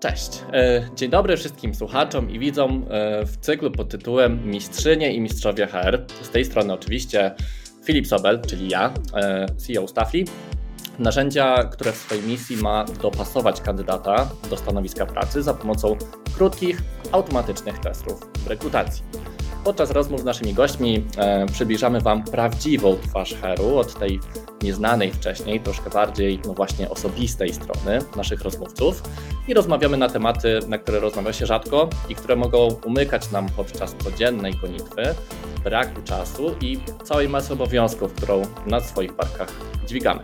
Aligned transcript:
Cześć. 0.00 0.42
E, 0.52 0.88
dzień 0.96 1.10
dobry 1.10 1.36
wszystkim 1.36 1.74
słuchaczom 1.74 2.30
i 2.30 2.38
widzom 2.38 2.86
e, 2.90 3.26
w 3.26 3.36
cyklu 3.36 3.70
pod 3.70 3.88
tytułem 3.88 4.50
Mistrzynie 4.50 5.12
i 5.12 5.20
Mistrzowie 5.20 5.66
HR. 5.66 6.04
Z 6.22 6.30
tej 6.30 6.44
strony 6.44 6.72
oczywiście 6.72 7.34
Filip 7.84 8.06
Sobel, 8.06 8.40
czyli 8.40 8.68
ja, 8.68 8.94
e, 9.14 9.46
CEO 9.56 9.88
Staffli. 9.88 10.24
Narzędzia, 10.98 11.64
które 11.64 11.92
w 11.92 11.96
swojej 11.96 12.24
misji 12.24 12.56
ma 12.56 12.84
dopasować 12.84 13.60
kandydata 13.60 14.30
do 14.50 14.56
stanowiska 14.56 15.06
pracy 15.06 15.42
za 15.42 15.54
pomocą 15.54 15.96
krótkich, 16.36 16.82
automatycznych 17.12 17.78
testów 17.78 18.30
rekrutacji. 18.46 19.04
Podczas 19.64 19.90
rozmów 19.90 20.20
z 20.20 20.24
naszymi 20.24 20.54
gośćmi 20.54 21.04
e, 21.16 21.46
przybliżamy 21.46 22.00
Wam 22.00 22.24
prawdziwą 22.24 22.96
twarz 22.96 23.34
Heru 23.34 23.78
od 23.78 23.98
tej 23.98 24.20
nieznanej 24.62 25.12
wcześniej, 25.12 25.60
troszkę 25.60 25.90
bardziej 25.90 26.40
no 26.46 26.54
właśnie 26.54 26.90
osobistej 26.90 27.54
strony 27.54 27.98
naszych 28.16 28.42
rozmówców 28.42 29.02
i 29.48 29.54
rozmawiamy 29.54 29.96
na 29.96 30.08
tematy, 30.08 30.58
na 30.68 30.78
które 30.78 31.00
rozmawia 31.00 31.32
się 31.32 31.46
rzadko 31.46 31.88
i 32.08 32.14
które 32.14 32.36
mogą 32.36 32.68
umykać 32.86 33.30
nam 33.30 33.46
podczas 33.48 33.94
codziennej 34.04 34.54
gonitwy, 34.54 35.02
braku 35.64 36.02
czasu 36.04 36.54
i 36.60 36.78
całej 37.04 37.28
masy 37.28 37.52
obowiązków, 37.52 38.12
którą 38.12 38.42
na 38.66 38.80
swoich 38.80 39.12
barkach 39.12 39.52
dźwigamy. 39.86 40.20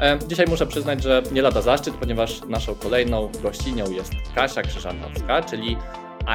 E, 0.00 0.18
dzisiaj 0.28 0.46
muszę 0.46 0.66
przyznać, 0.66 1.02
że 1.02 1.22
nie 1.32 1.42
lada 1.42 1.62
zaszczyt, 1.62 1.94
ponieważ 1.94 2.40
naszą 2.48 2.74
kolejną 2.74 3.30
gościnią 3.42 3.90
jest 3.90 4.12
Kasia 4.34 4.62
Krzyżanowska, 4.62 5.42
czyli 5.42 5.76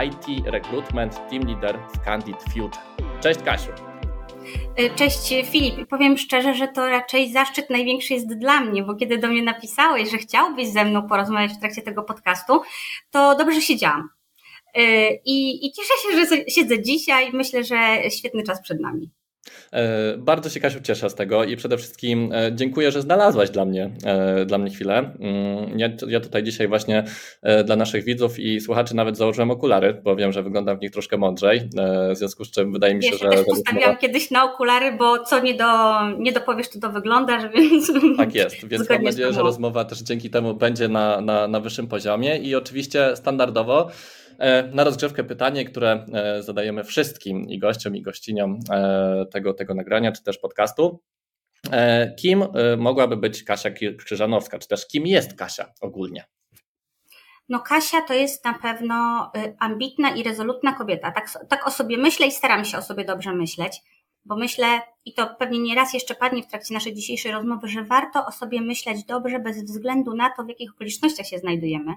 IT 0.06 0.46
Recruitment 0.46 1.30
Team 1.30 1.44
Leader 1.48 1.80
w 1.94 2.06
Candid 2.06 2.44
Future. 2.44 2.82
Cześć 3.22 3.40
Kasiu. 3.44 3.72
Y, 4.80 4.90
cześć 4.96 5.34
Filip. 5.52 5.90
Powiem 5.90 6.18
szczerze, 6.18 6.54
że 6.54 6.68
to 6.68 6.90
raczej 6.90 7.32
zaszczyt 7.32 7.70
największy 7.70 8.14
jest 8.14 8.38
dla 8.38 8.62
mnie, 8.62 8.84
bo 8.84 8.96
kiedy 8.96 9.18
do 9.18 9.28
mnie 9.28 9.44
napisałeś, 9.44 10.12
że 10.12 10.18
chciałbyś 10.18 10.68
ze 10.68 10.86
mną 10.86 11.08
porozmawiać 11.08 11.52
w 11.52 11.60
trakcie 11.60 11.82
tego 11.82 12.04
podcastu, 12.04 12.62
to 13.12 13.36
dobrze 13.36 13.62
siedziałam. 13.62 14.10
Y, 14.78 14.82
I, 15.26 15.66
I 15.68 15.72
cieszę 15.72 15.94
się, 16.04 16.26
że 16.26 16.52
siedzę 16.52 16.82
dzisiaj. 16.82 17.32
Myślę, 17.34 17.64
że 17.64 17.98
świetny 18.10 18.44
czas 18.44 18.62
przed 18.62 18.82
nami. 18.82 19.10
E, 19.74 20.18
bardzo 20.18 20.50
się 20.50 20.60
Kasiu 20.60 20.82
cieszę 20.82 21.10
z 21.10 21.16
tego 21.16 21.44
i 21.44 21.56
przede 21.58 21.78
wszystkim 21.78 22.32
e, 22.34 22.52
dziękuję, 22.56 22.92
że 22.92 23.02
znalazłaś 23.02 23.50
dla 23.50 23.66
mnie, 23.66 23.92
e, 24.06 24.46
dla 24.46 24.58
mnie 24.58 24.72
chwilę. 24.72 24.98
Mm, 25.20 25.80
ja, 25.80 25.90
ja 26.08 26.20
tutaj 26.20 26.44
dzisiaj 26.44 26.68
właśnie 26.68 27.04
dla 27.66 27.76
naszych 27.76 28.04
widzów 28.04 28.40
i 28.40 28.62
słuchaczy 28.62 28.96
nawet 28.96 29.18
założyłem 29.18 29.52
okulary, 29.52 30.02
bo 30.04 30.16
wiem, 30.16 30.32
że 30.32 30.44
wyglądam 30.44 30.78
w 30.78 30.82
nich 30.82 30.92
troszkę 30.92 31.18
mądrzej, 31.18 31.70
w 32.14 32.18
związku 32.18 32.46
z 32.46 32.52
czym 32.52 32.74
wydaje 32.74 32.96
mi 32.96 33.04
się, 33.04 33.10
ja 33.10 33.18
się 33.18 33.20
że... 33.20 33.26
Ja 33.26 33.32
też 33.32 33.46
postawiłam 33.46 33.98
kiedyś 33.98 34.32
na 34.32 34.44
okulary, 34.44 34.92
bo 34.92 35.20
co 35.20 35.40
nie, 35.40 35.54
do, 35.54 35.66
nie 36.18 36.32
dopowiesz, 36.32 36.70
to 36.70 36.80
to 36.80 36.90
wygląda, 36.90 37.40
że 37.40 37.50
więc... 37.50 37.92
Tak 38.18 38.36
jest, 38.36 38.56
więc 38.70 38.90
mam 38.90 39.04
nadzieję, 39.04 39.34
że 39.34 39.42
rozmowa 39.42 39.86
też 39.86 40.00
dzięki 40.00 40.30
temu 40.30 40.54
będzie 40.54 40.88
na, 40.88 41.22
na, 41.22 41.48
na 41.48 41.60
wyższym 41.60 41.88
poziomie 41.88 42.38
i 42.38 42.56
oczywiście 42.56 43.16
standardowo 43.16 43.90
na 44.74 44.84
rozgrzewkę 44.84 45.24
pytanie, 45.24 45.66
które 45.66 46.06
e, 46.14 46.44
zadajemy 46.44 46.84
wszystkim 46.84 47.50
i 47.50 47.60
gościom, 47.60 47.96
i 47.96 48.02
gościniom 48.02 48.60
e, 48.72 49.26
tego, 49.32 49.54
tego 49.54 49.74
nagrania, 49.74 50.12
czy 50.12 50.24
też 50.24 50.38
podcastu. 50.38 51.02
Kim 52.20 52.44
mogłaby 52.78 53.18
być 53.18 53.44
Kasia 53.44 53.70
Krzyżanowska, 53.98 54.60
czy 54.60 54.68
też 54.68 54.88
kim 54.88 55.08
jest 55.08 55.38
Kasia 55.38 55.74
ogólnie? 55.82 56.24
No 57.50 57.60
Kasia 57.60 58.02
to 58.02 58.14
jest 58.14 58.46
na 58.46 58.54
pewno 58.54 59.32
y, 59.38 59.56
ambitna 59.60 60.10
i 60.10 60.24
rezolutna 60.24 60.74
kobieta. 60.74 61.12
Tak, 61.12 61.48
tak 61.50 61.68
o 61.68 61.72
sobie 61.72 61.98
myślę 61.98 62.28
i 62.28 62.32
staram 62.32 62.66
się 62.66 62.78
o 62.78 62.82
sobie 62.82 63.06
dobrze 63.06 63.34
myśleć 63.34 63.82
bo 64.26 64.36
myślę, 64.36 64.82
i 65.06 65.14
to 65.14 65.36
pewnie 65.40 65.60
nie 65.60 65.76
raz 65.76 65.94
jeszcze 65.94 66.16
padnie 66.16 66.44
w 66.44 66.48
trakcie 66.48 66.74
naszej 66.74 66.94
dzisiejszej 66.94 67.32
rozmowy, 67.32 67.68
że 67.68 67.84
warto 67.84 68.26
o 68.26 68.32
sobie 68.32 68.62
myśleć 68.62 69.04
dobrze 69.04 69.40
bez 69.40 69.64
względu 69.64 70.16
na 70.16 70.30
to, 70.30 70.44
w 70.44 70.50
jakich 70.50 70.72
okolicznościach 70.72 71.28
się 71.28 71.40
znajdujemy. 71.40 71.94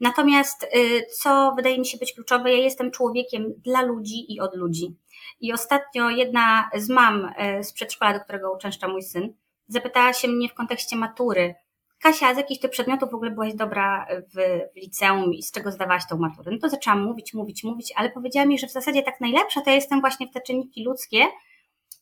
Natomiast, 0.00 0.62
y, 0.62 1.06
co 1.20 1.52
wydaje 1.56 1.78
mi 1.78 1.86
się 1.86 1.98
być 1.98 2.12
kluczowe, 2.12 2.52
ja 2.52 2.58
jestem 2.58 2.90
człowiekiem 2.90 3.54
dla 3.64 3.82
ludzi 3.82 4.32
i 4.34 4.40
od 4.40 4.56
ludzi. 4.56 4.96
I 5.40 5.52
ostatnio 5.52 6.10
jedna 6.10 6.70
z 6.74 6.88
mam 6.88 7.24
y, 7.24 7.64
z 7.64 7.72
przedszkola, 7.72 8.12
do 8.12 8.20
którego 8.20 8.52
uczęszcza 8.52 8.88
mój 8.88 9.02
syn, 9.02 9.34
zapytała 9.68 10.12
się 10.12 10.28
mnie 10.28 10.48
w 10.48 10.54
kontekście 10.54 10.96
matury, 10.96 11.54
Kasia, 12.04 12.34
z 12.34 12.36
jakich 12.36 12.60
ty 12.60 12.68
przedmiotów 12.68 13.10
w 13.10 13.14
ogóle 13.14 13.30
byłaś 13.30 13.54
dobra 13.54 14.06
w, 14.10 14.34
w 14.72 14.76
liceum 14.76 15.34
i 15.34 15.42
z 15.42 15.52
czego 15.52 15.72
zdawałaś 15.72 16.02
tą 16.08 16.18
maturę? 16.18 16.52
No 16.52 16.58
to 16.58 16.68
zaczęłam 16.68 17.02
mówić, 17.02 17.34
mówić, 17.34 17.64
mówić, 17.64 17.92
ale 17.96 18.10
powiedziała 18.10 18.46
mi, 18.46 18.58
że 18.58 18.66
w 18.66 18.72
zasadzie 18.72 19.02
tak 19.02 19.20
najlepsza 19.20 19.60
to 19.60 19.70
ja 19.70 19.76
jestem 19.76 20.00
właśnie 20.00 20.26
w 20.26 20.30
te 20.30 20.40
czynniki 20.40 20.84
ludzkie, 20.84 21.26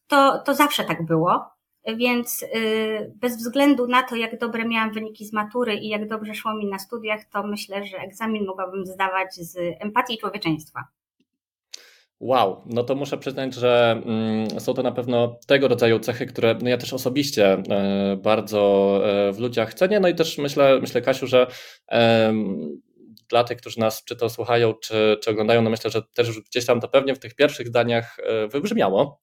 to, 0.06 0.38
to 0.38 0.55
zawsze 0.55 0.84
tak 0.84 1.06
było. 1.06 1.50
Więc 1.87 2.43
y, 2.43 3.12
bez 3.15 3.37
względu 3.37 3.87
na 3.87 4.03
to, 4.03 4.16
jak 4.16 4.38
dobre 4.38 4.65
miałam 4.65 4.93
wyniki 4.93 5.26
z 5.26 5.32
matury 5.32 5.75
i 5.75 5.88
jak 5.88 6.09
dobrze 6.09 6.34
szło 6.34 6.54
mi 6.54 6.66
na 6.66 6.78
studiach, 6.78 7.25
to 7.25 7.43
myślę, 7.43 7.87
że 7.87 7.98
egzamin 7.98 8.47
mogłabym 8.47 8.87
zdawać 8.87 9.34
z 9.34 9.56
empatii 9.81 10.15
i 10.15 10.19
człowieczeństwa. 10.19 10.84
Wow, 12.20 12.62
no 12.66 12.82
to 12.82 12.94
muszę 12.94 13.19
przyznać, 13.19 13.54
że 13.54 14.03
mm, 14.06 14.60
są 14.60 14.75
to 14.75 14.82
na 14.82 14.93
pewno 14.93 15.38
tego 15.47 15.69
rodzaju 15.69 15.98
cechy, 15.98 16.26
które 16.26 16.59
no 16.62 16.69
ja 16.69 16.78
też 16.78 16.93
osobiście 16.93 17.53
e, 17.53 18.16
bardzo 18.16 19.00
e, 19.04 19.32
w 19.32 19.38
ludziach 19.38 19.75
cenię. 19.75 20.00
No 20.00 20.09
i 20.09 20.14
też 20.14 20.38
myślę, 20.38 20.78
myślę 20.81 21.03
Kasiu, 21.03 21.26
że 21.26 21.47
dla 23.28 23.44
tych, 23.44 23.59
którzy 23.59 23.81
nas 23.81 24.04
czy 24.04 24.16
to 24.16 24.31
słuchają, 24.31 24.75
czy, 24.75 25.19
czy 25.22 25.31
oglądają, 25.31 25.62
no 25.62 25.70
myślę, 25.70 25.91
że 25.91 26.03
też 26.03 26.41
gdzieś 26.41 26.66
tam 26.66 26.81
to 26.81 26.88
pewnie 26.88 27.14
w 27.14 27.19
tych 27.19 27.34
pierwszych 27.34 27.69
zdaniach 27.69 28.16
e, 28.19 28.49
wybrzmiało. 28.49 29.20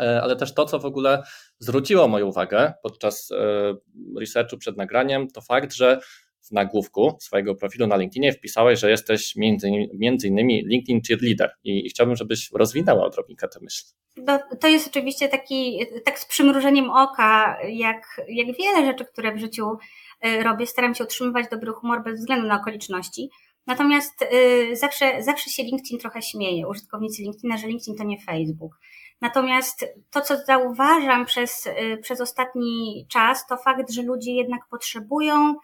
E, 0.00 0.22
ale 0.22 0.36
też 0.36 0.54
to, 0.54 0.64
co 0.64 0.78
w 0.78 0.84
ogóle 0.84 1.22
zwróciło 1.58 2.08
moją 2.08 2.26
uwagę 2.26 2.72
podczas 2.82 3.30
e, 3.30 3.74
researchu 4.20 4.58
przed 4.58 4.76
nagraniem, 4.76 5.28
to 5.28 5.40
fakt, 5.40 5.74
że 5.74 6.00
w 6.48 6.52
nagłówku 6.52 7.16
swojego 7.20 7.54
profilu 7.54 7.86
na 7.86 7.96
LinkedInie 7.96 8.32
wpisałeś, 8.32 8.80
że 8.80 8.90
jesteś 8.90 9.36
między, 9.36 9.70
między 9.94 10.28
innymi 10.28 10.64
LinkedIn 10.66 11.00
Cheerleader 11.08 11.50
i, 11.64 11.86
i 11.86 11.90
chciałbym, 11.90 12.16
żebyś 12.16 12.50
rozwinęła 12.52 13.06
odrobinkę 13.06 13.48
tę 13.48 13.58
myśl. 13.62 13.84
To, 14.26 14.56
to 14.60 14.68
jest 14.68 14.86
oczywiście 14.88 15.28
taki, 15.28 15.80
tak 16.04 16.18
z 16.18 16.26
przymrużeniem 16.26 16.90
oka, 16.90 17.58
jak, 17.68 18.20
jak 18.28 18.46
wiele 18.58 18.86
rzeczy, 18.86 19.04
które 19.04 19.34
w 19.34 19.38
życiu 19.38 19.78
e, 20.20 20.42
robię, 20.42 20.66
staram 20.66 20.94
się 20.94 21.04
utrzymywać 21.04 21.46
dobry 21.50 21.72
humor 21.72 22.04
bez 22.04 22.20
względu 22.20 22.46
na 22.46 22.60
okoliczności. 22.60 23.30
Natomiast 23.66 24.22
y, 24.22 24.76
zawsze, 24.76 25.22
zawsze 25.22 25.50
się 25.50 25.62
LinkedIn 25.62 25.98
trochę 25.98 26.22
śmieje, 26.22 26.68
użytkownicy 26.68 27.22
LinkedIna, 27.22 27.56
że 27.56 27.66
LinkedIn 27.66 27.96
to 27.96 28.04
nie 28.04 28.20
Facebook. 28.20 28.72
Natomiast 29.20 29.84
to, 30.10 30.20
co 30.20 30.36
zauważam 30.36 31.26
przez, 31.26 31.66
y, 31.66 31.98
przez 32.02 32.20
ostatni 32.20 33.06
czas, 33.08 33.46
to 33.46 33.56
fakt, 33.56 33.90
że 33.90 34.02
ludzie 34.02 34.32
jednak 34.32 34.60
potrzebują 34.70 35.54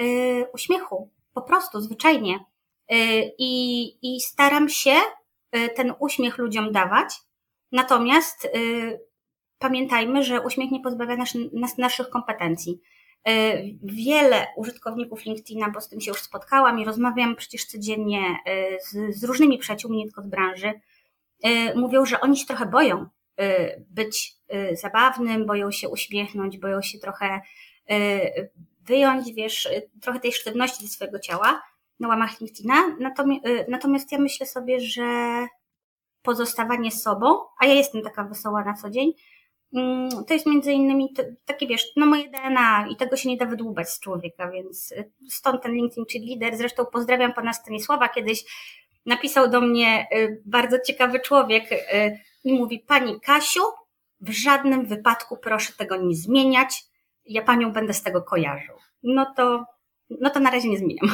y, 0.00 0.46
uśmiechu, 0.52 1.10
po 1.34 1.42
prostu, 1.42 1.80
zwyczajnie. 1.80 2.34
Y, 2.92 3.32
I, 3.38 4.20
staram 4.20 4.68
się 4.68 4.94
ten 5.76 5.94
uśmiech 5.98 6.38
ludziom 6.38 6.72
dawać. 6.72 7.14
Natomiast 7.72 8.48
pamiętajmy, 9.58 10.22
że 10.22 10.40
uśmiech 10.40 10.70
nie 10.70 10.80
pozbawia 10.80 11.16
nas, 11.16 11.28
nas, 11.52 11.78
naszych 11.78 12.10
kompetencji. 12.10 12.80
Wiele 13.82 14.46
użytkowników 14.56 15.24
LinkedIna, 15.24 15.70
bo 15.70 15.80
z 15.80 15.88
tym 15.88 16.00
się 16.00 16.10
już 16.10 16.22
spotkałam 16.22 16.80
i 16.80 16.84
rozmawiam 16.84 17.36
przecież 17.36 17.64
codziennie 17.64 18.36
z, 18.82 19.16
z 19.16 19.24
różnymi 19.24 19.58
przyjaciółmi, 19.58 19.98
nie 19.98 20.04
tylko 20.04 20.22
z 20.22 20.26
branży, 20.26 20.72
Y, 20.72 20.97
mówią, 21.76 22.04
że 22.04 22.20
oni 22.20 22.36
się 22.36 22.46
trochę 22.46 22.66
boją 22.66 23.06
y, 23.40 23.84
być 23.90 24.32
y, 24.54 24.76
zabawnym, 24.76 25.46
boją 25.46 25.70
się 25.70 25.88
uśmiechnąć, 25.88 26.58
boją 26.58 26.82
się 26.82 26.98
trochę 26.98 27.40
wyjąć, 28.80 29.32
wiesz, 29.32 29.68
trochę 30.02 30.20
tej 30.20 30.32
sztywności 30.32 30.86
ze 30.86 30.88
swojego 30.88 31.18
ciała 31.18 31.62
na 32.00 32.08
łamach 32.08 32.40
LinkedIna. 32.40 32.96
Natomiast 33.68 34.12
ja 34.12 34.18
myślę 34.18 34.46
sobie, 34.46 34.80
że 34.80 35.46
pozostawanie 36.22 36.90
sobą, 36.90 37.38
a 37.60 37.66
ja 37.66 37.74
jestem 37.74 38.02
taka 38.02 38.24
wesoła 38.24 38.64
na 38.64 38.74
co 38.74 38.90
dzień, 38.90 39.12
mm, 39.74 40.08
to 40.28 40.34
jest 40.34 40.46
między 40.46 40.72
innymi 40.72 41.14
takie, 41.44 41.66
wiesz, 41.66 41.84
no 41.96 42.06
moje 42.06 42.30
DNA 42.30 42.88
i 42.90 42.96
tego 42.96 43.16
się 43.16 43.28
nie 43.28 43.36
da 43.36 43.46
wydłubać 43.46 43.90
z 43.90 44.00
człowieka, 44.00 44.50
więc 44.50 44.94
stąd 45.28 45.62
ten 45.62 45.72
LinkedIn 45.72 46.22
lider. 46.22 46.56
Zresztą 46.56 46.86
pozdrawiam 46.86 47.32
pana 47.32 47.52
Stanisława, 47.52 48.08
kiedyś 48.08 48.44
napisał 49.08 49.50
do 49.50 49.60
mnie 49.60 50.06
y, 50.12 50.42
bardzo 50.46 50.78
ciekawy 50.86 51.20
człowiek 51.20 51.72
y, 51.72 52.18
i 52.44 52.52
mówi: 52.52 52.84
Pani 52.86 53.20
Kasiu, 53.20 53.62
w 54.20 54.30
żadnym 54.30 54.86
wypadku 54.86 55.36
proszę 55.36 55.72
tego 55.72 55.96
nie 55.96 56.16
zmieniać. 56.16 56.84
Ja 57.24 57.42
panią 57.42 57.72
będę 57.72 57.94
z 57.94 58.02
tego 58.02 58.22
kojarzył. 58.22 58.74
No 59.02 59.34
to, 59.36 59.64
no 60.10 60.30
to 60.30 60.40
na 60.40 60.50
razie 60.50 60.68
nie 60.68 60.78
zmieniam. 60.78 61.08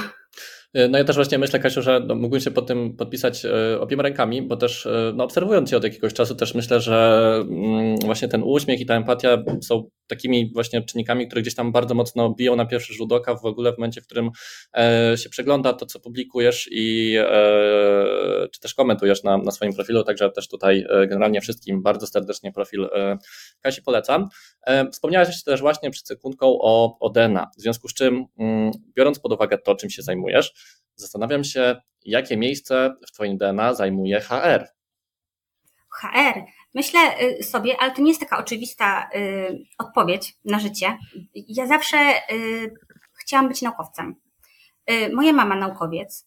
E, 0.74 0.88
no 0.88 0.98
ja 0.98 1.04
też 1.04 1.16
właśnie 1.16 1.38
myślę, 1.38 1.58
Kasiu, 1.58 1.82
że 1.82 2.00
no, 2.06 2.14
mógłbym 2.14 2.40
się 2.40 2.50
pod 2.50 2.66
tym 2.66 2.96
podpisać 2.96 3.44
e, 3.44 3.80
obiema 3.80 4.02
rękami, 4.02 4.42
bo 4.42 4.56
też 4.56 4.86
e, 4.86 5.12
no, 5.14 5.24
obserwując 5.24 5.70
Cię 5.70 5.76
od 5.76 5.84
jakiegoś 5.84 6.14
czasu, 6.14 6.34
też 6.34 6.54
myślę, 6.54 6.80
że 6.80 7.34
mm, 7.50 7.96
właśnie 8.04 8.28
ten 8.28 8.42
uśmiech 8.42 8.80
i 8.80 8.86
ta 8.86 8.94
empatia 8.94 9.42
są 9.62 9.90
takimi 10.06 10.52
właśnie 10.52 10.82
czynnikami, 10.82 11.26
które 11.26 11.42
gdzieś 11.42 11.54
tam 11.54 11.72
bardzo 11.72 11.94
mocno 11.94 12.34
biją 12.34 12.56
na 12.56 12.66
pierwszy 12.66 12.94
rzut 12.94 13.12
oka 13.12 13.34
w 13.34 13.44
ogóle 13.44 13.72
w 13.72 13.78
momencie, 13.78 14.00
w 14.00 14.04
którym 14.04 14.30
się 15.16 15.28
przegląda 15.28 15.72
to, 15.72 15.86
co 15.86 16.00
publikujesz 16.00 16.68
i 16.72 17.16
czy 18.52 18.60
też 18.60 18.74
komentujesz 18.74 19.22
na, 19.22 19.38
na 19.38 19.50
swoim 19.50 19.72
profilu, 19.72 20.04
także 20.04 20.30
też 20.30 20.48
tutaj 20.48 20.86
generalnie 21.08 21.40
wszystkim 21.40 21.82
bardzo 21.82 22.06
serdecznie 22.06 22.52
profil 22.52 22.88
Kasi 23.60 23.82
polecam. 23.82 24.28
Wspomniałeś 24.92 25.44
też 25.44 25.60
właśnie 25.60 25.90
przed 25.90 26.06
sekundką 26.06 26.58
o, 26.60 26.98
o 27.00 27.10
Dena, 27.10 27.50
w 27.58 27.60
związku 27.60 27.88
z 27.88 27.94
czym 27.94 28.26
mm, 28.38 28.70
biorąc 28.96 29.18
pod 29.18 29.32
uwagę 29.32 29.58
to, 29.58 29.74
czym 29.74 29.90
się 29.90 30.02
zajmujesz, 30.02 30.52
Zastanawiam 30.96 31.44
się, 31.44 31.76
jakie 32.04 32.36
miejsce 32.36 32.94
w 33.08 33.12
Twoim 33.12 33.38
DNA 33.38 33.74
zajmuje 33.74 34.20
HR? 34.20 34.68
HR. 36.00 36.40
Myślę 36.74 37.00
y, 37.22 37.42
sobie, 37.42 37.76
ale 37.80 37.92
to 37.92 38.02
nie 38.02 38.08
jest 38.08 38.20
taka 38.20 38.38
oczywista 38.38 39.08
y, 39.14 39.64
odpowiedź 39.78 40.38
na 40.44 40.58
życie. 40.58 40.98
Ja 41.34 41.66
zawsze 41.66 41.96
y, 42.32 42.74
chciałam 43.20 43.48
być 43.48 43.62
naukowcem. 43.62 44.14
Moja 45.12 45.32
mama 45.32 45.56
naukowiec. 45.56 46.26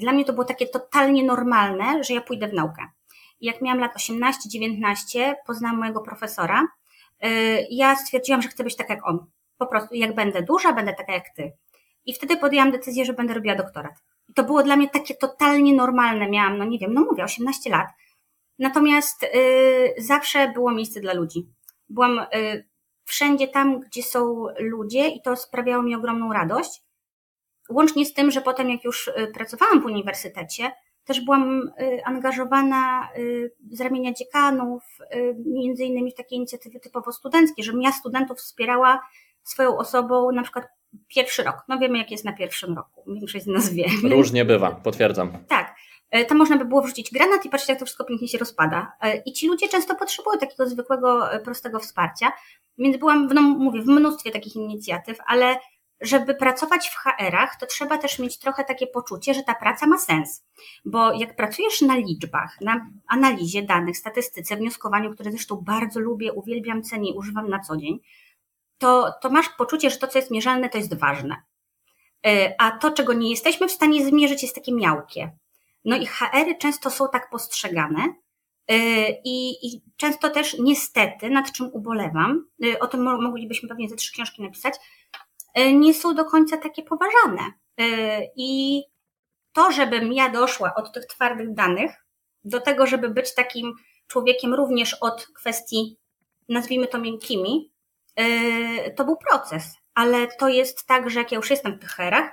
Dla 0.00 0.12
mnie 0.12 0.24
to 0.24 0.32
było 0.32 0.44
takie 0.44 0.66
totalnie 0.66 1.24
normalne, 1.24 2.04
że 2.04 2.14
ja 2.14 2.20
pójdę 2.20 2.48
w 2.48 2.52
naukę. 2.52 2.88
Jak 3.40 3.62
miałam 3.62 3.78
lat 3.78 3.92
18-19, 3.96 5.34
poznałam 5.46 5.78
mojego 5.78 6.00
profesora. 6.00 6.66
Ja 7.70 7.96
stwierdziłam, 7.96 8.42
że 8.42 8.48
chcę 8.48 8.64
być 8.64 8.76
tak 8.76 8.90
jak 8.90 9.06
on. 9.06 9.26
Po 9.58 9.66
prostu, 9.66 9.94
jak 9.94 10.14
będę 10.14 10.42
duża, 10.42 10.72
będę 10.72 10.94
taka 10.94 11.12
jak 11.12 11.24
ty. 11.36 11.52
I 12.06 12.14
wtedy 12.14 12.36
podjęłam 12.36 12.70
decyzję, 12.70 13.04
że 13.04 13.12
będę 13.12 13.34
robiła 13.34 13.54
doktorat. 13.54 13.94
I 14.28 14.34
to 14.34 14.44
było 14.44 14.62
dla 14.62 14.76
mnie 14.76 14.88
takie 14.88 15.14
totalnie 15.14 15.74
normalne. 15.74 16.30
Miałam, 16.30 16.58
no 16.58 16.64
nie 16.64 16.78
wiem, 16.78 16.94
no 16.94 17.00
mówię, 17.00 17.24
18 17.24 17.70
lat. 17.70 17.88
Natomiast 18.58 19.22
y, 19.22 19.28
zawsze 19.98 20.48
było 20.48 20.70
miejsce 20.70 21.00
dla 21.00 21.12
ludzi. 21.12 21.48
Byłam 21.88 22.18
y, 22.18 22.68
wszędzie 23.04 23.48
tam, 23.48 23.80
gdzie 23.80 24.02
są 24.02 24.46
ludzie 24.58 25.08
i 25.08 25.22
to 25.22 25.36
sprawiało 25.36 25.82
mi 25.82 25.94
ogromną 25.94 26.32
radość. 26.32 26.82
Łącznie 27.70 28.06
z 28.06 28.14
tym, 28.14 28.30
że 28.30 28.40
potem 28.40 28.70
jak 28.70 28.84
już 28.84 29.08
y, 29.08 29.30
pracowałam 29.34 29.82
w 29.82 29.84
uniwersytecie, 29.84 30.72
też 31.04 31.20
byłam 31.20 31.70
angażowana 32.04 33.08
z 33.70 33.80
ramienia 33.80 34.12
dziekanów, 34.12 34.82
między 35.46 35.84
innymi 35.84 36.12
w 36.12 36.14
takie 36.14 36.36
inicjatywy 36.36 36.80
typowo 36.80 37.12
studenckie, 37.12 37.62
żebym 37.62 37.82
ja 37.82 37.92
studentów 37.92 38.38
wspierała 38.38 39.00
swoją 39.42 39.78
osobą 39.78 40.32
na 40.32 40.42
przykład 40.42 40.64
pierwszy 41.08 41.42
rok. 41.42 41.56
No 41.68 41.78
wiemy, 41.78 41.98
jak 41.98 42.10
jest 42.10 42.24
na 42.24 42.32
pierwszym 42.32 42.76
roku. 42.76 43.04
Większość 43.14 43.44
z 43.44 43.48
nas 43.48 43.72
wie. 43.72 43.84
Różnie 44.02 44.44
bywa, 44.44 44.70
potwierdzam. 44.70 45.32
Tak. 45.48 45.74
E, 46.10 46.24
tam 46.24 46.38
można 46.38 46.58
by 46.58 46.64
było 46.64 46.82
wrzucić 46.82 47.10
granat 47.12 47.44
i 47.44 47.48
patrzeć, 47.48 47.68
jak 47.68 47.78
to 47.78 47.84
wszystko 47.84 48.04
pięknie 48.04 48.28
się 48.28 48.38
rozpada. 48.38 48.92
E, 49.00 49.16
I 49.16 49.32
ci 49.32 49.48
ludzie 49.48 49.68
często 49.68 49.94
potrzebują 49.94 50.38
takiego 50.38 50.68
zwykłego, 50.68 51.32
e, 51.32 51.40
prostego 51.40 51.80
wsparcia. 51.80 52.32
Więc 52.78 52.96
byłam, 52.96 53.28
w, 53.28 53.34
no, 53.34 53.42
mówię, 53.42 53.82
w 53.82 53.86
mnóstwie 53.86 54.30
takich 54.30 54.56
inicjatyw, 54.56 55.18
ale 55.26 55.56
żeby 56.00 56.34
pracować 56.34 56.88
w 56.88 56.96
HR-ach, 56.96 57.56
to 57.60 57.66
trzeba 57.66 57.98
też 57.98 58.18
mieć 58.18 58.38
trochę 58.38 58.64
takie 58.64 58.86
poczucie, 58.86 59.34
że 59.34 59.42
ta 59.42 59.54
praca 59.54 59.86
ma 59.86 59.98
sens. 59.98 60.44
Bo 60.84 61.12
jak 61.12 61.36
pracujesz 61.36 61.80
na 61.80 61.96
liczbach, 61.96 62.60
na 62.60 62.86
analizie 63.08 63.62
danych, 63.62 63.96
statystyce, 63.96 64.56
wnioskowaniu, 64.56 65.14
które 65.14 65.30
zresztą 65.30 65.56
bardzo 65.56 66.00
lubię, 66.00 66.32
uwielbiam, 66.32 66.82
cenię, 66.82 67.14
używam 67.14 67.48
na 67.48 67.60
co 67.60 67.76
dzień, 67.76 68.00
to, 68.78 69.12
to 69.22 69.30
masz 69.30 69.48
poczucie, 69.48 69.90
że 69.90 69.96
to, 69.96 70.08
co 70.08 70.18
jest 70.18 70.30
mierzalne, 70.30 70.68
to 70.68 70.78
jest 70.78 70.98
ważne. 70.98 71.42
A 72.58 72.70
to, 72.70 72.90
czego 72.90 73.12
nie 73.12 73.30
jesteśmy 73.30 73.68
w 73.68 73.72
stanie 73.72 74.06
zmierzyć, 74.06 74.42
jest 74.42 74.54
takie 74.54 74.72
miałkie. 74.72 75.36
No 75.84 75.96
i 75.96 76.06
HR-y 76.06 76.58
często 76.58 76.90
są 76.90 77.08
tak 77.12 77.30
postrzegane, 77.30 78.14
y, 78.70 78.74
i, 79.24 79.66
I, 79.66 79.82
często 79.96 80.30
też 80.30 80.58
niestety, 80.58 81.30
nad 81.30 81.52
czym 81.52 81.70
ubolewam, 81.72 82.46
y, 82.64 82.78
o 82.78 82.86
tym 82.86 83.02
moglibyśmy 83.02 83.68
pewnie 83.68 83.88
ze 83.88 83.96
trzy 83.96 84.12
książki 84.12 84.42
napisać, 84.42 84.74
nie 85.74 85.94
są 85.94 86.14
do 86.14 86.24
końca 86.24 86.56
takie 86.56 86.82
poważane. 86.82 87.52
I 88.36 88.82
to, 89.52 89.72
żebym 89.72 90.12
ja 90.12 90.28
doszła 90.28 90.74
od 90.74 90.92
tych 90.92 91.06
twardych 91.06 91.54
danych 91.54 92.06
do 92.44 92.60
tego, 92.60 92.86
żeby 92.86 93.08
być 93.08 93.34
takim 93.34 93.74
człowiekiem 94.06 94.54
również 94.54 94.94
od 94.94 95.26
kwestii, 95.26 95.96
nazwijmy 96.48 96.86
to 96.86 96.98
miękkimi, 96.98 97.72
to 98.96 99.04
był 99.04 99.16
proces. 99.16 99.64
Ale 99.94 100.26
to 100.26 100.48
jest 100.48 100.86
tak, 100.86 101.10
że 101.10 101.18
jak 101.18 101.32
ja 101.32 101.36
już 101.36 101.50
jestem 101.50 101.76
w 101.76 101.80
tych 101.80 101.90
herach, 101.90 102.32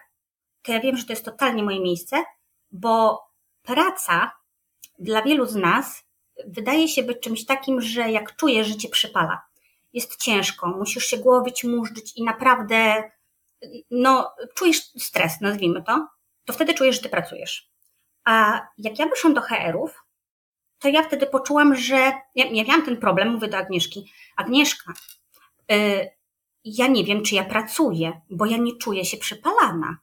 to 0.62 0.72
ja 0.72 0.80
wiem, 0.80 0.98
że 0.98 1.06
to 1.06 1.14
jest 1.14 1.26
totalnie 1.26 1.64
moje 1.64 1.80
miejsce, 1.80 2.24
bo 2.72 3.24
praca 3.62 4.32
dla 5.00 5.22
wielu 5.22 5.46
z 5.46 5.56
nas 5.56 6.04
wydaje 6.48 6.88
się 6.88 7.04
być 7.04 7.20
czymś 7.20 7.46
takim, 7.46 7.82
że 7.82 8.12
jak 8.12 8.36
czujesz, 8.36 8.68
że 8.68 8.76
cię 8.76 8.90
przypala, 8.90 9.42
jest 9.94 10.18
ciężko, 10.18 10.68
musisz 10.68 11.06
się 11.06 11.18
głowić, 11.18 11.64
murzyć 11.64 12.18
i 12.18 12.24
naprawdę 12.24 13.04
no, 13.92 14.34
czujesz 14.56 14.78
stres, 14.84 15.42
nazwijmy 15.42 15.84
to, 15.84 16.08
to 16.46 16.54
wtedy 16.54 16.74
czujesz, 16.74 16.96
że 16.96 17.02
ty 17.02 17.10
pracujesz. 17.10 17.72
A 18.26 18.62
jak 18.78 19.00
ja 19.00 19.06
wyszłam 19.06 19.34
do 19.34 19.42
HR-ów, 19.42 20.04
to 20.80 20.90
ja 20.90 21.04
wtedy 21.04 21.28
poczułam, 21.28 21.76
że 21.76 21.96
ja, 22.36 22.46
ja 22.46 22.64
miałam 22.64 22.86
ten 22.86 22.98
problem, 22.98 23.30
mówię 23.30 23.48
do 23.48 23.58
Agnieszki, 23.58 24.12
Agnieszka, 24.38 24.94
yy, 24.94 25.21
ja 26.64 26.88
nie 26.88 27.04
wiem, 27.04 27.24
czy 27.24 27.36
ja 27.36 27.44
pracuję, 27.44 28.22
bo 28.30 28.46
ja 28.46 28.58
nie 28.58 28.78
czuję 28.78 29.06
się 29.06 29.18
przypalana. 29.18 29.98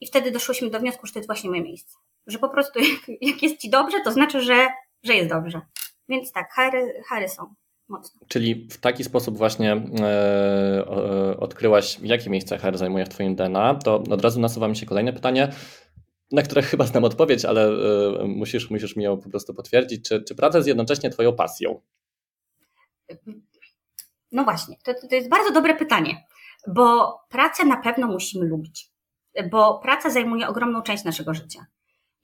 I 0.00 0.06
wtedy 0.06 0.30
doszłyśmy 0.30 0.70
do 0.70 0.80
wniosku, 0.80 1.06
że 1.06 1.12
to 1.12 1.18
jest 1.18 1.28
właśnie 1.28 1.50
moje 1.50 1.62
miejsce 1.62 1.96
że 2.26 2.38
po 2.38 2.48
prostu 2.48 2.78
jak, 2.92 3.22
jak 3.22 3.42
jest 3.42 3.60
ci 3.60 3.70
dobrze, 3.70 4.00
to 4.04 4.12
znaczy, 4.12 4.40
że, 4.40 4.68
że 5.02 5.14
jest 5.14 5.28
dobrze. 5.28 5.60
Więc 6.08 6.32
tak, 6.32 6.52
hary, 6.52 7.02
hary 7.08 7.28
są 7.28 7.54
mocne. 7.88 8.20
Czyli 8.28 8.68
w 8.70 8.78
taki 8.78 9.04
sposób 9.04 9.36
właśnie 9.36 9.72
e, 9.72 10.04
e, 10.04 11.36
odkryłaś, 11.36 11.98
jakie 12.02 12.30
miejsce 12.30 12.58
HR 12.58 12.76
zajmuje 12.78 13.04
w 13.04 13.08
Twoim 13.08 13.36
DNA, 13.36 13.74
to 13.74 13.94
od 14.10 14.22
razu 14.22 14.40
nasuwa 14.40 14.68
mi 14.68 14.76
się 14.76 14.86
kolejne 14.86 15.12
pytanie, 15.12 15.52
na 16.32 16.42
które 16.42 16.62
chyba 16.72 16.86
znam 16.86 17.04
odpowiedź, 17.04 17.44
ale 17.44 17.68
e, 17.68 18.24
musisz, 18.24 18.70
musisz 18.70 18.96
mi 18.96 19.04
ją 19.04 19.16
po 19.16 19.30
prostu 19.30 19.54
potwierdzić. 19.54 20.08
Czy, 20.08 20.22
czy 20.22 20.34
praca 20.34 20.58
jest 20.58 20.68
jednocześnie 20.68 21.10
Twoją 21.10 21.32
pasją? 21.32 21.80
No 24.32 24.44
właśnie, 24.44 24.76
to, 24.84 24.94
to 25.10 25.14
jest 25.14 25.28
bardzo 25.28 25.52
dobre 25.52 25.74
pytanie, 25.74 26.26
bo 26.66 27.18
pracę 27.28 27.64
na 27.64 27.76
pewno 27.76 28.06
musimy 28.06 28.46
lubić, 28.46 28.90
bo 29.50 29.78
praca 29.78 30.10
zajmuje 30.10 30.48
ogromną 30.48 30.82
część 30.82 31.04
naszego 31.04 31.34
życia. 31.34 31.66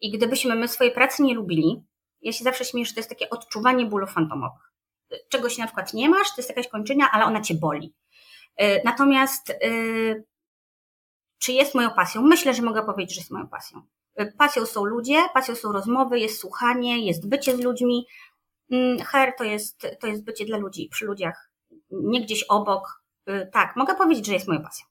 I 0.01 0.11
gdybyśmy 0.11 0.55
my 0.55 0.69
swojej 0.69 0.93
pracy 0.93 1.23
nie 1.23 1.35
lubili, 1.35 1.85
ja 2.23 2.33
się 2.33 2.45
zawsze 2.45 2.65
śmieję, 2.65 2.87
że 2.87 2.95
to 2.95 3.01
jest 3.01 3.09
takie 3.09 3.31
odczuwanie 3.31 3.87
bólu 3.87 4.07
fantomowych. 4.07 4.73
Czegoś 5.29 5.59
na 5.59 5.67
przykład 5.67 5.95
nie 5.95 6.09
masz, 6.09 6.29
to 6.29 6.35
jest 6.37 6.49
jakaś 6.49 6.69
kończyna, 6.69 7.11
ale 7.13 7.25
ona 7.25 7.41
cię 7.41 7.55
boli. 7.55 7.95
Y, 8.63 8.81
natomiast 8.85 9.51
y, 9.51 10.25
czy 11.39 11.53
jest 11.53 11.75
moją 11.75 11.91
pasją? 11.91 12.23
Myślę, 12.23 12.55
że 12.55 12.63
mogę 12.63 12.83
powiedzieć, 12.83 13.15
że 13.15 13.21
jest 13.21 13.31
moją 13.31 13.49
pasją. 13.49 13.83
Y, 14.21 14.33
pasją 14.39 14.67
są 14.67 14.85
ludzie, 14.85 15.23
pasją 15.35 15.55
są 15.55 15.73
rozmowy, 15.73 16.19
jest 16.19 16.41
słuchanie, 16.41 17.07
jest 17.07 17.29
bycie 17.29 17.57
z 17.57 17.61
ludźmi. 17.61 18.07
Mm, 18.71 18.99
HR 18.99 19.33
to 19.39 19.45
jest, 19.45 19.87
to 20.01 20.07
jest 20.07 20.25
bycie 20.25 20.45
dla 20.45 20.59
ludzi, 20.59 20.89
przy 20.93 21.05
ludziach, 21.05 21.52
nie 21.93 22.23
gdzieś 22.23 22.43
obok. 22.43 23.03
Tak, 23.53 23.77
mogę 23.77 23.95
powiedzieć, 23.95 24.27
że 24.27 24.33
jest 24.33 24.49
moją 24.49 24.63
pasją. 24.63 24.87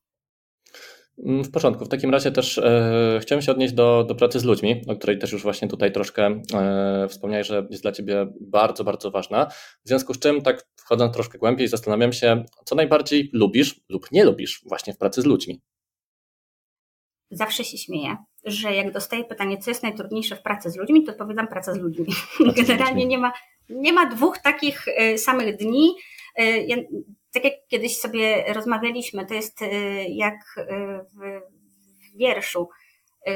Mm, 1.25 1.43
w 1.43 1.51
porządku. 1.51 1.85
W 1.85 1.89
takim 1.89 2.11
razie 2.11 2.31
też 2.31 2.57
e, 2.57 3.19
chciałem 3.21 3.41
się 3.41 3.51
odnieść 3.51 3.73
do, 3.73 4.03
do 4.03 4.15
pracy 4.15 4.39
z 4.39 4.43
ludźmi, 4.43 4.81
o 4.87 4.95
której 4.95 5.19
też 5.19 5.31
już 5.31 5.43
właśnie 5.43 5.67
tutaj 5.67 5.91
troszkę 5.91 6.41
e, 6.53 7.07
wspomniałeś, 7.09 7.47
że 7.47 7.67
jest 7.69 7.83
dla 7.83 7.91
Ciebie 7.91 8.27
bardzo, 8.41 8.83
bardzo 8.83 9.11
ważna. 9.11 9.45
W 9.85 9.87
związku 9.87 10.13
z 10.13 10.19
czym, 10.19 10.41
tak 10.41 10.67
wchodząc 10.75 11.13
troszkę 11.13 11.37
głębiej, 11.37 11.67
zastanawiam 11.67 12.13
się, 12.13 12.45
co 12.65 12.75
najbardziej 12.75 13.29
lubisz 13.33 13.81
lub 13.89 14.11
nie 14.11 14.23
lubisz 14.23 14.61
właśnie 14.65 14.93
w 14.93 14.97
pracy 14.97 15.21
z 15.21 15.25
ludźmi. 15.25 15.61
Zawsze 17.31 17.63
się 17.63 17.77
śmieję, 17.77 18.17
że 18.45 18.75
jak 18.75 18.93
dostaję 18.93 19.23
pytanie, 19.23 19.57
co 19.57 19.71
jest 19.71 19.83
najtrudniejsze 19.83 20.35
w 20.35 20.41
pracy 20.41 20.69
z 20.69 20.77
ludźmi, 20.77 21.03
to 21.03 21.11
odpowiadam 21.11 21.47
praca 21.47 21.73
z 21.73 21.77
ludźmi. 21.77 22.05
Generalnie 22.57 23.05
nie 23.05 23.17
ma, 23.17 23.33
nie 23.69 23.93
ma 23.93 24.05
dwóch 24.05 24.37
takich 24.37 24.87
e, 24.87 25.17
samych 25.17 25.57
dni. 25.57 25.95
E, 26.35 26.57
ja 26.57 26.77
tak 27.33 27.43
jak 27.43 27.53
kiedyś 27.67 27.97
sobie 27.97 28.53
rozmawialiśmy, 28.53 29.25
to 29.25 29.33
jest 29.33 29.61
y, 29.61 29.65
jak 30.09 30.35
y, 30.57 30.65
w 31.13 32.17
wierszu, 32.17 32.69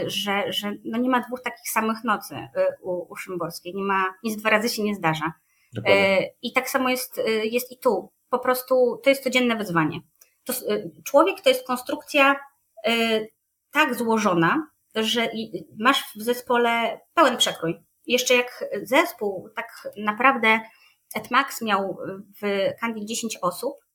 że, 0.05 0.53
że 0.53 0.73
no 0.85 0.97
nie 0.97 1.09
ma 1.09 1.21
dwóch 1.21 1.41
takich 1.41 1.69
samych 1.69 2.03
nocy 2.03 2.35
u, 2.81 3.13
u 3.13 3.15
Szymborskiej, 3.15 3.73
nie 3.75 3.83
ma, 3.83 4.13
nic 4.23 4.35
dwa 4.35 4.49
razy 4.49 4.69
się 4.69 4.83
nie 4.83 4.95
zdarza. 4.95 5.33
Dokładnie. 5.73 6.29
I 6.41 6.53
tak 6.53 6.69
samo 6.69 6.89
jest, 6.89 7.21
jest 7.43 7.71
i 7.71 7.77
tu. 7.77 8.11
Po 8.29 8.39
prostu 8.39 9.01
to 9.03 9.09
jest 9.09 9.23
codzienne 9.23 9.55
wyzwanie. 9.55 9.99
To, 10.43 10.53
człowiek 11.03 11.41
to 11.41 11.49
jest 11.49 11.67
konstrukcja 11.67 12.35
tak 13.71 13.95
złożona, 13.95 14.67
że 14.95 15.29
masz 15.79 16.03
w 16.15 16.21
zespole 16.21 16.99
pełen 17.13 17.37
przekrój. 17.37 17.79
Jeszcze 18.05 18.35
jak 18.35 18.65
zespół 18.83 19.49
tak 19.55 19.91
naprawdę 19.97 20.59
Etmax 21.15 21.61
miał 21.61 21.97
w 22.41 22.69
Kandi 22.79 23.05
10 23.05 23.37
osób, 23.41 23.85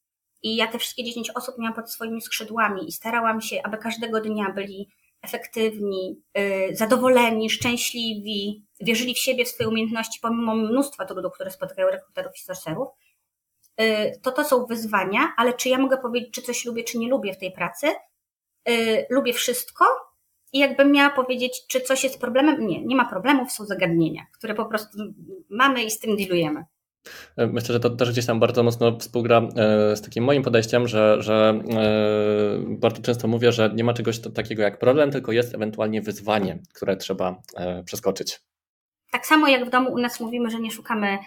i 0.42 0.56
ja 0.56 0.66
te 0.66 0.78
wszystkie 0.78 1.04
10 1.04 1.30
osób 1.30 1.58
miałam 1.58 1.74
pod 1.74 1.92
swoimi 1.92 2.22
skrzydłami 2.22 2.88
i 2.88 2.92
starałam 2.92 3.40
się, 3.40 3.62
aby 3.62 3.78
każdego 3.78 4.20
dnia 4.20 4.52
byli 4.52 4.88
efektywni, 5.22 6.22
yy, 6.34 6.76
zadowoleni, 6.76 7.50
szczęśliwi, 7.50 8.64
wierzyli 8.80 9.14
w 9.14 9.18
siebie, 9.18 9.44
w 9.44 9.48
swoje 9.48 9.68
umiejętności, 9.68 10.18
pomimo 10.22 10.54
mnóstwa 10.54 11.04
trudów, 11.04 11.32
które 11.32 11.50
spotykają 11.50 11.88
rekruterów 11.88 12.32
i 12.36 12.40
sorcerów. 12.40 12.88
Yy, 13.78 14.18
to 14.22 14.32
to 14.32 14.44
są 14.44 14.66
wyzwania, 14.66 15.32
ale 15.36 15.52
czy 15.52 15.68
ja 15.68 15.78
mogę 15.78 15.98
powiedzieć, 15.98 16.30
czy 16.30 16.42
coś 16.42 16.64
lubię, 16.64 16.84
czy 16.84 16.98
nie 16.98 17.08
lubię 17.08 17.34
w 17.34 17.38
tej 17.38 17.52
pracy? 17.52 17.86
Yy, 18.66 19.06
lubię 19.10 19.32
wszystko 19.32 19.84
i 20.52 20.58
jakbym 20.58 20.92
miała 20.92 21.10
powiedzieć, 21.10 21.66
czy 21.68 21.80
coś 21.80 22.04
jest 22.04 22.20
problemem, 22.20 22.66
nie, 22.66 22.84
nie 22.84 22.96
ma 22.96 23.08
problemów, 23.08 23.52
są 23.52 23.64
zagadnienia, 23.64 24.26
które 24.32 24.54
po 24.54 24.64
prostu 24.64 24.98
mamy 25.50 25.84
i 25.84 25.90
z 25.90 25.98
tym 25.98 26.16
dealujemy. 26.16 26.64
E, 27.36 27.46
myślę, 27.46 27.72
że 27.72 27.80
to 27.80 27.90
też 27.90 28.10
gdzieś 28.12 28.26
tam 28.26 28.40
bardzo 28.40 28.62
mocno 28.62 28.98
współgra 28.98 29.38
e, 29.38 29.96
z 29.96 30.02
takim 30.02 30.24
moim 30.24 30.42
podejściem, 30.42 30.88
że, 30.88 31.22
że 31.22 31.60
e, 31.70 32.76
bardzo 32.78 33.02
często 33.02 33.28
mówię, 33.28 33.52
że 33.52 33.70
nie 33.74 33.84
ma 33.84 33.94
czegoś 33.94 34.20
takiego 34.34 34.62
jak 34.62 34.78
problem, 34.78 35.10
tylko 35.10 35.32
jest 35.32 35.54
ewentualnie 35.54 36.02
wyzwanie, 36.02 36.58
które 36.74 36.96
trzeba 36.96 37.42
przeskoczyć. 37.84 38.40
Tak 39.12 39.26
samo 39.26 39.48
jak 39.48 39.66
w 39.66 39.70
domu 39.70 39.92
u 39.92 39.98
nas 39.98 40.20
mówimy, 40.20 40.50
że 40.50 40.60
nie 40.60 40.70
szukamy 40.70 41.18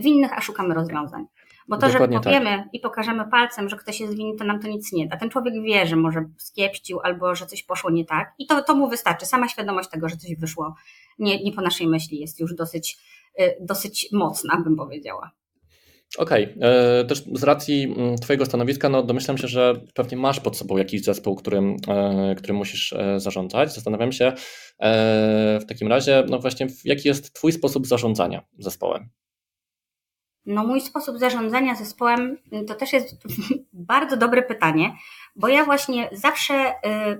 winnych, 0.00 0.32
a 0.32 0.40
szukamy 0.40 0.74
rozwiązań. 0.74 1.26
Bo 1.68 1.76
to, 1.76 1.86
Dokładnie 1.86 2.16
że 2.16 2.22
tak. 2.22 2.32
powiemy 2.32 2.56
tak. 2.58 2.68
i 2.72 2.80
pokażemy 2.80 3.24
palcem, 3.30 3.68
że 3.68 3.76
ktoś 3.76 4.00
jest 4.00 4.16
winny, 4.16 4.36
to 4.38 4.44
nam 4.44 4.60
to 4.60 4.68
nic 4.68 4.92
nie 4.92 5.08
da. 5.08 5.16
Ten 5.16 5.30
człowiek 5.30 5.54
wie, 5.62 5.86
że 5.86 5.96
może 5.96 6.24
skiepścił 6.38 7.00
albo 7.00 7.34
że 7.34 7.46
coś 7.46 7.62
poszło 7.62 7.90
nie 7.90 8.04
tak 8.04 8.34
i 8.38 8.46
to, 8.46 8.62
to 8.62 8.74
mu 8.74 8.88
wystarczy. 8.88 9.26
Sama 9.26 9.48
świadomość 9.48 9.88
tego, 9.88 10.08
że 10.08 10.16
coś 10.16 10.36
wyszło 10.36 10.74
nie, 11.18 11.44
nie 11.44 11.52
po 11.52 11.60
naszej 11.60 11.86
myśli 11.86 12.20
jest 12.20 12.40
już 12.40 12.54
dosyć, 12.54 12.98
dosyć 13.60 14.08
mocna, 14.12 14.62
bym 14.64 14.76
powiedziała. 14.76 15.30
Okej, 16.18 16.54
okay. 16.56 16.68
E, 16.68 17.04
też 17.04 17.24
z 17.32 17.42
racji 17.42 17.84
mm, 17.84 18.16
Twojego 18.16 18.46
stanowiska, 18.46 18.88
no 18.88 19.02
domyślam 19.02 19.38
się, 19.38 19.48
że 19.48 19.74
pewnie 19.94 20.16
masz 20.16 20.40
pod 20.40 20.56
sobą 20.56 20.76
jakiś 20.76 21.04
zespół, 21.04 21.36
którym, 21.36 21.76
e, 21.88 22.34
którym 22.34 22.56
musisz 22.56 22.92
e, 22.92 23.20
zarządzać. 23.20 23.74
Zastanawiam 23.74 24.12
się 24.12 24.32
w 25.60 25.64
takim 25.68 25.88
razie, 25.88 26.24
no 26.28 26.38
właśnie, 26.38 26.66
jaki 26.84 27.08
jest 27.08 27.32
Twój 27.32 27.52
sposób 27.52 27.86
zarządzania 27.86 28.42
zespołem? 28.58 29.08
No, 30.46 30.66
mój 30.66 30.80
sposób 30.80 31.18
zarządzania 31.18 31.74
zespołem 31.74 32.38
y, 32.52 32.64
to 32.64 32.74
też 32.74 32.92
jest 32.92 33.16
bardzo 33.72 34.16
dobre 34.16 34.42
pytanie, 34.42 34.96
bo 35.36 35.48
ja 35.48 35.64
właśnie 35.64 36.08
zawsze 36.12 36.54
y, 36.54 36.72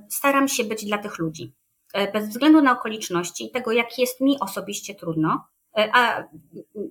staram 0.08 0.48
się 0.48 0.64
być 0.64 0.84
dla 0.84 0.98
tych 0.98 1.18
ludzi. 1.18 1.54
Y, 1.96 2.12
bez 2.12 2.28
względu 2.28 2.62
na 2.62 2.72
okoliczności, 2.72 3.50
tego, 3.50 3.72
jak 3.72 3.98
jest 3.98 4.20
mi 4.20 4.40
osobiście 4.40 4.94
trudno, 4.94 5.44
a 5.76 6.24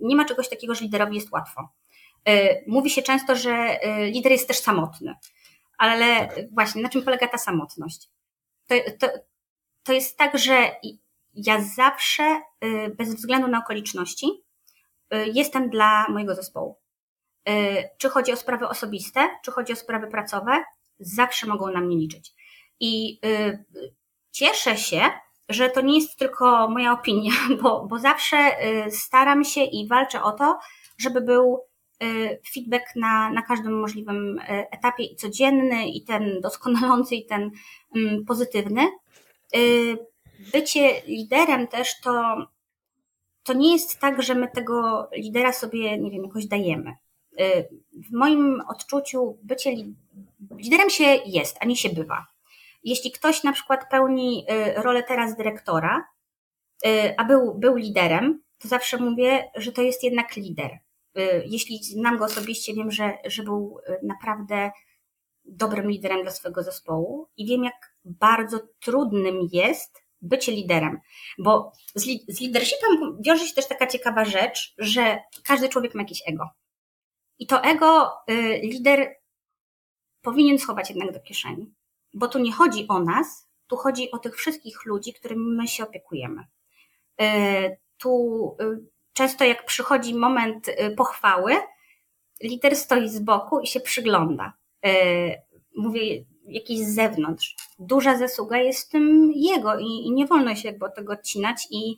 nie 0.01 0.15
ma 0.15 0.25
czegoś 0.25 0.49
takiego, 0.49 0.75
że 0.75 0.83
liderowi 0.83 1.15
jest 1.15 1.31
łatwo. 1.31 1.69
Mówi 2.67 2.89
się 2.89 3.01
często, 3.01 3.35
że 3.35 3.79
lider 4.11 4.31
jest 4.31 4.47
też 4.47 4.57
samotny, 4.57 5.15
ale 5.77 6.27
tak. 6.27 6.53
właśnie 6.53 6.81
na 6.81 6.89
czym 6.89 7.03
polega 7.03 7.27
ta 7.27 7.37
samotność? 7.37 8.09
To, 8.67 8.75
to, 8.99 9.07
to 9.83 9.93
jest 9.93 10.17
tak, 10.17 10.37
że 10.37 10.75
ja 11.33 11.61
zawsze, 11.61 12.41
bez 12.97 13.15
względu 13.15 13.47
na 13.47 13.59
okoliczności, 13.59 14.27
jestem 15.33 15.69
dla 15.69 16.05
mojego 16.09 16.35
zespołu. 16.35 16.77
Czy 17.97 18.09
chodzi 18.09 18.31
o 18.31 18.37
sprawy 18.37 18.67
osobiste, 18.67 19.29
czy 19.43 19.51
chodzi 19.51 19.73
o 19.73 19.75
sprawy 19.75 20.07
pracowe, 20.07 20.63
zawsze 20.99 21.47
mogą 21.47 21.71
na 21.71 21.81
mnie 21.81 21.97
liczyć. 21.97 22.33
I 22.79 23.19
cieszę 24.31 24.77
się, 24.77 25.01
że 25.53 25.69
to 25.69 25.81
nie 25.81 25.95
jest 25.95 26.17
tylko 26.17 26.69
moja 26.69 26.93
opinia, 26.93 27.31
bo, 27.61 27.85
bo 27.85 27.99
zawsze 27.99 28.37
staram 28.89 29.43
się 29.43 29.63
i 29.63 29.87
walczę 29.87 30.23
o 30.23 30.31
to, 30.31 30.59
żeby 30.97 31.21
był 31.21 31.59
feedback 32.53 32.95
na, 32.95 33.29
na 33.29 33.41
każdym 33.41 33.79
możliwym 33.79 34.39
etapie 34.47 35.03
i 35.03 35.15
codzienny, 35.15 35.87
i 35.87 36.03
ten 36.03 36.41
doskonalący, 36.41 37.15
i 37.15 37.25
ten 37.25 37.51
mm, 37.95 38.25
pozytywny. 38.25 38.81
Bycie 40.53 41.01
liderem 41.07 41.67
też 41.67 41.99
to 41.99 42.37
to 43.43 43.53
nie 43.53 43.73
jest 43.73 43.99
tak, 43.99 44.23
że 44.23 44.35
my 44.35 44.47
tego 44.47 45.07
lidera 45.13 45.53
sobie, 45.53 45.97
nie 45.97 46.11
wiem, 46.11 46.23
jakoś 46.23 46.45
dajemy. 46.45 46.95
Y, 47.39 47.67
w 48.09 48.11
moim 48.11 48.61
odczuciu 48.69 49.37
bycie 49.43 49.75
liderem 50.57 50.89
się 50.89 51.03
jest, 51.25 51.57
a 51.59 51.65
nie 51.65 51.75
się 51.75 51.89
bywa. 51.89 52.25
Jeśli 52.83 53.11
ktoś 53.11 53.43
na 53.43 53.53
przykład 53.53 53.89
pełni 53.89 54.45
y, 54.51 54.81
rolę 54.81 55.03
teraz 55.03 55.35
dyrektora, 55.35 56.07
y, 56.85 57.17
a 57.17 57.23
był, 57.23 57.55
był 57.55 57.75
liderem, 57.75 58.43
to 58.57 58.67
zawsze 58.67 58.97
mówię, 58.97 59.51
że 59.55 59.71
to 59.71 59.81
jest 59.81 60.03
jednak 60.03 60.35
lider. 60.35 60.71
Jeśli 61.45 61.83
znam 61.83 62.17
go 62.17 62.25
osobiście, 62.25 62.73
wiem, 62.73 62.91
że, 62.91 63.17
że 63.25 63.43
był 63.43 63.77
naprawdę 64.03 64.71
dobrym 65.45 65.89
liderem 65.89 66.21
dla 66.21 66.31
swojego 66.31 66.63
zespołu 66.63 67.27
i 67.37 67.45
wiem, 67.45 67.63
jak 67.63 67.95
bardzo 68.05 68.59
trudnym 68.79 69.39
jest 69.51 70.03
bycie 70.21 70.51
liderem. 70.51 70.99
Bo 71.39 71.71
z, 71.95 72.05
li, 72.05 72.25
z 72.27 72.41
leadershipem 72.41 73.21
wiąże 73.25 73.47
się 73.47 73.53
też 73.53 73.67
taka 73.67 73.87
ciekawa 73.87 74.25
rzecz, 74.25 74.73
że 74.77 75.19
każdy 75.43 75.69
człowiek 75.69 75.95
ma 75.95 76.01
jakieś 76.01 76.23
ego. 76.27 76.49
I 77.39 77.47
to 77.47 77.63
ego 77.63 78.11
y, 78.29 78.59
lider 78.63 79.15
powinien 80.21 80.59
schować 80.59 80.89
jednak 80.89 81.11
do 81.13 81.19
kieszeni. 81.19 81.73
Bo 82.13 82.27
tu 82.27 82.39
nie 82.39 82.51
chodzi 82.51 82.85
o 82.87 82.99
nas, 82.99 83.51
tu 83.71 83.77
chodzi 83.77 84.11
o 84.11 84.17
tych 84.17 84.35
wszystkich 84.35 84.85
ludzi, 84.85 85.13
którymi 85.13 85.55
my 85.55 85.67
się 85.67 85.83
opiekujemy. 85.83 86.43
Y, 87.21 87.77
tu 87.97 88.55
y, 88.61 88.79
często 89.13 89.45
jak 89.45 89.65
przychodzi 89.65 90.15
moment 90.15 90.67
y, 90.67 90.95
pochwały, 90.97 91.55
lider 92.43 92.75
stoi 92.75 93.09
z 93.09 93.19
boku 93.19 93.59
i 93.59 93.67
się 93.67 93.79
przygląda. 93.79 94.53
Mówię, 95.75 96.01
jakiś 96.45 96.79
z 96.79 96.95
zewnątrz. 96.95 97.55
Duża 97.79 98.17
zasługa 98.17 98.57
jest 98.57 98.87
w 98.87 98.91
tym 98.91 99.31
jego 99.35 99.79
i, 99.79 99.85
i 99.85 100.11
nie 100.11 100.27
wolno 100.27 100.55
się 100.55 100.67
jakby 100.67 100.85
od 100.85 100.95
tego 100.95 101.13
odcinać 101.13 101.67
i, 101.71 101.97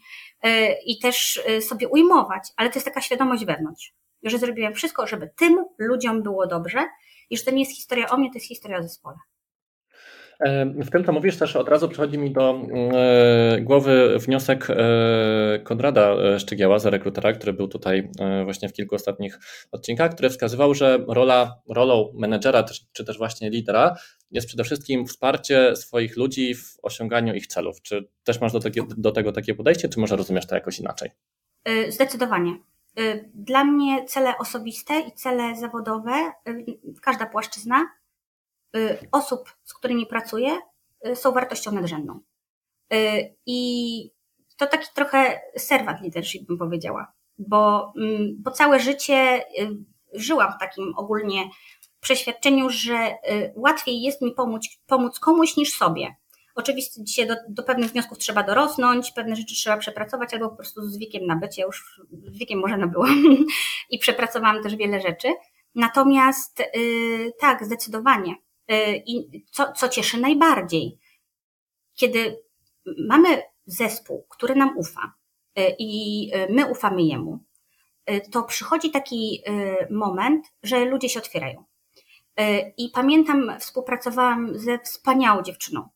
i 0.85 0.99
też 0.99 1.41
sobie 1.61 1.87
ujmować, 1.87 2.43
ale 2.57 2.69
to 2.69 2.75
jest 2.75 2.85
taka 2.85 3.01
świadomość 3.01 3.45
wewnątrz, 3.45 3.93
że 4.23 4.37
zrobiłem 4.37 4.73
wszystko, 4.73 5.07
żeby 5.07 5.29
tym 5.35 5.65
ludziom 5.77 6.23
było 6.23 6.47
dobrze 6.47 6.89
i 7.29 7.37
że 7.37 7.43
to 7.43 7.51
nie 7.51 7.59
jest 7.59 7.75
historia 7.75 8.09
o 8.09 8.17
mnie, 8.17 8.29
to 8.29 8.37
jest 8.37 8.47
historia 8.47 8.77
o 8.77 8.83
zespole. 8.83 9.17
W 10.75 10.89
tym, 10.91 11.03
co 11.05 11.11
mówisz, 11.11 11.37
też 11.37 11.55
od 11.55 11.69
razu 11.69 11.89
przychodzi 11.89 12.17
mi 12.17 12.31
do 12.31 12.61
e, 12.93 13.61
głowy 13.61 14.17
wniosek 14.19 14.67
e, 14.69 15.59
Konrada 15.63 16.11
e, 16.11 16.39
Szczygieła, 16.39 16.79
za 16.79 16.89
rekrutera, 16.89 17.33
który 17.33 17.53
był 17.53 17.67
tutaj 17.67 18.09
właśnie 18.43 18.69
w 18.69 18.73
kilku 18.73 18.95
ostatnich 18.95 19.39
odcinkach, 19.71 20.13
który 20.13 20.29
wskazywał, 20.29 20.73
że 20.73 21.05
rola, 21.07 21.61
rolą 21.69 22.13
menedżera 22.15 22.65
czy 22.93 23.05
też 23.05 23.17
właśnie 23.17 23.49
lidera 23.49 23.95
jest 24.31 24.47
przede 24.47 24.63
wszystkim 24.63 25.05
wsparcie 25.05 25.75
swoich 25.75 26.17
ludzi 26.17 26.55
w 26.55 26.77
osiąganiu 26.83 27.33
ich 27.33 27.47
celów. 27.47 27.81
Czy 27.81 28.07
też 28.23 28.41
masz 28.41 28.51
do, 28.51 28.59
do 28.97 29.11
tego 29.11 29.31
takie 29.31 29.55
podejście, 29.55 29.89
czy 29.89 29.99
może 29.99 30.15
rozumiesz 30.15 30.47
to 30.47 30.55
jakoś 30.55 30.79
inaczej? 30.79 31.09
Zdecydowanie. 31.89 32.57
Dla 33.33 33.63
mnie 33.63 34.05
cele 34.05 34.37
osobiste 34.37 34.99
i 34.99 35.11
cele 35.11 35.55
zawodowe, 35.55 36.31
każda 37.01 37.25
płaszczyzna 37.25 37.85
osób, 39.11 39.55
z 39.63 39.73
którymi 39.73 40.05
pracuję, 40.05 40.59
y, 41.07 41.15
są 41.15 41.31
wartością 41.31 41.71
nadrzędną. 41.71 42.19
Y, 42.93 43.35
I 43.45 44.11
to 44.57 44.67
taki 44.67 44.87
trochę 44.95 45.41
serwant 45.57 46.01
leadership, 46.01 46.47
bym 46.47 46.57
powiedziała, 46.57 47.13
bo, 47.37 47.93
mm, 47.97 48.35
bo 48.39 48.51
całe 48.51 48.79
życie 48.79 49.43
żyłam 50.13 50.53
w 50.53 50.59
takim 50.59 50.93
ogólnie 50.97 51.49
przeświadczeniu, 51.99 52.69
że 52.69 53.15
łatwiej 53.55 54.01
jest 54.01 54.21
mi 54.21 54.31
pomóc, 54.31 54.67
pomóc 54.87 55.19
komuś 55.19 55.57
niż 55.57 55.73
sobie. 55.73 56.15
Oczywiście 56.55 57.03
dzisiaj 57.03 57.27
do, 57.27 57.35
do, 57.49 57.63
pewnych 57.63 57.91
wniosków 57.91 58.17
trzeba 58.17 58.43
dorosnąć, 58.43 59.11
pewne 59.11 59.35
rzeczy 59.35 59.55
trzeba 59.55 59.77
przepracować, 59.77 60.33
albo 60.33 60.49
po 60.49 60.55
prostu 60.55 60.81
z 60.81 60.97
wiekiem 60.97 61.25
nabyć. 61.25 61.57
Ja 61.57 61.65
już 61.65 62.01
z 62.31 62.37
wiekiem 62.37 62.59
może 62.59 62.77
nabyłam 62.77 63.23
i 63.89 63.99
przepracowałam 63.99 64.63
też 64.63 64.75
wiele 64.75 65.01
rzeczy. 65.01 65.27
Natomiast 65.75 66.59
yy, 66.59 67.31
tak, 67.39 67.65
zdecydowanie. 67.65 68.35
E, 68.67 68.95
I 68.95 69.43
co, 69.51 69.71
co 69.71 69.89
cieszy 69.89 70.19
najbardziej, 70.19 70.99
kiedy 71.95 72.43
mamy 73.09 73.41
zespół, 73.65 74.25
który 74.29 74.55
nam 74.55 74.77
ufa 74.77 75.13
e, 75.55 75.69
i 75.79 76.29
e, 76.33 76.53
my 76.53 76.65
ufamy 76.65 77.03
jemu, 77.03 77.39
to 78.31 78.43
przychodzi 78.43 78.91
taki 78.91 79.43
moment, 79.89 80.45
że 80.63 80.85
ludzie 80.85 81.09
się 81.09 81.19
otwierają. 81.19 81.63
I 82.77 82.89
pamiętam, 82.93 83.51
współpracowałam 83.59 84.59
ze 84.59 84.79
wspaniałą 84.79 85.41
dziewczyną, 85.41 85.89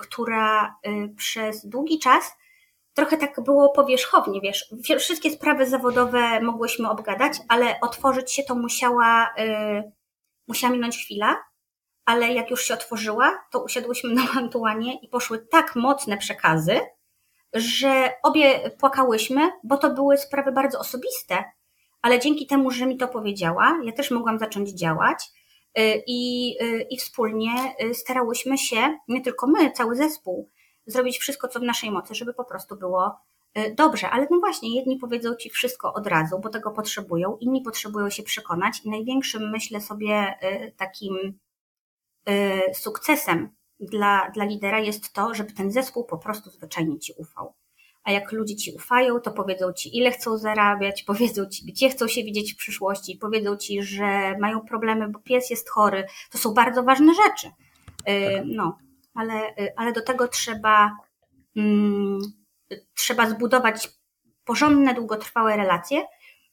która 0.00 0.76
przez 1.16 1.66
długi 1.66 1.98
czas 1.98 2.36
trochę 2.94 3.16
tak 3.16 3.40
było 3.44 3.70
powierzchownie, 3.70 4.40
wiesz, 4.40 4.74
wszystkie 4.98 5.30
sprawy 5.30 5.66
zawodowe 5.66 6.40
mogłyśmy 6.40 6.90
obgadać, 6.90 7.32
ale 7.48 7.80
otworzyć 7.80 8.32
się 8.32 8.42
to 8.42 8.54
musiała, 8.54 9.34
musiała 10.48 10.72
minąć 10.72 10.98
chwila, 10.98 11.36
ale 12.08 12.34
jak 12.34 12.50
już 12.50 12.62
się 12.64 12.74
otworzyła, 12.74 13.44
to 13.50 13.64
usiadłyśmy 13.64 14.14
na 14.14 14.22
mantuanie 14.34 14.98
i 15.00 15.08
poszły 15.08 15.38
tak 15.38 15.76
mocne 15.76 16.16
przekazy, 16.16 16.80
że 17.52 18.10
obie 18.22 18.70
płakałyśmy, 18.70 19.50
bo 19.64 19.76
to 19.76 19.90
były 19.90 20.18
sprawy 20.18 20.52
bardzo 20.52 20.78
osobiste, 20.78 21.44
ale 22.02 22.20
dzięki 22.20 22.46
temu, 22.46 22.70
że 22.70 22.86
mi 22.86 22.96
to 22.96 23.08
powiedziała, 23.08 23.80
ja 23.84 23.92
też 23.92 24.10
mogłam 24.10 24.38
zacząć 24.38 24.70
działać 24.70 25.24
y, 25.78 26.02
i, 26.06 26.54
y, 26.62 26.86
i 26.90 26.96
wspólnie 26.96 27.52
y, 27.84 27.94
starałyśmy 27.94 28.58
się, 28.58 28.98
nie 29.08 29.20
tylko 29.20 29.46
my, 29.46 29.70
cały 29.70 29.96
zespół, 29.96 30.50
zrobić 30.86 31.18
wszystko, 31.18 31.48
co 31.48 31.60
w 31.60 31.62
naszej 31.62 31.90
mocy, 31.90 32.14
żeby 32.14 32.34
po 32.34 32.44
prostu 32.44 32.76
było 32.76 33.16
dobrze. 33.74 34.10
Ale 34.10 34.26
no 34.30 34.38
właśnie, 34.38 34.76
jedni 34.76 34.96
powiedzą 34.96 35.34
ci 35.34 35.50
wszystko 35.50 35.94
od 35.94 36.06
razu, 36.06 36.38
bo 36.38 36.48
tego 36.48 36.70
potrzebują, 36.70 37.36
inni 37.36 37.62
potrzebują 37.62 38.10
się 38.10 38.22
przekonać 38.22 38.80
i 38.84 38.90
największym, 38.90 39.50
myślę 39.50 39.80
sobie, 39.80 40.38
takim 40.76 41.38
sukcesem 42.74 43.48
dla, 43.80 44.30
dla 44.34 44.44
lidera 44.44 44.80
jest 44.80 45.12
to, 45.12 45.34
żeby 45.34 45.52
ten 45.52 45.70
zespół 45.70 46.04
po 46.04 46.18
prostu 46.18 46.50
zwyczajnie 46.50 46.98
ci 46.98 47.12
ufał. 47.16 47.54
a 48.04 48.12
jak 48.12 48.32
ludzie 48.32 48.56
ci 48.56 48.72
ufają, 48.72 49.20
to 49.20 49.30
powiedzą 49.32 49.72
ci, 49.72 49.98
ile 49.98 50.10
chcą 50.10 50.38
zarabiać, 50.38 51.02
powiedzą 51.12 51.46
ci, 51.46 51.66
gdzie 51.66 51.88
chcą 51.88 52.08
się 52.08 52.24
widzieć 52.24 52.54
w 52.54 52.56
przyszłości, 52.56 53.18
powiedzą 53.20 53.56
ci, 53.56 53.82
że 53.82 54.38
mają 54.38 54.60
problemy, 54.60 55.08
bo 55.08 55.18
pies 55.18 55.50
jest 55.50 55.70
chory. 55.70 56.06
To 56.30 56.38
są 56.38 56.54
bardzo 56.54 56.82
ważne 56.82 57.12
rzeczy. 57.14 57.48
Y, 58.08 58.42
no, 58.44 58.78
ale, 59.14 59.34
y, 59.34 59.72
ale 59.76 59.92
do 59.92 60.02
tego 60.02 60.28
trzeba, 60.28 60.96
hmm, 61.54 62.18
trzeba 62.94 63.30
zbudować 63.30 63.88
porządne, 64.44 64.94
długotrwałe 64.94 65.56
relacje. 65.56 66.04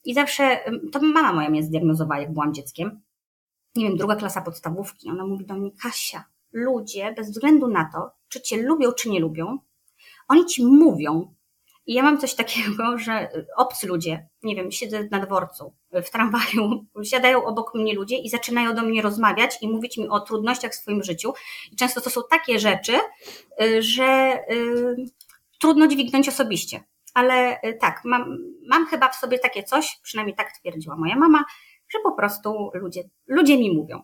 I 0.05 0.13
zawsze, 0.13 0.59
to 0.91 1.01
mama 1.01 1.33
moja 1.33 1.49
mnie 1.49 1.63
zdiagnozowała, 1.63 2.21
jak 2.21 2.33
byłam 2.33 2.53
dzieckiem. 2.53 3.01
Nie 3.75 3.87
wiem, 3.87 3.97
druga 3.97 4.15
klasa 4.15 4.41
podstawówki. 4.41 5.09
Ona 5.09 5.25
mówi 5.25 5.45
do 5.45 5.53
mnie, 5.53 5.71
Kasia, 5.81 6.23
ludzie, 6.53 7.13
bez 7.17 7.31
względu 7.31 7.67
na 7.67 7.89
to, 7.93 8.11
czy 8.29 8.41
cię 8.41 8.57
lubią, 8.57 8.91
czy 8.91 9.09
nie 9.09 9.19
lubią, 9.19 9.59
oni 10.27 10.45
ci 10.45 10.65
mówią, 10.65 11.35
i 11.87 11.93
ja 11.93 12.03
mam 12.03 12.17
coś 12.17 12.35
takiego, 12.35 12.97
że 13.05 13.29
obcy 13.55 13.87
ludzie, 13.87 14.27
nie 14.43 14.55
wiem, 14.55 14.71
siedzę 14.71 15.07
na 15.11 15.25
dworcu, 15.25 15.73
w 15.91 16.09
tramwaju, 16.09 16.85
siadają 17.03 17.45
obok 17.45 17.75
mnie 17.75 17.93
ludzie 17.93 18.17
i 18.17 18.29
zaczynają 18.29 18.75
do 18.75 18.81
mnie 18.81 19.01
rozmawiać 19.01 19.57
i 19.61 19.67
mówić 19.67 19.97
mi 19.97 20.09
o 20.09 20.19
trudnościach 20.19 20.71
w 20.71 20.75
swoim 20.75 21.03
życiu. 21.03 21.33
I 21.71 21.75
często 21.75 22.01
to 22.01 22.09
są 22.09 22.21
takie 22.29 22.59
rzeczy, 22.59 22.99
y, 23.61 23.81
że 23.81 24.39
y, 24.51 24.95
trudno 25.59 25.87
dźwignąć 25.87 26.29
osobiście. 26.29 26.83
Ale 27.13 27.61
y, 27.61 27.77
tak, 27.81 28.01
mam, 28.03 28.37
mam 28.69 28.87
chyba 28.87 29.09
w 29.09 29.15
sobie 29.15 29.39
takie 29.39 29.63
coś, 29.63 29.99
przynajmniej 30.03 30.35
tak 30.35 30.51
twierdziła 30.51 30.95
moja 30.95 31.15
mama, 31.15 31.45
że 31.95 32.03
po 32.03 32.11
prostu 32.11 32.71
ludzie, 32.73 33.03
ludzie 33.27 33.57
mi 33.57 33.71
mówią. 33.71 34.01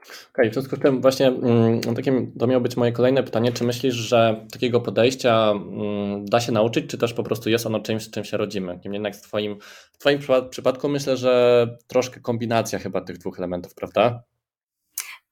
Okej, 0.00 0.28
okay, 0.32 0.50
w 0.50 0.52
związku 0.52 0.76
z 0.76 0.80
tym 0.80 1.00
właśnie 1.00 1.26
mm, 1.26 1.80
takim, 1.80 2.32
to 2.38 2.46
miało 2.46 2.60
być 2.60 2.76
moje 2.76 2.92
kolejne 2.92 3.22
pytanie, 3.22 3.52
czy 3.52 3.64
myślisz, 3.64 3.94
że 3.94 4.46
takiego 4.52 4.80
podejścia 4.80 5.50
mm, 5.50 6.24
da 6.26 6.40
się 6.40 6.52
nauczyć, 6.52 6.90
czy 6.90 6.98
też 6.98 7.14
po 7.14 7.22
prostu 7.22 7.50
jest 7.50 7.66
ono 7.66 7.80
czymś, 7.80 8.02
z 8.02 8.10
czym 8.10 8.24
się 8.24 8.36
rodzimy? 8.36 8.72
Niemniej 8.72 8.92
jednak 8.92 9.16
w 9.16 9.22
twoim, 9.22 9.58
w 9.92 9.98
twoim 9.98 10.18
przypadku 10.50 10.88
myślę, 10.88 11.16
że 11.16 11.66
troszkę 11.86 12.20
kombinacja 12.20 12.78
chyba 12.78 13.00
tych 13.00 13.18
dwóch 13.18 13.38
elementów, 13.38 13.74
prawda? 13.74 14.22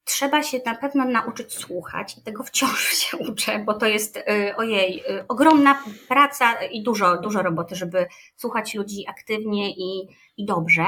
Trzeba 0.03 0.43
się 0.43 0.59
na 0.65 0.75
pewno 0.75 1.05
nauczyć 1.05 1.53
słuchać 1.53 2.17
i 2.17 2.21
tego 2.21 2.43
wciąż 2.43 2.89
się 3.03 3.17
uczę, 3.17 3.63
bo 3.65 3.73
to 3.73 3.85
jest, 3.85 4.17
y, 4.17 4.55
ojej, 4.57 4.99
y, 4.99 5.27
ogromna 5.27 5.83
praca 6.07 6.53
i 6.53 6.83
dużo, 6.83 7.17
dużo 7.17 7.41
roboty, 7.41 7.75
żeby 7.75 8.05
słuchać 8.35 8.75
ludzi 8.75 9.05
aktywnie 9.07 9.71
i, 9.71 10.07
i 10.37 10.45
dobrze. 10.45 10.85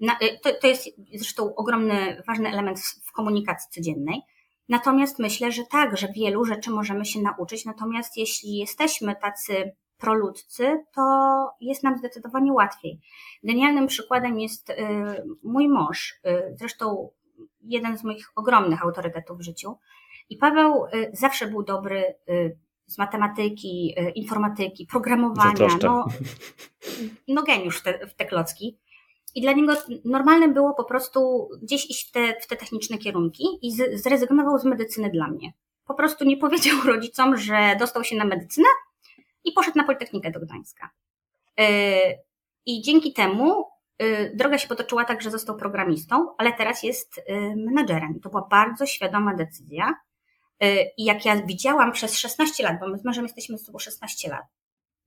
Y, 0.00 0.38
to, 0.42 0.50
to 0.60 0.66
jest 0.66 0.88
zresztą 1.14 1.54
ogromny, 1.54 2.22
ważny 2.26 2.48
element 2.48 2.78
w 3.04 3.12
komunikacji 3.12 3.70
codziennej. 3.70 4.20
Natomiast 4.68 5.18
myślę, 5.18 5.52
że 5.52 5.62
tak, 5.70 5.96
że 5.96 6.08
wielu 6.08 6.44
rzeczy 6.44 6.70
możemy 6.70 7.04
się 7.04 7.20
nauczyć. 7.20 7.64
Natomiast 7.64 8.16
jeśli 8.16 8.56
jesteśmy 8.56 9.16
tacy 9.16 9.72
proludcy, 9.98 10.84
to 10.94 11.02
jest 11.60 11.82
nam 11.82 11.98
zdecydowanie 11.98 12.52
łatwiej. 12.52 13.00
Genialnym 13.44 13.86
przykładem 13.86 14.40
jest 14.40 14.70
y, 14.70 14.74
mój 15.42 15.68
mąż, 15.68 16.20
y, 16.26 16.54
zresztą 16.58 17.10
jeden 17.60 17.98
z 17.98 18.04
moich 18.04 18.32
ogromnych 18.36 18.82
autorytetów 18.82 19.38
w 19.38 19.42
życiu. 19.42 19.78
I 20.28 20.36
Paweł 20.36 20.84
zawsze 21.12 21.46
był 21.46 21.62
dobry 21.62 22.14
z 22.86 22.98
matematyki, 22.98 23.94
informatyki, 24.14 24.86
programowania. 24.86 25.68
No, 25.82 26.06
no 27.28 27.42
geniusz 27.42 27.78
w 27.78 27.82
te, 27.82 28.06
w 28.06 28.14
te 28.14 28.24
klocki. 28.24 28.78
I 29.36 29.40
dla 29.40 29.52
niego 29.52 29.72
normalnym 30.04 30.54
było 30.54 30.74
po 30.74 30.84
prostu 30.84 31.48
gdzieś 31.62 31.90
iść 31.90 32.08
w 32.08 32.12
te, 32.12 32.34
w 32.40 32.46
te 32.46 32.56
techniczne 32.56 32.98
kierunki 32.98 33.44
i 33.62 33.72
z, 33.72 34.02
zrezygnował 34.02 34.58
z 34.58 34.64
medycyny 34.64 35.10
dla 35.10 35.28
mnie. 35.28 35.52
Po 35.84 35.94
prostu 35.94 36.24
nie 36.24 36.36
powiedział 36.36 36.76
rodzicom, 36.92 37.36
że 37.36 37.76
dostał 37.78 38.04
się 38.04 38.16
na 38.16 38.24
medycynę 38.24 38.68
i 39.44 39.52
poszedł 39.52 39.78
na 39.78 39.84
Politechnikę 39.84 40.30
do 40.30 40.40
Gdańska. 40.40 40.90
Yy, 41.58 41.66
I 42.66 42.82
dzięki 42.82 43.12
temu 43.12 43.64
yy, 43.98 44.32
droga 44.34 44.58
się 44.58 44.68
potoczyła 44.68 45.04
tak, 45.04 45.22
że 45.22 45.30
został 45.30 45.56
programistą, 45.56 46.34
ale 46.38 46.52
teraz 46.52 46.82
jest 46.82 47.20
yy, 47.28 47.56
menadżerem. 47.56 48.20
To 48.20 48.30
była 48.30 48.48
bardzo 48.50 48.86
świadoma 48.86 49.34
decyzja. 49.34 49.94
I 50.96 51.04
jak 51.04 51.24
ja 51.24 51.42
widziałam 51.42 51.92
przez 51.92 52.18
16 52.18 52.64
lat, 52.64 52.80
bo 52.80 52.88
my 52.88 52.98
z 52.98 53.04
mężem 53.04 53.24
jesteśmy 53.24 53.58
z 53.58 53.66
sobą 53.66 53.78
16 53.78 54.28
lat, 54.28 54.44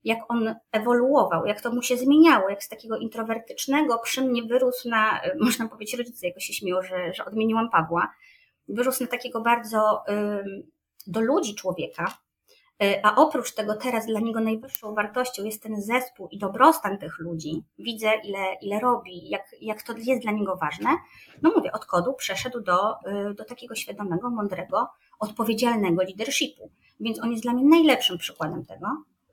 jak 0.04 0.20
on 0.28 0.56
ewoluował, 0.72 1.46
jak 1.46 1.62
to 1.62 1.72
mu 1.72 1.82
się 1.82 1.98
zmieniało, 1.98 2.50
jak 2.50 2.64
z 2.64 2.70
takiego 2.70 2.98
introwertycznego 2.98 4.00
przy 4.00 4.22
mnie 4.22 4.44
wyrósł 4.44 4.90
na, 4.90 5.22
można 5.40 5.68
powiedzieć, 5.68 5.98
rodzice 5.98 6.28
jakoś 6.28 6.44
się 6.44 6.54
śmieją, 6.54 6.82
że, 6.82 7.14
że 7.14 7.26
odmieniłam 7.26 7.70
Pawła, 7.70 8.14
wyrósł 8.68 9.04
na 9.04 9.10
takiego 9.10 9.42
bardzo 9.42 10.04
do 11.08 11.22
ludzi 11.22 11.56
człowieka, 11.56 12.18
y, 12.84 13.04
a 13.04 13.16
oprócz 13.16 13.54
tego 13.54 13.76
teraz 13.76 14.06
dla 14.06 14.20
niego 14.20 14.40
najwyższą 14.40 14.94
wartością 14.96 15.44
jest 15.44 15.64
ten 15.64 15.82
zespół 15.82 16.28
i 16.32 16.38
dobrostan 16.38 16.98
tych 16.98 17.20
ludzi. 17.20 17.64
Widzę, 17.80 18.12
ile, 18.24 18.54
ile 18.62 18.80
robi, 18.80 19.30
jak, 19.30 19.56
jak 19.62 19.84
to 19.84 19.94
jest 19.98 20.22
dla 20.22 20.32
niego 20.32 20.56
ważne. 20.56 20.90
No 21.42 21.52
mówię, 21.56 21.72
od 21.72 21.86
kodu 21.86 22.14
przeszedł 22.14 22.62
do, 22.62 22.94
y, 23.32 23.34
do 23.34 23.46
takiego 23.46 23.76
świadomego, 23.76 24.30
mądrego, 24.30 24.88
odpowiedzialnego 25.20 26.04
leadershipu. 26.04 26.72
Więc 27.00 27.24
on 27.24 27.32
jest 27.32 27.44
dla 27.44 27.54
mnie 27.54 27.64
najlepszym 27.64 28.18
przykładem 28.18 28.66
tego, 28.66 28.88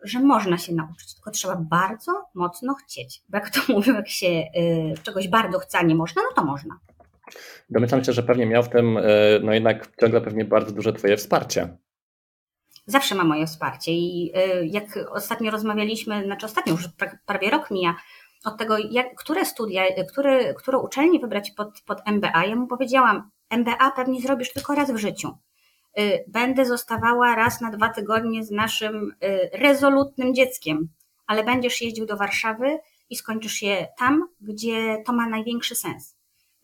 że 0.08 0.20
można 0.20 0.58
się 0.58 0.74
nauczyć, 0.74 1.14
tylko 1.14 1.30
trzeba 1.30 1.56
bardzo 1.56 2.12
mocno 2.34 2.74
chcieć. 2.74 3.22
Bo 3.28 3.38
jak 3.38 3.50
to 3.50 3.60
mówią, 3.72 3.94
jak 3.94 4.08
się 4.08 4.26
y, 4.26 4.94
czegoś 5.02 5.28
bardzo 5.28 5.58
chce, 5.58 5.78
a 5.78 5.82
nie 5.82 5.94
można, 5.94 6.22
no 6.22 6.34
to 6.34 6.44
można. 6.44 6.78
Domyślam 7.70 8.04
się, 8.04 8.12
że 8.12 8.22
pewnie 8.22 8.46
miał 8.46 8.62
w 8.62 8.68
tym, 8.68 8.96
y, 8.96 9.40
no 9.42 9.52
jednak 9.52 9.96
ciągle 10.00 10.20
pewnie 10.20 10.44
bardzo 10.44 10.72
duże 10.72 10.92
Twoje 10.92 11.16
wsparcie. 11.16 11.76
Zawsze 12.86 13.14
ma 13.14 13.24
moje 13.24 13.46
wsparcie 13.46 13.92
i 13.92 14.32
y, 14.36 14.66
jak 14.66 14.84
ostatnio 15.10 15.50
rozmawialiśmy, 15.50 16.24
znaczy 16.24 16.46
ostatnio 16.46 16.72
już 16.72 16.88
prawie 17.26 17.50
rok 17.50 17.70
mija, 17.70 17.96
od 18.44 18.58
tego, 18.58 18.78
jak, 18.90 19.14
które 19.14 19.44
studia, 19.44 19.82
które, 20.08 20.54
którą 20.54 20.80
uczelnię 20.80 21.18
wybrać 21.18 21.50
pod, 21.50 21.80
pod 21.86 21.98
MBA, 22.06 22.44
ja 22.44 22.56
mu 22.56 22.66
powiedziałam, 22.66 23.30
MBA 23.50 23.90
pewnie 23.90 24.20
zrobisz 24.20 24.52
tylko 24.52 24.74
raz 24.74 24.90
w 24.90 24.96
życiu. 24.96 25.38
Y, 25.98 26.24
będę 26.28 26.64
zostawała 26.64 27.34
raz 27.34 27.60
na 27.60 27.70
dwa 27.70 27.88
tygodnie 27.88 28.44
z 28.44 28.50
naszym 28.50 29.14
y, 29.24 29.50
rezolutnym 29.52 30.34
dzieckiem, 30.34 30.88
ale 31.26 31.44
będziesz 31.44 31.82
jeździł 31.82 32.06
do 32.06 32.16
Warszawy 32.16 32.78
i 33.10 33.16
skończysz 33.16 33.62
je 33.62 33.88
tam, 33.98 34.28
gdzie 34.40 35.02
to 35.06 35.12
ma 35.12 35.28
największy 35.28 35.74
sens. 35.74 36.16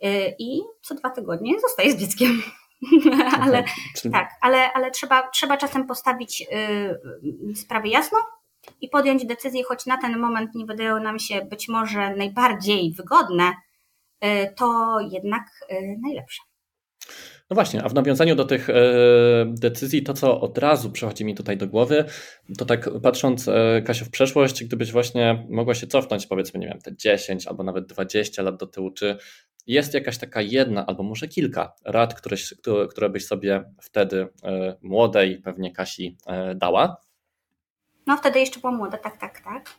Y, 0.05 0.35
I 0.39 0.61
co 0.83 0.95
dwa 0.95 1.11
tygodnie 1.11 1.61
zostaję 1.61 1.93
z 1.93 1.97
dzieckiem. 1.97 2.43
ale 3.43 3.65
tak, 4.13 4.31
ale, 4.41 4.73
ale 4.73 4.91
trzeba, 4.91 5.29
trzeba 5.29 5.57
czasem 5.57 5.87
postawić 5.87 6.47
sprawy 7.55 7.89
jasno 7.89 8.19
i 8.81 8.89
podjąć 8.89 9.27
decyzję, 9.27 9.65
choć 9.65 9.87
na 9.87 9.97
ten 9.97 10.19
moment 10.19 10.55
nie 10.55 10.67
wydają 10.67 11.01
nam 11.01 11.19
się 11.19 11.43
być 11.43 11.69
może 11.69 12.17
najbardziej 12.17 12.93
wygodne, 12.93 13.53
to 14.57 14.99
jednak 15.11 15.45
najlepsze. 16.03 16.43
No 17.51 17.55
właśnie, 17.55 17.83
a 17.83 17.89
w 17.89 17.95
nawiązaniu 17.95 18.35
do 18.35 18.45
tych 18.45 18.71
e, 18.71 18.75
decyzji, 19.47 20.03
to 20.03 20.15
co 20.15 20.41
od 20.41 20.59
razu 20.59 20.91
przychodzi 20.91 21.25
mi 21.25 21.35
tutaj 21.35 21.57
do 21.57 21.67
głowy, 21.67 22.05
to 22.59 22.65
tak 22.65 22.91
patrząc, 23.03 23.49
e, 23.49 23.83
Kasiu, 23.87 24.05
w 24.05 24.11
przeszłość, 24.11 24.65
gdybyś 24.65 24.93
właśnie 24.93 25.47
mogła 25.51 25.75
się 25.75 25.87
cofnąć, 25.87 26.27
powiedzmy, 26.27 26.61
nie 26.61 26.69
wiem, 26.69 26.79
te 26.81 26.97
10 26.97 27.47
albo 27.47 27.63
nawet 27.63 27.87
20 27.87 28.43
lat 28.43 28.57
do 28.57 28.67
tyłu, 28.67 28.91
czy 28.91 29.17
jest 29.67 29.95
jakaś 29.95 30.19
taka 30.19 30.41
jedna 30.41 30.87
albo 30.87 31.03
może 31.03 31.29
kilka 31.29 31.73
rad, 31.85 32.15
które, 32.15 32.37
które 32.91 33.11
byś 33.11 33.27
sobie 33.27 33.65
wtedy 33.81 34.29
e, 34.45 34.77
młodej 34.83 35.39
pewnie 35.39 35.73
Kasi 35.73 36.17
dała? 36.57 36.97
No 38.07 38.17
wtedy 38.17 38.41
jeszcze 38.41 38.61
była 38.61 38.73
młoda, 38.73 38.99
tak, 38.99 39.17
tak, 39.17 39.41
tak. 39.41 39.75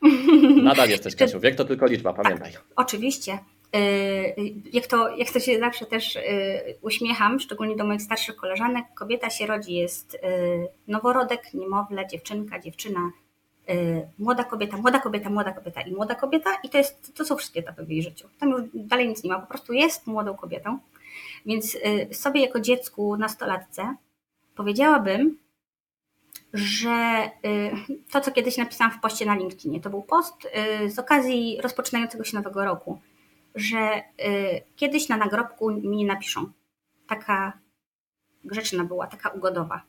Nadal 0.62 0.88
jesteś, 0.88 1.16
Kasiu, 1.16 1.40
wiek 1.40 1.54
to 1.54 1.64
tylko 1.64 1.86
liczba, 1.86 2.12
pamiętaj. 2.12 2.52
Tak, 2.52 2.64
oczywiście. 2.76 3.38
Y, 3.74 4.54
jak 4.72 4.86
to, 4.86 5.16
jak 5.16 5.30
to 5.30 5.40
się 5.40 5.58
zawsze 5.58 5.86
też 5.86 6.16
y, 6.16 6.20
uśmiecham, 6.82 7.40
szczególnie 7.40 7.76
do 7.76 7.84
moich 7.84 8.02
starszych 8.02 8.36
koleżanek, 8.36 8.84
kobieta 8.94 9.30
się 9.30 9.46
rodzi, 9.46 9.74
jest 9.74 10.14
y, 10.14 10.18
noworodek, 10.88 11.54
niemowlę, 11.54 12.06
dziewczynka, 12.06 12.58
dziewczyna, 12.58 13.10
młoda 14.18 14.44
kobieta, 14.44 14.76
młoda 14.76 15.00
kobieta, 15.00 15.30
młoda 15.30 15.52
kobieta 15.52 15.80
i 15.80 15.92
młoda 15.92 16.14
kobieta 16.14 16.50
i 16.62 16.68
to, 16.68 16.78
jest, 16.78 17.14
to 17.14 17.24
są 17.24 17.36
wszystkie 17.36 17.60
etapy 17.60 17.84
w 17.84 17.90
jej 17.90 18.02
życiu. 18.02 18.28
Tam 18.38 18.50
już 18.50 18.62
dalej 18.74 19.08
nic 19.08 19.24
nie 19.24 19.30
ma, 19.30 19.38
po 19.38 19.46
prostu 19.46 19.72
jest 19.72 20.06
młodą 20.06 20.34
kobietą. 20.34 20.78
Więc 21.46 21.78
sobie 22.12 22.40
jako 22.40 22.60
dziecku, 22.60 23.16
nastolatce 23.16 23.94
powiedziałabym, 24.54 25.38
że 26.52 27.30
to, 28.10 28.20
co 28.20 28.30
kiedyś 28.30 28.56
napisałam 28.56 28.92
w 28.92 29.00
poście 29.00 29.26
na 29.26 29.34
LinkedInie, 29.34 29.80
to 29.80 29.90
był 29.90 30.02
post 30.02 30.48
z 30.88 30.98
okazji 30.98 31.58
rozpoczynającego 31.62 32.24
się 32.24 32.36
nowego 32.36 32.64
roku 32.64 32.98
że 33.54 34.02
y, 34.26 34.62
kiedyś 34.76 35.08
na 35.08 35.16
nagrobku 35.16 35.70
mi 35.70 36.04
napiszą. 36.04 36.52
Taka 37.08 37.60
grzeczna 38.44 38.84
była, 38.84 39.06
taka 39.06 39.28
ugodowa. 39.28 39.82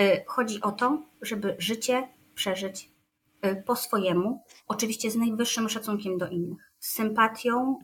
Y, 0.00 0.24
chodzi 0.26 0.60
o 0.60 0.72
to, 0.72 1.02
żeby 1.22 1.56
życie 1.58 2.08
przeżyć 2.34 2.90
y, 3.46 3.62
po 3.66 3.76
swojemu, 3.76 4.44
oczywiście 4.66 5.10
z 5.10 5.16
najwyższym 5.16 5.68
szacunkiem 5.68 6.18
do 6.18 6.28
innych, 6.28 6.72
z 6.78 6.92
sympatią 6.94 7.78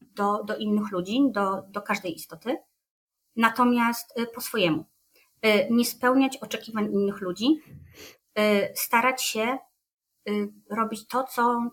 do, 0.00 0.44
do 0.44 0.56
innych 0.56 0.92
ludzi, 0.92 1.20
do, 1.30 1.62
do 1.68 1.82
każdej 1.82 2.14
istoty, 2.14 2.56
natomiast 3.36 4.14
po 4.34 4.40
swojemu. 4.40 4.84
Nie 5.70 5.84
spełniać 5.84 6.36
oczekiwań 6.36 6.92
innych 6.92 7.20
ludzi, 7.20 7.46
starać 8.74 9.22
się 9.22 9.58
robić 10.70 11.06
to, 11.06 11.24
co 11.24 11.70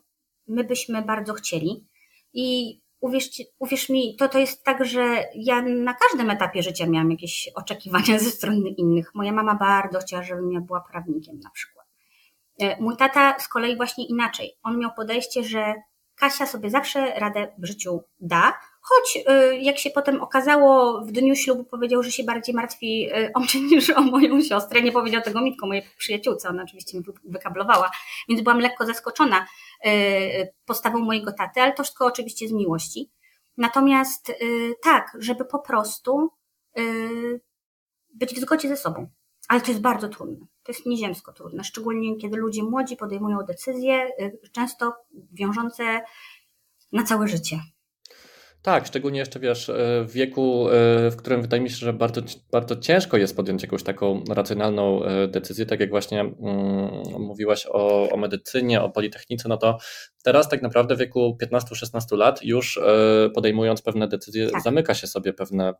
my 0.47 0.63
byśmy 0.63 1.01
bardzo 1.01 1.33
chcieli. 1.33 1.87
I 2.33 2.79
uwierz, 2.99 3.29
uwierz 3.59 3.89
mi, 3.89 4.15
to, 4.15 4.29
to 4.29 4.39
jest 4.39 4.63
tak, 4.63 4.85
że 4.85 5.25
ja 5.35 5.61
na 5.61 5.93
każdym 5.93 6.29
etapie 6.29 6.63
życia 6.63 6.87
miałam 6.87 7.11
jakieś 7.11 7.49
oczekiwania 7.55 8.19
ze 8.25 8.29
strony 8.29 8.69
innych. 8.69 9.15
Moja 9.15 9.31
mama 9.31 9.55
bardzo 9.55 9.99
chciała, 9.99 10.23
żebym 10.23 10.51
ja 10.51 10.61
była 10.61 10.81
prawnikiem 10.91 11.39
na 11.39 11.49
przykład. 11.49 11.87
E, 12.59 12.81
mój 12.81 12.97
tata 12.97 13.39
z 13.39 13.47
kolei 13.47 13.77
właśnie 13.77 14.07
inaczej. 14.07 14.57
On 14.63 14.79
miał 14.79 14.91
podejście, 14.95 15.43
że 15.43 15.73
Kasia 16.15 16.45
sobie 16.45 16.69
zawsze 16.69 17.19
radę 17.19 17.53
w 17.57 17.65
życiu 17.65 18.03
da, 18.19 18.53
choć 18.81 19.23
e, 19.25 19.55
jak 19.57 19.77
się 19.77 19.89
potem 19.89 20.21
okazało, 20.21 21.01
w 21.01 21.11
dniu 21.11 21.35
ślubu 21.35 21.63
powiedział, 21.63 22.03
że 22.03 22.11
się 22.11 22.23
bardziej 22.23 22.55
martwi 22.55 23.09
e, 23.11 23.31
o 23.33 23.39
mnie 23.39 23.67
niż 23.71 23.89
o 23.89 24.01
moją 24.01 24.41
siostrę. 24.41 24.81
Nie 24.81 24.91
powiedział 24.91 25.21
tego 25.21 25.41
Mitko, 25.41 25.67
mojej 25.67 25.83
przyjaciółce, 25.97 26.49
ona 26.49 26.63
oczywiście 26.63 26.97
mi 26.97 27.03
wykablowała, 27.23 27.91
więc 28.29 28.41
byłam 28.41 28.59
lekko 28.59 28.85
zaskoczona 28.85 29.47
postawą 30.65 30.99
mojego 30.99 31.31
taty, 31.31 31.61
ale 31.61 31.73
to 31.73 31.83
wszystko 31.83 32.05
oczywiście 32.05 32.47
z 32.47 32.51
miłości. 32.51 33.11
Natomiast 33.57 34.31
tak, 34.83 35.17
żeby 35.19 35.45
po 35.45 35.59
prostu 35.59 36.29
być 38.13 38.35
w 38.35 38.39
zgodzie 38.39 38.69
ze 38.69 38.77
sobą. 38.77 39.07
Ale 39.47 39.61
to 39.61 39.67
jest 39.67 39.81
bardzo 39.81 40.09
trudne. 40.09 40.45
To 40.63 40.71
jest 40.71 40.85
nieziemsko 40.85 41.33
trudne, 41.33 41.63
szczególnie 41.63 42.17
kiedy 42.17 42.37
ludzie 42.37 42.63
młodzi 42.63 42.97
podejmują 42.97 43.37
decyzje, 43.43 44.09
y, 44.19 44.49
często 44.51 44.93
wiążące 45.31 46.01
na 46.91 47.03
całe 47.03 47.27
życie. 47.27 47.59
Tak, 48.61 48.87
szczególnie 48.87 49.19
jeszcze 49.19 49.39
wiesz, 49.39 49.69
e, 49.69 50.03
w 50.03 50.11
wieku, 50.11 50.69
e, 50.69 50.71
w 51.11 51.15
którym 51.17 51.41
wydaje 51.41 51.63
mi 51.63 51.69
się, 51.69 51.75
że 51.75 51.93
bardzo, 51.93 52.21
bardzo 52.51 52.75
ciężko 52.75 53.17
jest 53.17 53.35
podjąć 53.35 53.63
jakąś 53.63 53.83
taką 53.83 54.23
racjonalną 54.29 55.03
e, 55.03 55.27
decyzję, 55.27 55.65
tak 55.65 55.79
jak 55.79 55.89
właśnie 55.89 56.19
mm, 56.19 56.39
mówiłaś 57.19 57.67
o, 57.69 58.09
o 58.09 58.17
medycynie, 58.17 58.81
o 58.81 58.89
politechnice, 58.89 59.49
no 59.49 59.57
to 59.57 59.77
teraz 60.21 60.49
tak 60.49 60.61
naprawdę 60.61 60.95
w 60.95 60.99
wieku 60.99 61.37
15-16 61.43 62.17
lat 62.17 62.43
już 62.43 62.79
podejmując 63.35 63.81
pewne 63.81 64.07
decyzje, 64.07 64.49
tak. 64.49 64.61
zamyka 64.61 64.93
się 64.93 65.07
sobie 65.07 65.33
pewne, 65.33 65.73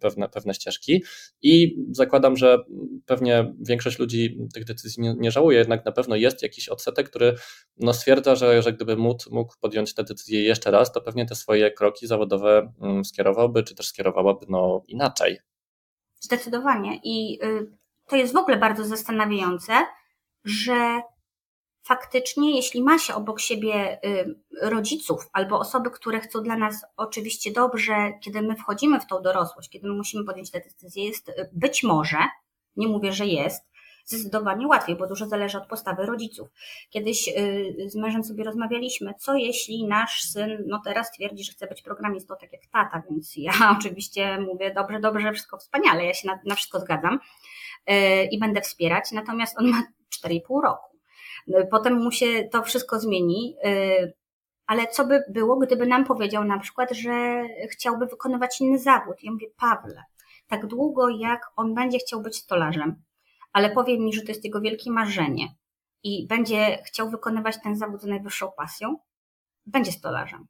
pewne, 0.00 0.28
pewne 0.28 0.54
ścieżki 0.54 1.04
i 1.42 1.76
zakładam, 1.90 2.36
że 2.36 2.58
pewnie 3.06 3.54
większość 3.60 3.98
ludzi 3.98 4.38
tych 4.54 4.64
decyzji 4.64 5.02
nie, 5.02 5.14
nie 5.18 5.30
żałuje, 5.30 5.58
jednak 5.58 5.84
na 5.84 5.92
pewno 5.92 6.16
jest 6.16 6.42
jakiś 6.42 6.68
odsetek, 6.68 7.10
który 7.10 7.34
no 7.76 7.92
stwierdza, 7.92 8.34
że, 8.34 8.62
że 8.62 8.72
gdyby 8.72 8.96
mógł, 8.96 9.22
mógł 9.30 9.54
podjąć 9.60 9.94
te 9.94 10.04
decyzje 10.04 10.42
jeszcze 10.42 10.70
raz, 10.70 10.92
to 10.92 11.00
pewnie 11.00 11.26
te 11.26 11.34
swoje 11.34 11.70
kroki 11.70 11.86
kroki 11.86 12.06
zawodowe 12.06 12.72
mm, 12.80 13.04
skierowałby, 13.04 13.62
czy 13.62 13.74
też 13.74 13.88
skierowałaby 13.88 14.46
no, 14.48 14.82
inaczej. 14.88 15.38
Zdecydowanie. 16.20 17.00
I 17.04 17.38
y, 17.44 17.70
to 18.08 18.16
jest 18.16 18.34
w 18.34 18.36
ogóle 18.36 18.56
bardzo 18.56 18.84
zastanawiające, 18.84 19.72
że 20.44 21.00
faktycznie, 21.86 22.56
jeśli 22.56 22.82
ma 22.82 22.98
się 22.98 23.14
obok 23.14 23.40
siebie 23.40 23.98
y, 24.04 24.34
rodziców 24.62 25.28
albo 25.32 25.58
osoby, 25.58 25.90
które 25.90 26.20
chcą 26.20 26.42
dla 26.42 26.56
nas 26.56 26.84
oczywiście 26.96 27.52
dobrze, 27.52 28.12
kiedy 28.20 28.42
my 28.42 28.56
wchodzimy 28.56 29.00
w 29.00 29.06
tą 29.06 29.22
dorosłość, 29.22 29.70
kiedy 29.70 29.88
my 29.88 29.94
musimy 29.94 30.24
podjąć 30.24 30.50
te 30.50 30.60
decyzje, 30.60 31.04
jest 31.04 31.28
y, 31.28 31.50
być 31.52 31.82
może, 31.82 32.18
nie 32.76 32.88
mówię, 32.88 33.12
że 33.12 33.26
jest, 33.26 33.64
zdecydowanie 34.04 34.66
łatwiej, 34.66 34.96
bo 34.96 35.06
dużo 35.06 35.26
zależy 35.26 35.58
od 35.58 35.66
postawy 35.66 36.06
rodziców. 36.06 36.48
Kiedyś 36.90 37.28
y, 37.28 37.90
z 37.90 37.96
mężem 37.96 38.24
sobie 38.24 38.44
rozmawialiśmy, 38.44 39.14
co 39.18 39.34
jeśli 39.34 39.84
nasz 39.84 40.22
syn, 40.22 40.64
no 40.66 40.80
teraz 40.84 41.12
twierdzi, 41.12 41.44
że 41.44 41.52
chce 41.52 41.66
być 41.66 41.82
programistą 41.82 42.34
tak 42.40 42.52
jak 42.52 42.66
tata, 42.72 43.02
więc 43.10 43.32
ja 43.36 43.52
oczywiście 43.78 44.40
mówię, 44.40 44.74
dobrze, 44.74 45.00
dobrze, 45.00 45.32
wszystko 45.32 45.58
wspaniale, 45.58 46.04
ja 46.04 46.14
się 46.14 46.28
na, 46.28 46.40
na 46.44 46.54
wszystko 46.54 46.80
zgadzam 46.80 47.18
i 48.30 48.38
będę 48.38 48.60
wspierać, 48.60 49.12
natomiast 49.12 49.58
on 49.58 49.66
ma 49.66 49.82
4,5 50.24 50.62
roku. 50.62 50.95
Y, 51.48 51.68
potem 51.70 52.02
mu 52.02 52.10
się 52.10 52.48
to 52.52 52.62
wszystko 52.62 53.00
zmieni, 53.00 53.56
ale 54.66 54.86
co 54.86 55.04
by 55.04 55.24
było, 55.28 55.56
gdyby 55.56 55.86
nam 55.86 56.04
powiedział 56.04 56.44
na 56.44 56.58
przykład, 56.58 56.92
że 56.92 57.42
chciałby 57.70 58.06
wykonywać 58.06 58.60
inny 58.60 58.78
zawód? 58.78 59.16
Ja 59.22 59.32
mówię, 59.32 59.46
Pawle, 59.56 60.02
tak 60.46 60.66
długo 60.66 61.08
jak 61.08 61.40
on 61.56 61.74
będzie 61.74 61.98
chciał 61.98 62.22
być 62.22 62.36
stolarzem, 62.36 63.02
ale 63.52 63.70
powie 63.70 63.98
mi, 63.98 64.12
że 64.12 64.22
to 64.22 64.28
jest 64.28 64.44
jego 64.44 64.60
wielkie 64.60 64.90
marzenie 64.90 65.48
i 66.02 66.26
będzie 66.26 66.82
chciał 66.86 67.10
wykonywać 67.10 67.56
ten 67.62 67.76
zawód 67.76 68.02
z 68.02 68.06
najwyższą 68.06 68.52
pasją, 68.56 68.96
będzie 69.66 69.92
stolarzem. 69.92 70.46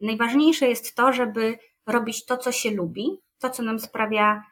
Najważniejsze 0.00 0.68
jest 0.68 0.94
to, 0.94 1.12
żeby 1.12 1.58
robić 1.86 2.24
to, 2.24 2.36
co 2.36 2.52
się 2.52 2.70
lubi, 2.70 3.18
to, 3.38 3.50
co 3.50 3.62
nam 3.62 3.78
sprawia 3.78 4.42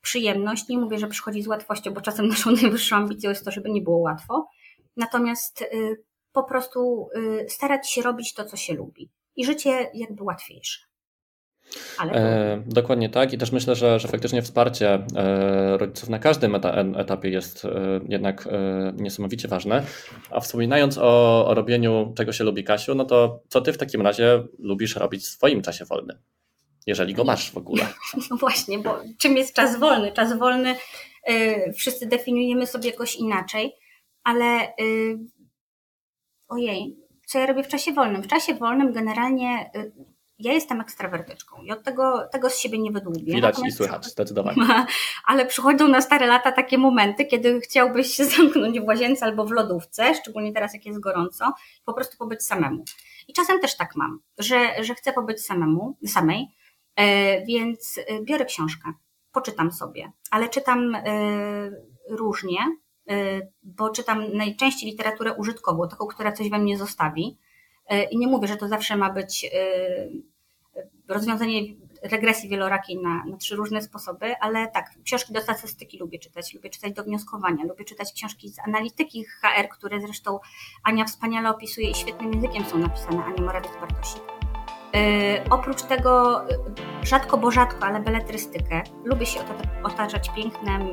przyjemność. 0.00 0.68
Nie 0.68 0.78
mówię, 0.78 0.98
że 0.98 1.06
przychodzi 1.06 1.42
z 1.42 1.48
łatwością, 1.48 1.94
bo 1.94 2.00
czasem 2.00 2.28
naszą 2.28 2.50
najwyższą 2.62 2.96
ambicją 2.96 3.30
jest 3.30 3.44
to, 3.44 3.50
żeby 3.50 3.70
nie 3.70 3.82
było 3.82 3.98
łatwo. 3.98 4.48
Natomiast 4.96 5.62
y, 5.62 6.04
po 6.32 6.44
prostu 6.44 7.08
y, 7.16 7.46
starać 7.48 7.90
się 7.90 8.02
robić 8.02 8.34
to, 8.34 8.44
co 8.44 8.56
się 8.56 8.74
lubi. 8.74 9.10
I 9.36 9.44
życie 9.44 9.90
jakby 9.94 10.24
łatwiejsze. 10.24 10.90
E, 12.12 12.62
dokładnie 12.66 13.08
tak 13.08 13.32
i 13.32 13.38
też 13.38 13.52
myślę, 13.52 13.74
że, 13.74 14.00
że 14.00 14.08
faktycznie 14.08 14.42
wsparcie 14.42 15.06
e, 15.16 15.76
rodziców 15.78 16.08
na 16.08 16.18
każdym 16.18 16.54
etapie 16.96 17.30
jest 17.30 17.64
e, 17.64 17.70
jednak 18.08 18.48
niesamowicie 18.94 19.48
ważne. 19.48 19.82
A 20.30 20.40
wspominając 20.40 20.98
o, 20.98 21.46
o 21.46 21.54
robieniu 21.54 22.12
czego 22.16 22.32
się 22.32 22.44
lubi 22.44 22.64
Kasiu, 22.64 22.94
no 22.94 23.04
to 23.04 23.42
co 23.48 23.60
ty 23.60 23.72
w 23.72 23.78
takim 23.78 24.02
razie 24.02 24.42
lubisz 24.58 24.96
robić 24.96 25.22
w 25.22 25.26
swoim 25.26 25.62
czasie 25.62 25.84
wolnym? 25.84 26.18
Jeżeli 26.86 27.14
go 27.14 27.24
masz 27.24 27.50
w 27.50 27.56
ogóle. 27.56 27.86
No 28.30 28.36
właśnie, 28.36 28.78
bo 28.78 28.98
czym 29.18 29.36
jest 29.36 29.54
czas 29.54 29.78
wolny? 29.78 30.12
Czas 30.12 30.38
wolny 30.38 30.74
wszyscy 31.76 32.06
definiujemy 32.06 32.66
sobie 32.66 32.90
jakoś 32.90 33.16
inaczej, 33.16 33.72
ale 34.30 34.72
y, 34.80 35.18
ojej, 36.48 36.96
co 37.26 37.38
ja 37.38 37.46
robię 37.46 37.62
w 37.62 37.68
czasie 37.68 37.92
wolnym? 37.92 38.22
W 38.22 38.26
czasie 38.26 38.54
wolnym 38.54 38.92
generalnie 38.92 39.70
y, 39.76 39.92
ja 40.38 40.52
jestem 40.52 40.80
ekstrawertyczką 40.80 41.62
i 41.62 41.72
od 41.72 41.82
tego, 41.82 42.28
tego 42.32 42.50
z 42.50 42.58
siebie 42.58 42.78
nie 42.78 42.90
wydłubię. 42.90 43.34
Widać 43.34 43.58
i 43.66 43.72
słychać, 43.72 44.06
zdecydowanie. 44.06 44.62
Ale 45.26 45.46
przychodzą 45.46 45.88
na 45.88 46.00
stare 46.00 46.26
lata 46.26 46.52
takie 46.52 46.78
momenty, 46.78 47.24
kiedy 47.24 47.60
chciałbyś 47.60 48.14
się 48.14 48.24
zamknąć 48.36 48.80
w 48.80 48.84
łazience 48.84 49.24
albo 49.24 49.44
w 49.44 49.50
lodówce, 49.50 50.14
szczególnie 50.14 50.52
teraz 50.52 50.74
jak 50.74 50.86
jest 50.86 51.00
gorąco, 51.00 51.52
po 51.84 51.94
prostu 51.94 52.16
pobyć 52.18 52.42
samemu. 52.42 52.84
I 53.28 53.32
czasem 53.32 53.60
też 53.60 53.76
tak 53.76 53.96
mam, 53.96 54.20
że, 54.38 54.84
że 54.84 54.94
chcę 54.94 55.12
pobyć 55.12 55.44
samemu, 55.46 55.96
samej, 56.06 56.46
e, 56.96 57.44
więc 57.46 57.98
e, 57.98 58.22
biorę 58.22 58.44
książkę, 58.44 58.92
poczytam 59.32 59.72
sobie, 59.72 60.12
ale 60.30 60.48
czytam 60.48 60.94
e, 60.94 61.02
różnie, 62.08 62.58
bo 63.62 63.90
czytam 63.90 64.36
najczęściej 64.36 64.90
literaturę 64.90 65.34
użytkową, 65.34 65.88
taką, 65.88 66.06
która 66.06 66.32
coś 66.32 66.50
we 66.50 66.58
mnie 66.58 66.78
zostawi. 66.78 67.38
I 68.10 68.18
nie 68.18 68.26
mówię, 68.26 68.48
że 68.48 68.56
to 68.56 68.68
zawsze 68.68 68.96
ma 68.96 69.12
być 69.12 69.50
rozwiązanie 71.08 71.60
regresji 72.02 72.48
wielorakiej 72.48 72.98
na, 73.02 73.24
na 73.24 73.36
trzy 73.36 73.56
różne 73.56 73.82
sposoby, 73.82 74.36
ale 74.40 74.68
tak, 74.68 74.90
książki 75.04 75.32
do 75.32 75.40
statystyki 75.40 75.98
lubię 75.98 76.18
czytać, 76.18 76.54
lubię 76.54 76.70
czytać 76.70 76.92
do 76.92 77.04
wnioskowania, 77.04 77.64
lubię 77.64 77.84
czytać 77.84 78.12
książki 78.12 78.48
z 78.48 78.58
analityki 78.58 79.24
HR, 79.24 79.68
które 79.68 80.00
zresztą 80.00 80.38
Ania 80.84 81.04
wspaniale 81.04 81.50
opisuje 81.50 81.90
i 81.90 81.94
świetnym 81.94 82.32
językiem 82.32 82.64
są 82.64 82.78
napisane, 82.78 83.24
Ania 83.24 83.42
Morawiec-Bartosik. 83.42 84.20
Oprócz 85.50 85.82
tego, 85.82 86.42
rzadko 87.02 87.38
bo 87.38 87.50
rzadko, 87.50 87.86
ale 87.86 88.00
beletrystykę. 88.00 88.82
Lubię 89.04 89.26
się 89.26 89.40
otaczać 89.84 90.30
pięknem. 90.36 90.92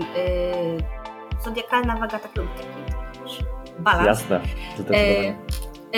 Zodiakalna 1.50 1.96
waga 1.96 2.20
tak 2.20 2.36
lubię 2.36 2.50
taki 2.58 3.44
balans. 3.80 4.08
Jasne, 4.08 4.42
yy, 4.90 5.36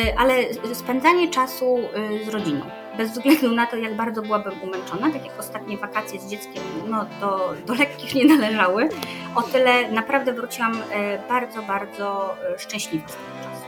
yy, 0.03 0.17
ale 0.17 0.33
spędzanie 0.73 1.29
czasu 1.29 1.77
yy, 2.12 2.25
z 2.25 2.29
rodziną 2.29 2.65
bez 2.99 3.12
względu 3.12 3.51
na 3.55 3.65
to, 3.65 3.75
jak 3.75 3.95
bardzo 3.95 4.21
byłabym 4.21 4.62
umęczona, 4.62 5.12
tak 5.12 5.25
jak 5.25 5.39
ostatnie 5.39 5.77
wakacje 5.77 6.19
z 6.19 6.27
dzieckiem 6.27 6.63
no, 6.88 7.05
do, 7.19 7.53
do 7.65 7.73
lekkich 7.73 8.15
nie 8.15 8.25
należały, 8.25 8.89
o 9.35 9.41
tyle 9.41 9.91
naprawdę 9.91 10.33
wróciłam 10.33 10.73
e, 10.91 11.27
bardzo, 11.27 11.62
bardzo 11.62 12.35
e, 12.43 12.59
szczęśliwa 12.59 13.07
z 13.07 13.12
tego 13.12 13.43
czasu. 13.43 13.65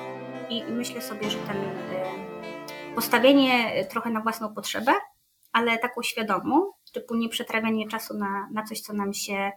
I 0.50 0.64
myślę 0.64 1.02
sobie, 1.02 1.30
że 1.30 1.38
ten 1.38 1.58
e, 1.58 2.96
postawienie 2.96 3.86
trochę 3.86 4.10
na 4.10 4.22
własną 4.22 4.54
potrzebę, 4.54 4.92
ale 5.52 5.78
taką 5.78 6.04
świadomą, 6.04 6.72
typu 6.94 7.16
nie 7.16 7.30
przetrawianie 7.30 7.88
czasu 7.88 8.18
na, 8.18 8.50
na 8.54 8.64
coś, 8.64 8.82
co 8.82 8.94
nam 8.94 9.14
się 9.14 9.52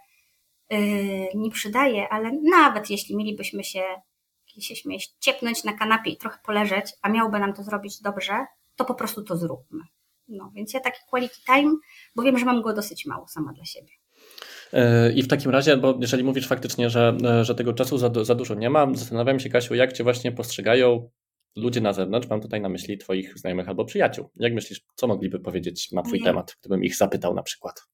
nie 1.34 1.50
przydaje, 1.50 2.08
ale 2.08 2.30
nawet 2.42 2.90
jeśli 2.90 3.16
mielibyśmy 3.16 3.64
się, 3.64 3.82
się 4.46 4.76
śmieć, 4.76 5.14
ciepnąć 5.20 5.64
na 5.64 5.72
kanapie 5.72 6.10
i 6.10 6.16
trochę 6.16 6.38
poleżeć, 6.44 6.86
a 7.02 7.08
miałby 7.08 7.38
nam 7.38 7.54
to 7.54 7.62
zrobić 7.62 8.00
dobrze, 8.02 8.46
to 8.76 8.84
po 8.84 8.94
prostu 8.94 9.22
to 9.22 9.36
zróbmy. 9.36 9.80
No, 10.28 10.50
więc 10.54 10.74
ja 10.74 10.80
taki 10.80 10.98
quality 11.10 11.36
time, 11.46 11.76
bo 12.16 12.22
wiem, 12.22 12.38
że 12.38 12.44
mam 12.44 12.62
go 12.62 12.72
dosyć 12.72 13.06
mało 13.06 13.28
sama 13.28 13.52
dla 13.52 13.64
siebie. 13.64 13.92
E, 14.72 15.12
I 15.12 15.22
w 15.22 15.28
takim 15.28 15.50
razie, 15.50 15.76
bo 15.76 15.98
jeżeli 16.00 16.24
mówisz 16.24 16.48
faktycznie, 16.48 16.90
że, 16.90 17.16
że 17.42 17.54
tego 17.54 17.72
czasu 17.72 17.98
za, 17.98 18.10
za 18.22 18.34
dużo 18.34 18.54
nie 18.54 18.70
ma, 18.70 18.94
zastanawiam 18.94 19.40
się, 19.40 19.50
Kasiu, 19.50 19.74
jak 19.74 19.92
Cię 19.92 20.04
właśnie 20.04 20.32
postrzegają 20.32 21.10
ludzie 21.56 21.80
na 21.80 21.92
zewnątrz, 21.92 22.28
mam 22.28 22.40
tutaj 22.40 22.60
na 22.60 22.68
myśli 22.68 22.98
Twoich 22.98 23.38
znajomych 23.38 23.68
albo 23.68 23.84
przyjaciół. 23.84 24.30
Jak 24.36 24.54
myślisz, 24.54 24.80
co 24.94 25.06
mogliby 25.06 25.40
powiedzieć 25.40 25.92
na 25.92 26.02
Twój 26.02 26.22
temat, 26.22 26.56
gdybym 26.60 26.84
ich 26.84 26.96
zapytał 26.96 27.34
na 27.34 27.42
przykład? 27.42 27.86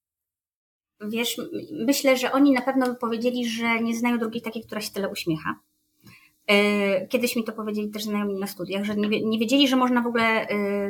Wiesz, 1.07 1.41
myślę, 1.71 2.17
że 2.17 2.31
oni 2.31 2.51
na 2.51 2.61
pewno 2.61 2.85
by 2.85 2.95
powiedzieli, 2.95 3.49
że 3.49 3.81
nie 3.81 3.95
znają 3.95 4.17
drugiej 4.19 4.41
takiej, 4.41 4.63
która 4.63 4.81
się 4.81 4.91
tyle 4.91 5.09
uśmiecha 5.09 5.55
Kiedyś 7.09 7.35
mi 7.35 7.43
to 7.43 7.51
powiedzieli 7.51 7.89
też 7.89 8.03
znajomi 8.03 8.35
na 8.35 8.47
studiach, 8.47 8.83
że 8.83 8.95
nie, 8.95 9.21
nie 9.21 9.39
wiedzieli, 9.39 9.67
że 9.67 9.75
można 9.75 10.01
w 10.01 10.07
ogóle 10.07 10.47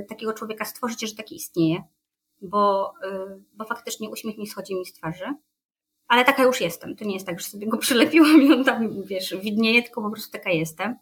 takiego 0.10 0.34
człowieka 0.34 0.66
stworzyć, 0.66 1.10
że 1.10 1.16
taki 1.16 1.36
istnieje, 1.36 1.84
bo, 2.42 2.94
bo 3.54 3.66
faktycznie 3.66 4.10
uśmiech 4.10 4.38
mi 4.38 4.48
schodzi 4.48 4.76
mi 4.76 4.86
z 4.86 4.94
twarzy. 4.94 5.26
Ale 6.08 6.26
taka 6.26 6.44
już 6.44 6.62
jestem. 6.62 6.96
To 6.96 7.06
nie 7.06 7.14
jest 7.14 7.26
tak, 7.26 7.40
że 7.40 7.48
sobie 7.48 7.68
go 7.68 7.78
przylepiłam 7.78 8.42
i 8.42 8.54
on 8.54 8.64
tam, 8.64 9.04
wiesz, 9.04 9.36
widnieje, 9.42 9.84
tylko 9.84 10.02
po 10.02 10.12
prostu 10.12 10.32
taka 10.32 10.50
jestem. 10.52 10.96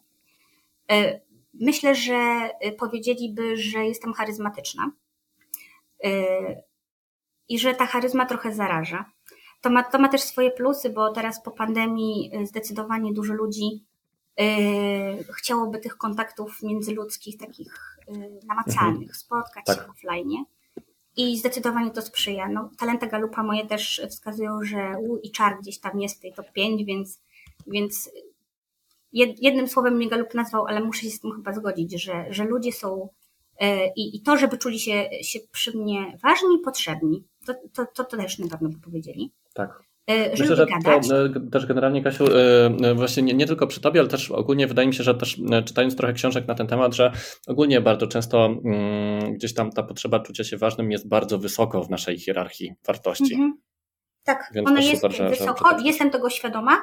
Myślę, 1.54 1.94
że 1.94 2.50
powiedzieliby, 2.78 3.56
że 3.56 3.86
jestem 3.86 4.12
charyzmatyczna 4.12 4.90
i 7.50 7.58
że 7.58 7.74
ta 7.74 7.86
charyzma 7.86 8.26
trochę 8.26 8.54
zaraża. 8.54 9.04
To 9.60 9.70
ma, 9.70 9.82
to 9.82 9.98
ma 9.98 10.08
też 10.08 10.20
swoje 10.20 10.50
plusy, 10.50 10.90
bo 10.90 11.12
teraz 11.12 11.42
po 11.42 11.50
pandemii 11.50 12.30
y, 12.42 12.46
zdecydowanie 12.46 13.12
dużo 13.12 13.34
ludzi 13.34 13.84
yy, 14.36 15.24
chciałoby 15.34 15.78
tych 15.78 15.96
kontaktów 15.96 16.62
międzyludzkich, 16.62 17.38
takich 17.38 17.98
yy, 18.08 18.40
namacalnych, 18.46 19.08
mhm. 19.08 19.14
spotkać 19.14 19.64
tak. 19.66 19.76
się 19.76 19.86
offline. 19.86 20.44
I 21.16 21.38
zdecydowanie 21.38 21.90
to 21.90 22.02
sprzyja. 22.02 22.48
No, 22.48 22.70
talenty 22.78 23.06
Galupa 23.06 23.42
moje 23.42 23.66
też 23.66 24.02
wskazują, 24.10 24.62
że 24.62 24.94
U 25.00 25.16
i 25.16 25.30
Czar 25.30 25.58
gdzieś 25.60 25.78
tam 25.78 26.00
jest 26.00 26.18
w 26.18 26.20
tej 26.20 26.34
top 26.34 26.52
5, 26.52 26.84
więc, 26.84 27.20
więc 27.66 28.10
jednym 29.12 29.68
słowem 29.68 29.94
mnie 29.96 30.08
Galup 30.08 30.34
nazwał, 30.34 30.66
ale 30.66 30.80
muszę 30.80 31.02
się 31.02 31.10
z 31.10 31.20
tym 31.20 31.32
chyba 31.32 31.52
zgodzić, 31.52 32.02
że, 32.02 32.26
że 32.30 32.44
ludzie 32.44 32.72
są 32.72 33.08
I, 33.96 34.16
I 34.16 34.22
to, 34.22 34.36
żeby 34.36 34.58
czuli 34.58 34.78
się, 34.78 35.08
się 35.22 35.38
przy 35.52 35.78
mnie 35.78 36.18
ważni 36.22 36.54
i 36.54 36.64
potrzebni, 36.64 37.24
to, 37.46 37.54
to, 37.72 37.86
to, 37.94 38.04
to 38.04 38.16
też 38.16 38.38
na 38.38 38.48
pewno 38.48 38.68
by 38.68 38.80
powiedzieli. 38.80 39.32
Tak. 39.54 39.82
E, 40.06 40.30
Myślę, 40.30 40.56
że 40.56 40.66
to 40.66 40.90
e, 40.90 41.50
też 41.52 41.66
generalnie, 41.66 42.02
Kasiu, 42.02 42.24
właśnie 42.94 43.22
nie, 43.22 43.34
nie, 43.34 43.46
tylko 43.46 43.66
przy 43.66 43.80
Tobie, 43.80 44.00
ale 44.00 44.08
też 44.08 44.30
ogólnie 44.30 44.66
wydaje 44.66 44.88
mi 44.88 44.94
się, 44.94 45.02
że 45.02 45.14
też 45.14 45.40
czytając 45.64 45.96
trochę 45.96 46.12
książek 46.12 46.48
na 46.48 46.54
ten 46.54 46.66
temat, 46.66 46.94
że 46.94 47.12
ogólnie 47.46 47.80
bardzo 47.80 48.06
często 48.06 48.46
mm, 48.46 49.34
gdzieś 49.34 49.54
tam 49.54 49.70
ta 49.70 49.82
potrzeba 49.82 50.20
czucia 50.20 50.44
się 50.44 50.56
ważnym 50.56 50.90
jest 50.90 51.08
bardzo 51.08 51.38
wysoko 51.38 51.82
w 51.82 51.90
naszej 51.90 52.18
hierarchii 52.18 52.74
wartości. 52.86 53.34
Mhm. 53.34 53.54
Tak, 54.24 54.50
Więc 54.54 54.68
ona 54.68 54.80
jest 54.80 54.94
super, 54.94 55.12
że, 55.12 55.30
wysoko, 55.30 55.78
że 55.78 55.86
jestem 55.86 56.10
tego 56.10 56.30
świadoma, 56.30 56.82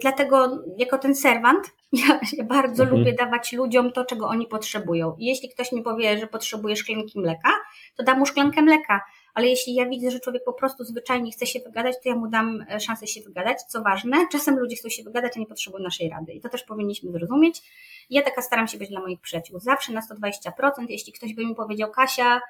dlatego 0.00 0.62
jako 0.78 0.98
ten 0.98 1.14
serwant 1.14 1.70
ja, 1.92 2.20
ja 2.32 2.44
bardzo 2.44 2.82
mhm. 2.82 3.00
lubię 3.00 3.12
dawać 3.12 3.52
ludziom 3.52 3.92
to, 3.92 4.04
czego 4.04 4.28
oni 4.28 4.46
potrzebują. 4.46 5.16
I 5.18 5.26
jeśli 5.26 5.48
ktoś 5.48 5.72
mi 5.72 5.82
powie, 5.82 6.18
że 6.18 6.26
potrzebuje 6.26 6.76
szklanki 6.76 7.20
mleka, 7.20 7.50
to 7.96 8.02
dam 8.02 8.18
mu 8.18 8.26
szklankę 8.26 8.62
mleka. 8.62 9.00
Ale 9.34 9.48
jeśli 9.48 9.74
ja 9.74 9.88
widzę, 9.88 10.10
że 10.10 10.20
człowiek 10.20 10.44
po 10.44 10.52
prostu 10.52 10.84
zwyczajnie 10.84 11.32
chce 11.32 11.46
się 11.46 11.60
wygadać, 11.60 11.94
to 12.02 12.08
ja 12.08 12.14
mu 12.14 12.28
dam 12.28 12.64
e, 12.70 12.80
szansę 12.80 13.06
się 13.06 13.20
wygadać. 13.20 13.62
Co 13.62 13.82
ważne, 13.82 14.26
czasem 14.32 14.58
ludzie 14.58 14.76
chcą 14.76 14.88
się 14.88 15.02
wygadać, 15.02 15.36
a 15.36 15.40
nie 15.40 15.46
potrzebują 15.46 15.84
naszej 15.84 16.08
rady. 16.08 16.32
I 16.32 16.40
to 16.40 16.48
też 16.48 16.62
powinniśmy 16.62 17.12
zrozumieć. 17.12 17.62
Ja 18.10 18.22
taka 18.22 18.42
staram 18.42 18.68
się 18.68 18.78
być 18.78 18.88
dla 18.88 19.00
moich 19.00 19.20
przyjaciół. 19.20 19.60
Zawsze 19.60 19.92
na 19.92 20.00
120%. 20.00 20.50
Jeśli 20.88 21.12
ktoś 21.12 21.34
by 21.34 21.46
mi 21.46 21.54
powiedział, 21.54 21.90
Kasia, 21.90 22.40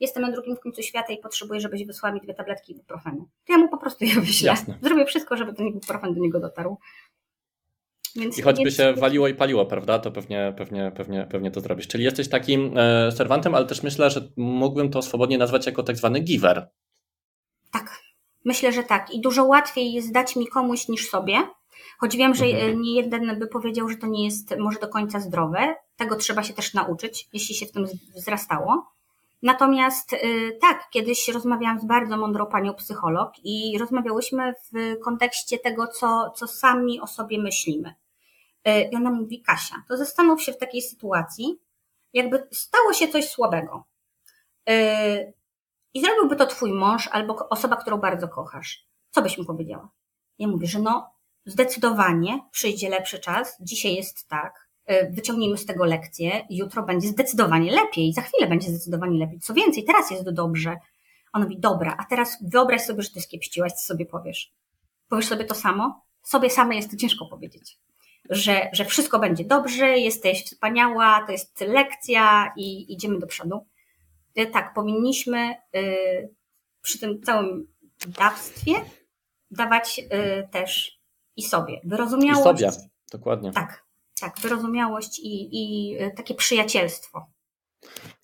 jestem 0.00 0.22
na 0.22 0.30
drugim 0.30 0.56
końcu 0.56 0.82
świata 0.82 1.12
i 1.12 1.18
potrzebuję, 1.18 1.60
żebyś 1.60 1.86
wysłała 1.86 2.14
mi 2.14 2.20
dwie 2.20 2.34
tabletki 2.34 2.72
ibuprofenu. 2.72 3.28
To 3.46 3.52
ja 3.52 3.58
mu 3.58 3.68
po 3.68 3.78
prostu 3.78 4.04
je 4.04 4.20
wyślę. 4.20 4.46
Jasne. 4.46 4.78
Zrobię 4.82 5.04
wszystko, 5.04 5.36
żeby 5.36 5.54
ten 5.54 5.66
ibuprofen 5.66 6.14
do 6.14 6.20
niego 6.20 6.40
dotarł. 6.40 6.78
Więc 8.16 8.38
I 8.38 8.42
choćby 8.42 8.70
się 8.70 8.94
waliło 8.94 9.28
i 9.28 9.34
paliło, 9.34 9.66
prawda, 9.66 9.98
to 9.98 10.12
pewnie, 10.12 10.54
pewnie, 10.56 10.92
pewnie, 10.96 11.26
pewnie 11.30 11.50
to 11.50 11.60
zrobisz. 11.60 11.88
Czyli 11.88 12.04
jesteś 12.04 12.28
takim 12.28 12.78
e, 12.78 13.12
serwantem, 13.12 13.54
ale 13.54 13.66
też 13.66 13.82
myślę, 13.82 14.10
że 14.10 14.28
mógłbym 14.36 14.90
to 14.90 15.02
swobodnie 15.02 15.38
nazwać 15.38 15.66
jako 15.66 15.82
tak 15.82 15.96
zwany 15.96 16.20
giver. 16.20 16.68
Tak, 17.70 18.00
myślę, 18.44 18.72
że 18.72 18.82
tak. 18.82 19.14
I 19.14 19.20
dużo 19.20 19.44
łatwiej 19.44 19.92
jest 19.92 20.12
dać 20.12 20.36
mi 20.36 20.46
komuś 20.46 20.88
niż 20.88 21.10
sobie. 21.10 21.34
Choć 21.98 22.16
wiem, 22.16 22.34
że 22.34 22.44
mhm. 22.44 22.82
nie 22.82 22.96
jeden 22.96 23.38
by 23.38 23.46
powiedział, 23.46 23.88
że 23.88 23.96
to 23.96 24.06
nie 24.06 24.24
jest 24.24 24.56
może 24.58 24.78
do 24.78 24.88
końca 24.88 25.20
zdrowe. 25.20 25.74
Tego 25.96 26.16
trzeba 26.16 26.42
się 26.42 26.54
też 26.54 26.74
nauczyć, 26.74 27.28
jeśli 27.32 27.54
się 27.54 27.66
w 27.66 27.72
tym 27.72 27.86
wzrastało. 28.16 28.92
Natomiast 29.42 30.12
y, 30.12 30.58
tak, 30.60 30.90
kiedyś 30.90 31.28
rozmawiałam 31.28 31.80
z 31.80 31.84
bardzo 31.84 32.16
mądrą 32.16 32.46
panią 32.46 32.74
psycholog 32.74 33.32
i 33.44 33.78
rozmawiałyśmy 33.78 34.54
w 34.72 34.98
kontekście 35.04 35.58
tego, 35.58 35.86
co, 35.86 36.30
co 36.36 36.48
sami 36.48 37.00
o 37.00 37.06
sobie 37.06 37.42
myślimy. 37.42 37.94
Y, 38.68 38.88
I 38.92 38.96
ona 38.96 39.10
mówi, 39.10 39.42
Kasia, 39.42 39.82
to 39.88 39.96
zastanów 39.96 40.42
się 40.42 40.52
w 40.52 40.58
takiej 40.58 40.82
sytuacji, 40.82 41.58
jakby 42.12 42.48
stało 42.52 42.92
się 42.92 43.08
coś 43.08 43.28
słabego. 43.28 43.84
Y, 44.70 45.32
I 45.94 46.00
zrobiłby 46.00 46.36
to 46.36 46.46
twój 46.46 46.72
mąż 46.72 47.08
albo 47.08 47.48
osoba, 47.48 47.76
którą 47.76 47.98
bardzo 47.98 48.28
kochasz. 48.28 48.86
Co 49.10 49.22
byś 49.22 49.38
mu 49.38 49.44
powiedziała? 49.44 49.88
Ja 50.38 50.48
mówię, 50.48 50.66
że 50.66 50.78
no, 50.78 51.10
zdecydowanie 51.46 52.40
przyjdzie 52.50 52.88
lepszy 52.88 53.18
czas, 53.18 53.56
dzisiaj 53.60 53.94
jest 53.94 54.28
tak, 54.28 54.61
wyciągnijmy 55.10 55.58
z 55.58 55.66
tego 55.66 55.84
lekcję, 55.84 56.46
jutro 56.50 56.82
będzie 56.82 57.08
zdecydowanie 57.08 57.72
lepiej, 57.72 58.12
za 58.12 58.22
chwilę 58.22 58.46
będzie 58.46 58.68
zdecydowanie 58.68 59.18
lepiej. 59.18 59.40
Co 59.40 59.54
więcej, 59.54 59.84
teraz 59.84 60.10
jest 60.10 60.30
dobrze. 60.30 60.76
On 61.32 61.42
mówi, 61.42 61.58
dobra, 61.58 61.96
a 61.98 62.04
teraz 62.04 62.38
wyobraź 62.42 62.82
sobie, 62.82 63.02
że 63.02 63.10
ty 63.10 63.20
skiepściłaś, 63.20 63.72
co 63.72 63.86
sobie 63.86 64.06
powiesz. 64.06 64.52
Powiesz 65.08 65.26
sobie 65.26 65.44
to 65.44 65.54
samo? 65.54 66.02
Sobie 66.22 66.50
same 66.50 66.76
jest 66.76 66.90
to 66.90 66.96
ciężko 66.96 67.26
powiedzieć. 67.26 67.78
Że, 68.30 68.70
że 68.72 68.84
wszystko 68.84 69.18
będzie 69.18 69.44
dobrze, 69.44 69.98
jesteś 69.98 70.44
wspaniała, 70.44 71.24
to 71.26 71.32
jest 71.32 71.60
lekcja 71.60 72.52
i 72.56 72.92
idziemy 72.92 73.18
do 73.18 73.26
przodu. 73.26 73.66
E, 74.34 74.46
tak, 74.46 74.74
powinniśmy 74.74 75.54
y, 75.76 76.34
przy 76.82 76.98
tym 76.98 77.22
całym 77.22 77.66
dawstwie 78.06 78.72
dawać 79.50 80.00
też 80.50 81.00
i 81.36 81.42
sobie 81.42 81.80
wyrozumiałość. 81.84 82.62
I 82.62 82.64
sobie, 82.64 82.86
dokładnie. 83.12 83.52
Tak, 83.52 83.84
tak, 84.22 84.40
wyrozumiałość 84.40 85.18
i, 85.18 85.48
i 85.52 85.96
e, 85.98 86.10
takie 86.10 86.34
przyjacielstwo. 86.34 87.26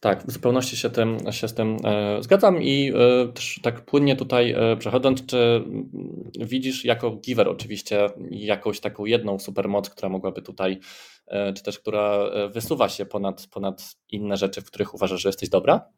Tak, 0.01 0.27
w 0.27 0.31
zupełności 0.33 0.77
się, 0.77 0.91
tym, 0.91 1.33
się 1.33 1.49
z 1.49 1.55
tym 1.55 1.77
e, 1.85 2.23
zgadzam 2.23 2.63
i 2.63 2.93
e, 2.95 3.33
też 3.33 3.61
tak 3.63 3.85
płynnie 3.85 4.17
tutaj 4.17 4.51
e, 4.53 4.77
przechodząc, 4.77 5.27
czy 5.27 5.65
widzisz 6.41 6.85
jako 6.85 7.11
giver 7.11 7.49
oczywiście 7.49 8.07
jakąś 8.31 8.81
taką 8.81 9.05
jedną 9.05 9.39
supermoc, 9.39 9.91
która 9.91 10.09
mogłaby 10.09 10.43
tutaj, 10.43 10.79
e, 11.27 11.53
czy 11.53 11.63
też 11.63 11.79
która 11.79 12.13
e, 12.13 12.49
wysuwa 12.49 12.89
się 12.89 13.07
ponad, 13.07 13.47
ponad 13.47 13.95
inne 14.09 14.37
rzeczy, 14.37 14.61
w 14.61 14.65
których 14.65 14.95
uważasz, 14.95 15.23
że 15.23 15.29
jesteś 15.29 15.49
dobra? 15.49 15.89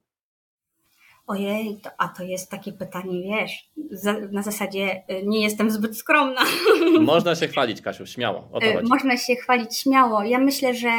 Ojej, 1.31 1.81
to, 1.81 1.91
a 1.99 2.09
to 2.09 2.23
jest 2.23 2.51
takie 2.51 2.73
pytanie, 2.73 3.23
wiesz, 3.23 3.71
za, 3.91 4.13
na 4.13 4.43
zasadzie 4.43 5.03
y, 5.11 5.23
nie 5.27 5.43
jestem 5.43 5.71
zbyt 5.71 5.99
skromna. 5.99 6.41
Można 7.01 7.35
się 7.35 7.49
chwalić, 7.49 7.83
Kasiu, 7.83 8.07
śmiało. 8.07 8.51
Y, 8.63 8.83
można 8.83 9.17
się 9.17 9.37
chwalić 9.37 9.79
śmiało. 9.79 10.23
Ja 10.23 10.39
myślę, 10.39 10.75
że. 10.75 10.91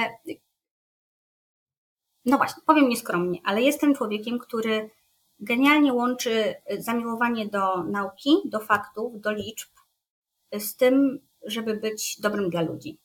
No 2.25 2.37
właśnie, 2.37 2.63
powiem 2.65 2.89
nieskromnie, 2.89 3.39
ale 3.43 3.61
jestem 3.61 3.95
człowiekiem, 3.95 4.39
który 4.39 4.89
genialnie 5.39 5.93
łączy 5.93 6.55
y, 6.71 6.81
zamiłowanie 6.81 7.47
do 7.47 7.83
nauki, 7.83 8.29
do 8.45 8.59
faktów, 8.59 9.21
do 9.21 9.31
liczb 9.31 9.69
z 10.59 10.75
tym, 10.75 11.19
żeby 11.45 11.73
być 11.73 12.21
dobrym 12.21 12.49
dla 12.49 12.61
ludzi. 12.61 12.97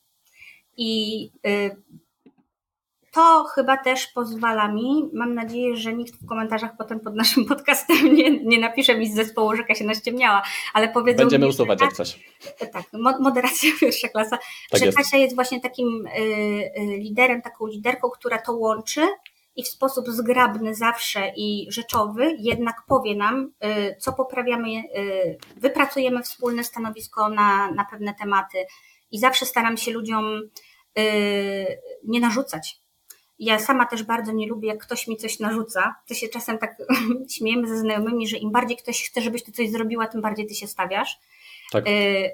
I 0.76 1.30
to 3.16 3.44
chyba 3.44 3.76
też 3.76 4.07
pozwala 4.07 4.68
mi, 4.68 5.11
mam 5.12 5.35
nadzieję, 5.35 5.76
że 5.76 5.94
nikt 5.94 6.22
w 6.22 6.26
komentarzach 6.26 6.76
potem 6.79 7.00
pod 7.00 7.14
naszym 7.14 7.44
podcastem 7.55 8.14
nie, 8.14 8.44
nie 8.44 8.61
napisze 8.61 8.98
mi 8.98 9.11
z 9.11 9.14
zespołu, 9.14 9.57
że 9.57 9.64
Kasia 9.64 9.85
naściemniała, 9.85 10.42
ale 10.74 10.88
powiedzą 10.88 11.18
Będziemy 11.18 11.44
mi, 11.44 11.50
usuwać 11.50 11.81
jak 11.81 11.92
coś. 11.92 12.20
Tak, 12.72 12.85
moderacja 13.20 13.70
pierwsza 13.81 14.09
klasa, 14.09 14.38
tak 14.70 14.81
że 14.81 14.87
jest. 14.87 14.98
Kasia 14.98 15.16
jest 15.16 15.35
właśnie 15.35 15.61
takim 15.61 16.07
y, 16.07 16.20
y, 16.20 16.96
liderem, 16.98 17.42
taką 17.42 17.66
liderką, 17.66 18.11
która 18.11 18.38
to 18.38 18.52
łączy 18.52 19.07
i 19.57 19.62
w 19.62 19.68
sposób 19.68 20.09
zgrabny 20.09 20.74
zawsze 20.74 21.33
i 21.37 21.66
rzeczowy 21.70 22.37
jednak 22.38 22.76
powie 22.88 23.16
nam, 23.16 23.52
y, 23.64 23.96
co 24.00 24.12
poprawiamy, 24.12 24.83
wypracujemy 25.57 26.22
wspólne 26.22 26.64
stanowisko 26.64 27.29
na, 27.29 27.70
na 27.70 27.85
pewne 27.90 28.14
tematy. 28.14 28.59
I 29.11 29.18
zawsze 29.18 29.46
staram 29.46 29.76
się 29.76 29.92
ludziom 29.92 30.40
nie 32.05 32.20
narzucać 32.20 32.86
ja 33.38 33.59
sama 33.59 33.87
też 33.87 34.03
bardzo 34.03 34.33
nie 34.33 34.49
lubię, 34.49 34.68
jak 34.68 34.83
ktoś 34.83 35.07
mi 35.07 35.16
coś 35.16 35.40
narzuca. 35.40 35.94
To 36.09 36.14
się 36.14 36.29
czasem 36.29 36.59
tak 36.59 36.77
śmiejemy 37.37 37.68
ze 37.68 37.79
znajomymi, 37.79 38.29
że 38.29 38.37
im 38.37 38.51
bardziej 38.51 38.77
ktoś 38.77 39.03
chce, 39.03 39.20
żebyś 39.20 39.42
ty 39.42 39.53
coś 39.53 39.70
zrobiła, 39.70 40.07
tym 40.07 40.20
bardziej 40.20 40.46
ty 40.46 40.55
się 40.55 40.66
stawiasz. 40.66 41.18
Tak. 41.72 41.88
Y, 41.88 42.31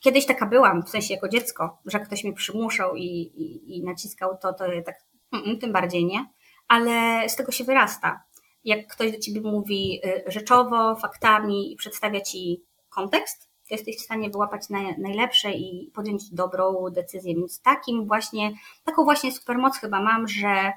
kiedyś 0.00 0.26
taka 0.26 0.46
byłam, 0.46 0.82
w 0.82 0.88
sensie 0.88 1.14
jako 1.14 1.28
dziecko, 1.28 1.78
że 1.86 2.00
ktoś 2.00 2.24
mnie 2.24 2.32
przymuszał 2.32 2.96
i, 2.96 3.02
i, 3.02 3.76
i 3.76 3.82
naciskał 3.82 4.38
to, 4.42 4.52
to 4.52 4.64
tak, 4.86 4.96
mm, 5.32 5.44
mm, 5.44 5.58
tym 5.58 5.72
bardziej 5.72 6.04
nie. 6.04 6.26
Ale 6.68 7.28
z 7.28 7.36
tego 7.36 7.52
się 7.52 7.64
wyrasta. 7.64 8.22
Jak 8.64 8.86
ktoś 8.86 9.12
do 9.12 9.18
ciebie 9.18 9.40
mówi 9.40 10.00
y, 10.06 10.24
rzeczowo, 10.26 10.96
faktami 10.96 11.72
i 11.72 11.76
przedstawia 11.76 12.20
ci 12.20 12.64
kontekst, 12.88 13.53
jesteś 13.70 13.96
w 13.98 14.04
stanie 14.04 14.30
wyłapać 14.30 14.62
najlepsze 14.98 15.52
i 15.52 15.90
podjąć 15.94 16.30
dobrą 16.30 16.90
decyzję. 16.90 17.34
Więc 17.34 17.60
takim 17.62 18.06
właśnie, 18.06 18.52
taką 18.84 19.04
właśnie 19.04 19.32
supermoc 19.32 19.76
chyba 19.76 20.00
mam, 20.00 20.28
że 20.28 20.72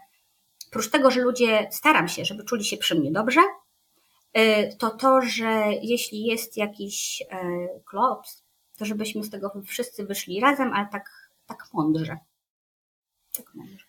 oprócz 0.68 0.90
tego, 0.90 1.12
że 1.12 1.22
ludzie 1.22 1.68
staram 1.72 2.08
się, 2.08 2.26
żeby 2.26 2.44
czuli 2.44 2.66
się 2.66 2.78
przy 2.78 3.00
mnie 3.00 3.12
dobrze, 3.12 3.42
y, 4.38 4.76
to 4.80 4.90
to, 4.90 5.22
że 5.22 5.64
jeśli 5.82 6.26
jest 6.26 6.58
jakiś 6.58 7.22
y, 7.22 7.26
klops, 7.86 8.44
to 8.78 8.86
żebyśmy 8.86 9.24
z 9.24 9.30
tego 9.30 9.62
wszyscy 9.66 10.06
wyszli 10.06 10.40
razem, 10.40 10.74
ale 10.74 10.88
tak, 10.92 11.32
tak 11.46 11.70
mądrze. 11.74 12.18
Tak 13.38 13.56
mądrze. 13.56 13.87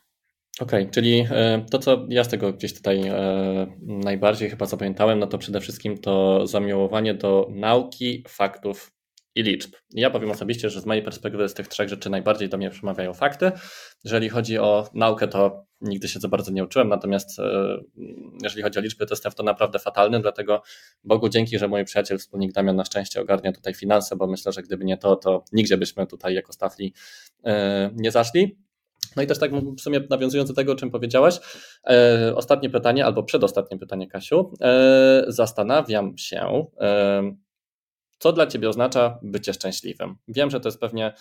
Okej, 0.60 0.82
okay, 0.82 0.92
czyli 0.92 1.26
e, 1.30 1.66
to, 1.70 1.78
co 1.78 2.06
ja 2.08 2.24
z 2.24 2.28
tego 2.28 2.52
gdzieś 2.52 2.74
tutaj 2.74 3.08
e, 3.08 3.66
najbardziej 3.80 4.50
chyba 4.50 4.66
zapamiętałem, 4.66 5.18
no 5.18 5.26
to 5.26 5.38
przede 5.38 5.60
wszystkim 5.60 5.98
to 5.98 6.46
zamiłowanie 6.46 7.14
do 7.14 7.48
nauki, 7.50 8.24
faktów 8.28 8.92
i 9.34 9.42
liczb. 9.42 9.74
Ja 9.90 10.10
powiem 10.10 10.30
osobiście, 10.30 10.70
że 10.70 10.80
z 10.80 10.86
mojej 10.86 11.02
perspektywy 11.02 11.48
z 11.48 11.54
tych 11.54 11.68
trzech 11.68 11.88
rzeczy 11.88 12.10
najbardziej 12.10 12.48
do 12.48 12.56
mnie 12.56 12.70
przemawiają 12.70 13.14
fakty. 13.14 13.52
Jeżeli 14.04 14.28
chodzi 14.28 14.58
o 14.58 14.88
naukę, 14.94 15.28
to 15.28 15.64
nigdy 15.80 16.08
się 16.08 16.20
za 16.20 16.28
bardzo 16.28 16.52
nie 16.52 16.64
uczyłem, 16.64 16.88
natomiast 16.88 17.38
e, 17.38 17.78
jeżeli 18.42 18.62
chodzi 18.62 18.78
o 18.78 18.82
liczby, 18.82 19.06
to 19.06 19.14
jestem 19.14 19.32
w 19.32 19.34
to 19.34 19.42
naprawdę 19.42 19.78
fatalny, 19.78 20.20
dlatego 20.20 20.62
Bogu 21.04 21.28
dzięki, 21.28 21.58
że 21.58 21.68
mój 21.68 21.84
przyjaciel, 21.84 22.18
wspólnik 22.18 22.52
Damian 22.52 22.76
na 22.76 22.84
szczęście 22.84 23.20
ogarnia 23.20 23.52
tutaj 23.52 23.74
finanse, 23.74 24.16
bo 24.16 24.26
myślę, 24.26 24.52
że 24.52 24.62
gdyby 24.62 24.84
nie 24.84 24.96
to, 24.96 25.16
to 25.16 25.44
nigdzie 25.52 25.76
byśmy 25.76 26.06
tutaj 26.06 26.34
jako 26.34 26.52
stafli 26.52 26.94
nie 27.94 28.10
zaszli. 28.10 28.67
No 29.16 29.22
i 29.22 29.26
też 29.26 29.38
tak 29.38 29.50
w 29.54 29.80
sumie 29.80 30.00
nawiązując 30.10 30.50
do 30.50 30.54
tego, 30.54 30.72
o 30.72 30.76
czym 30.76 30.90
powiedziałaś, 30.90 31.40
e, 31.90 32.32
ostatnie 32.36 32.70
pytanie, 32.70 33.06
albo 33.06 33.22
przedostatnie 33.22 33.78
pytanie, 33.78 34.08
Kasiu. 34.08 34.52
E, 34.60 35.24
zastanawiam 35.28 36.18
się, 36.18 36.66
e, 36.80 37.22
co 38.18 38.32
dla 38.32 38.46
Ciebie 38.46 38.68
oznacza 38.68 39.18
bycie 39.22 39.54
szczęśliwym? 39.54 40.16
Wiem, 40.28 40.50
że 40.50 40.60
to 40.60 40.68
jest 40.68 40.80
pewnie 40.80 41.12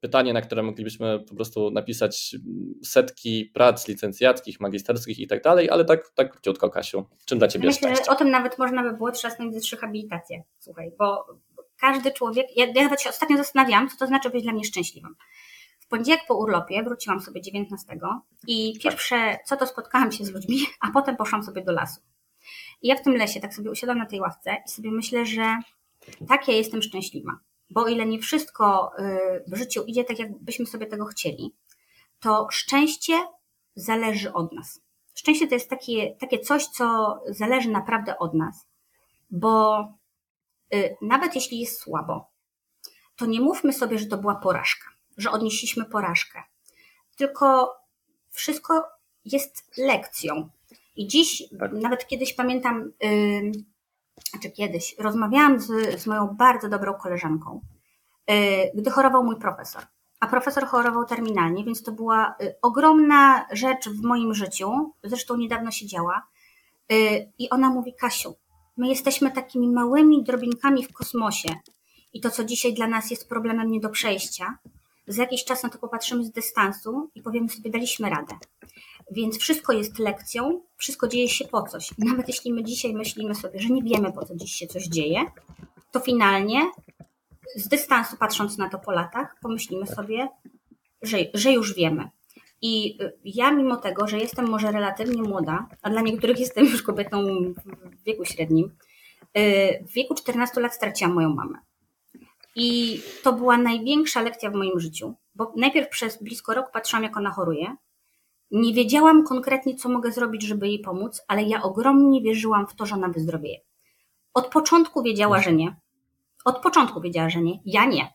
pytanie, 0.00 0.32
na 0.32 0.40
które 0.40 0.62
moglibyśmy 0.62 1.20
po 1.28 1.34
prostu 1.34 1.70
napisać 1.70 2.36
setki 2.84 3.50
prac 3.54 3.88
licencjackich, 3.88 4.60
magisterskich 4.60 5.18
i 5.18 5.26
tak 5.26 5.42
dalej, 5.42 5.70
ale 5.70 5.84
tak, 5.84 6.10
tak 6.14 6.32
króciutko, 6.32 6.70
Kasiu. 6.70 7.06
Czym 7.24 7.38
dla 7.38 7.48
Ciebie 7.48 7.66
Myślę, 7.66 7.88
szczęście? 7.88 8.04
że 8.04 8.10
o 8.10 8.14
tym 8.14 8.30
nawet 8.30 8.58
można 8.58 8.82
by 8.82 8.92
było 8.96 9.12
trzasnąć 9.12 9.54
ze 9.54 9.60
trzy 9.60 9.76
habilitacje. 9.76 10.42
Słuchaj, 10.58 10.92
bo 10.98 11.26
każdy 11.80 12.12
człowiek, 12.12 12.46
ja, 12.56 12.66
ja 12.74 12.82
nawet 12.82 13.02
się 13.02 13.10
ostatnio 13.10 13.36
zastanawiałam, 13.36 13.88
co 13.88 13.96
to 13.96 14.06
znaczy 14.06 14.30
być 14.30 14.42
dla 14.42 14.52
mnie 14.52 14.64
szczęśliwym 14.64 15.14
poniedziałek 15.90 16.22
po 16.28 16.34
urlopie 16.34 16.82
wróciłam 16.82 17.20
sobie 17.20 17.40
19 17.40 17.98
i 18.46 18.78
pierwsze 18.82 19.38
co 19.44 19.56
to 19.56 19.66
spotkałam 19.66 20.12
się 20.12 20.24
z 20.24 20.30
ludźmi, 20.30 20.58
a 20.80 20.90
potem 20.90 21.16
poszłam 21.16 21.42
sobie 21.42 21.62
do 21.64 21.72
lasu. 21.72 22.00
I 22.82 22.88
ja 22.88 22.96
w 22.96 23.02
tym 23.02 23.16
lesie 23.16 23.40
tak 23.40 23.54
sobie 23.54 23.70
usiadłam 23.70 23.98
na 23.98 24.06
tej 24.06 24.20
ławce 24.20 24.56
i 24.66 24.70
sobie 24.70 24.90
myślę, 24.90 25.26
że 25.26 25.56
tak 26.28 26.48
ja 26.48 26.54
jestem 26.54 26.82
szczęśliwa. 26.82 27.32
Bo 27.70 27.88
ile 27.88 28.06
nie 28.06 28.18
wszystko 28.18 28.92
y, 28.98 29.44
w 29.46 29.56
życiu 29.56 29.84
idzie 29.86 30.04
tak, 30.04 30.18
jakbyśmy 30.18 30.66
sobie 30.66 30.86
tego 30.86 31.04
chcieli, 31.04 31.54
to 32.20 32.48
szczęście 32.50 33.12
zależy 33.74 34.32
od 34.32 34.52
nas. 34.52 34.80
Szczęście 35.14 35.48
to 35.48 35.54
jest 35.54 35.70
takie, 35.70 36.16
takie 36.16 36.38
coś, 36.38 36.66
co 36.66 37.18
zależy 37.28 37.70
naprawdę 37.70 38.18
od 38.18 38.34
nas, 38.34 38.66
bo 39.30 39.80
y, 40.74 40.96
nawet 41.02 41.34
jeśli 41.34 41.60
jest 41.60 41.80
słabo, 41.80 42.30
to 43.16 43.26
nie 43.26 43.40
mówmy 43.40 43.72
sobie, 43.72 43.98
że 43.98 44.06
to 44.06 44.18
była 44.18 44.34
porażka 44.34 44.89
że 45.20 45.30
odnieśliśmy 45.30 45.84
porażkę. 45.84 46.42
Tylko 47.16 47.76
wszystko 48.30 48.84
jest 49.24 49.70
lekcją. 49.76 50.48
I 50.96 51.08
dziś, 51.08 51.42
nawet 51.72 52.06
kiedyś 52.06 52.32
pamiętam, 52.32 52.92
yy, 53.00 53.52
czy 54.42 54.50
kiedyś, 54.50 54.96
rozmawiałam 54.98 55.60
z, 55.60 56.00
z 56.00 56.06
moją 56.06 56.26
bardzo 56.26 56.68
dobrą 56.68 56.94
koleżanką, 56.94 57.60
yy, 58.28 58.34
gdy 58.74 58.90
chorował 58.90 59.24
mój 59.24 59.36
profesor. 59.36 59.82
A 60.20 60.26
profesor 60.26 60.66
chorował 60.66 61.04
terminalnie, 61.04 61.64
więc 61.64 61.82
to 61.82 61.92
była 61.92 62.36
y, 62.42 62.54
ogromna 62.62 63.46
rzecz 63.52 63.88
w 63.88 64.02
moim 64.02 64.34
życiu. 64.34 64.92
Zresztą 65.02 65.36
niedawno 65.36 65.70
się 65.70 65.86
działa. 65.86 66.26
Y, 66.92 67.32
I 67.38 67.50
ona 67.50 67.70
mówi: 67.70 67.94
Kasiu, 67.94 68.34
my 68.76 68.88
jesteśmy 68.88 69.30
takimi 69.30 69.68
małymi 69.68 70.24
drobinkami 70.24 70.84
w 70.84 70.92
kosmosie. 70.92 71.48
I 72.12 72.20
to, 72.20 72.30
co 72.30 72.44
dzisiaj 72.44 72.74
dla 72.74 72.86
nas 72.86 73.10
jest 73.10 73.28
problemem 73.28 73.70
nie 73.70 73.80
do 73.80 73.88
przejścia, 73.88 74.58
za 75.10 75.22
jakiś 75.22 75.44
czas 75.44 75.62
na 75.62 75.68
to 75.68 75.78
popatrzymy 75.78 76.24
z 76.24 76.30
dystansu 76.30 77.10
i 77.14 77.22
powiemy 77.22 77.48
sobie, 77.48 77.70
daliśmy 77.70 78.10
radę. 78.10 78.34
Więc 79.10 79.38
wszystko 79.38 79.72
jest 79.72 79.98
lekcją, 79.98 80.62
wszystko 80.76 81.08
dzieje 81.08 81.28
się 81.28 81.48
po 81.48 81.62
coś. 81.62 81.90
Nawet 81.98 82.28
jeśli 82.28 82.52
my 82.52 82.64
dzisiaj 82.64 82.94
myślimy 82.94 83.34
sobie, 83.34 83.60
że 83.60 83.68
nie 83.68 83.82
wiemy, 83.82 84.12
po 84.12 84.26
co 84.26 84.36
dziś 84.36 84.52
się 84.52 84.66
coś 84.66 84.86
dzieje, 84.86 85.24
to 85.92 86.00
finalnie 86.00 86.70
z 87.56 87.68
dystansu 87.68 88.16
patrząc 88.16 88.58
na 88.58 88.68
to 88.68 88.78
po 88.78 88.92
latach, 88.92 89.36
pomyślimy 89.42 89.86
sobie, 89.86 90.28
że, 91.02 91.18
że 91.34 91.52
już 91.52 91.74
wiemy. 91.74 92.08
I 92.62 92.98
ja, 93.24 93.50
mimo 93.50 93.76
tego, 93.76 94.06
że 94.06 94.18
jestem 94.18 94.48
może 94.48 94.72
relatywnie 94.72 95.22
młoda, 95.22 95.68
a 95.82 95.90
dla 95.90 96.00
niektórych 96.00 96.40
jestem 96.40 96.64
już 96.64 96.82
kobietą 96.82 97.26
w 97.84 98.04
wieku 98.04 98.24
średnim, 98.24 98.76
y, 99.38 99.84
w 99.88 99.92
wieku 99.92 100.14
14 100.14 100.60
lat 100.60 100.74
straciłam 100.74 101.14
moją 101.14 101.34
mamę. 101.34 101.58
I 102.56 103.00
to 103.22 103.32
była 103.32 103.56
największa 103.56 104.22
lekcja 104.22 104.50
w 104.50 104.54
moim 104.54 104.80
życiu, 104.80 105.14
bo 105.34 105.52
najpierw 105.56 105.88
przez 105.88 106.22
blisko 106.22 106.54
rok 106.54 106.70
patrzyłam, 106.72 107.02
jak 107.02 107.16
ona 107.16 107.30
choruje. 107.30 107.76
Nie 108.50 108.74
wiedziałam 108.74 109.24
konkretnie, 109.24 109.74
co 109.74 109.88
mogę 109.88 110.12
zrobić, 110.12 110.42
żeby 110.42 110.68
jej 110.68 110.78
pomóc, 110.78 111.22
ale 111.28 111.42
ja 111.42 111.62
ogromnie 111.62 112.22
wierzyłam 112.22 112.66
w 112.66 112.74
to, 112.74 112.86
że 112.86 112.94
ona 112.94 113.08
wyzdrowieje. 113.08 113.60
Od 114.34 114.46
początku 114.46 115.02
wiedziała, 115.02 115.40
że 115.40 115.52
nie. 115.52 115.76
Od 116.44 116.58
początku 116.58 117.00
wiedziała, 117.00 117.30
że 117.30 117.40
nie. 117.40 117.58
Ja 117.64 117.84
nie. 117.84 118.08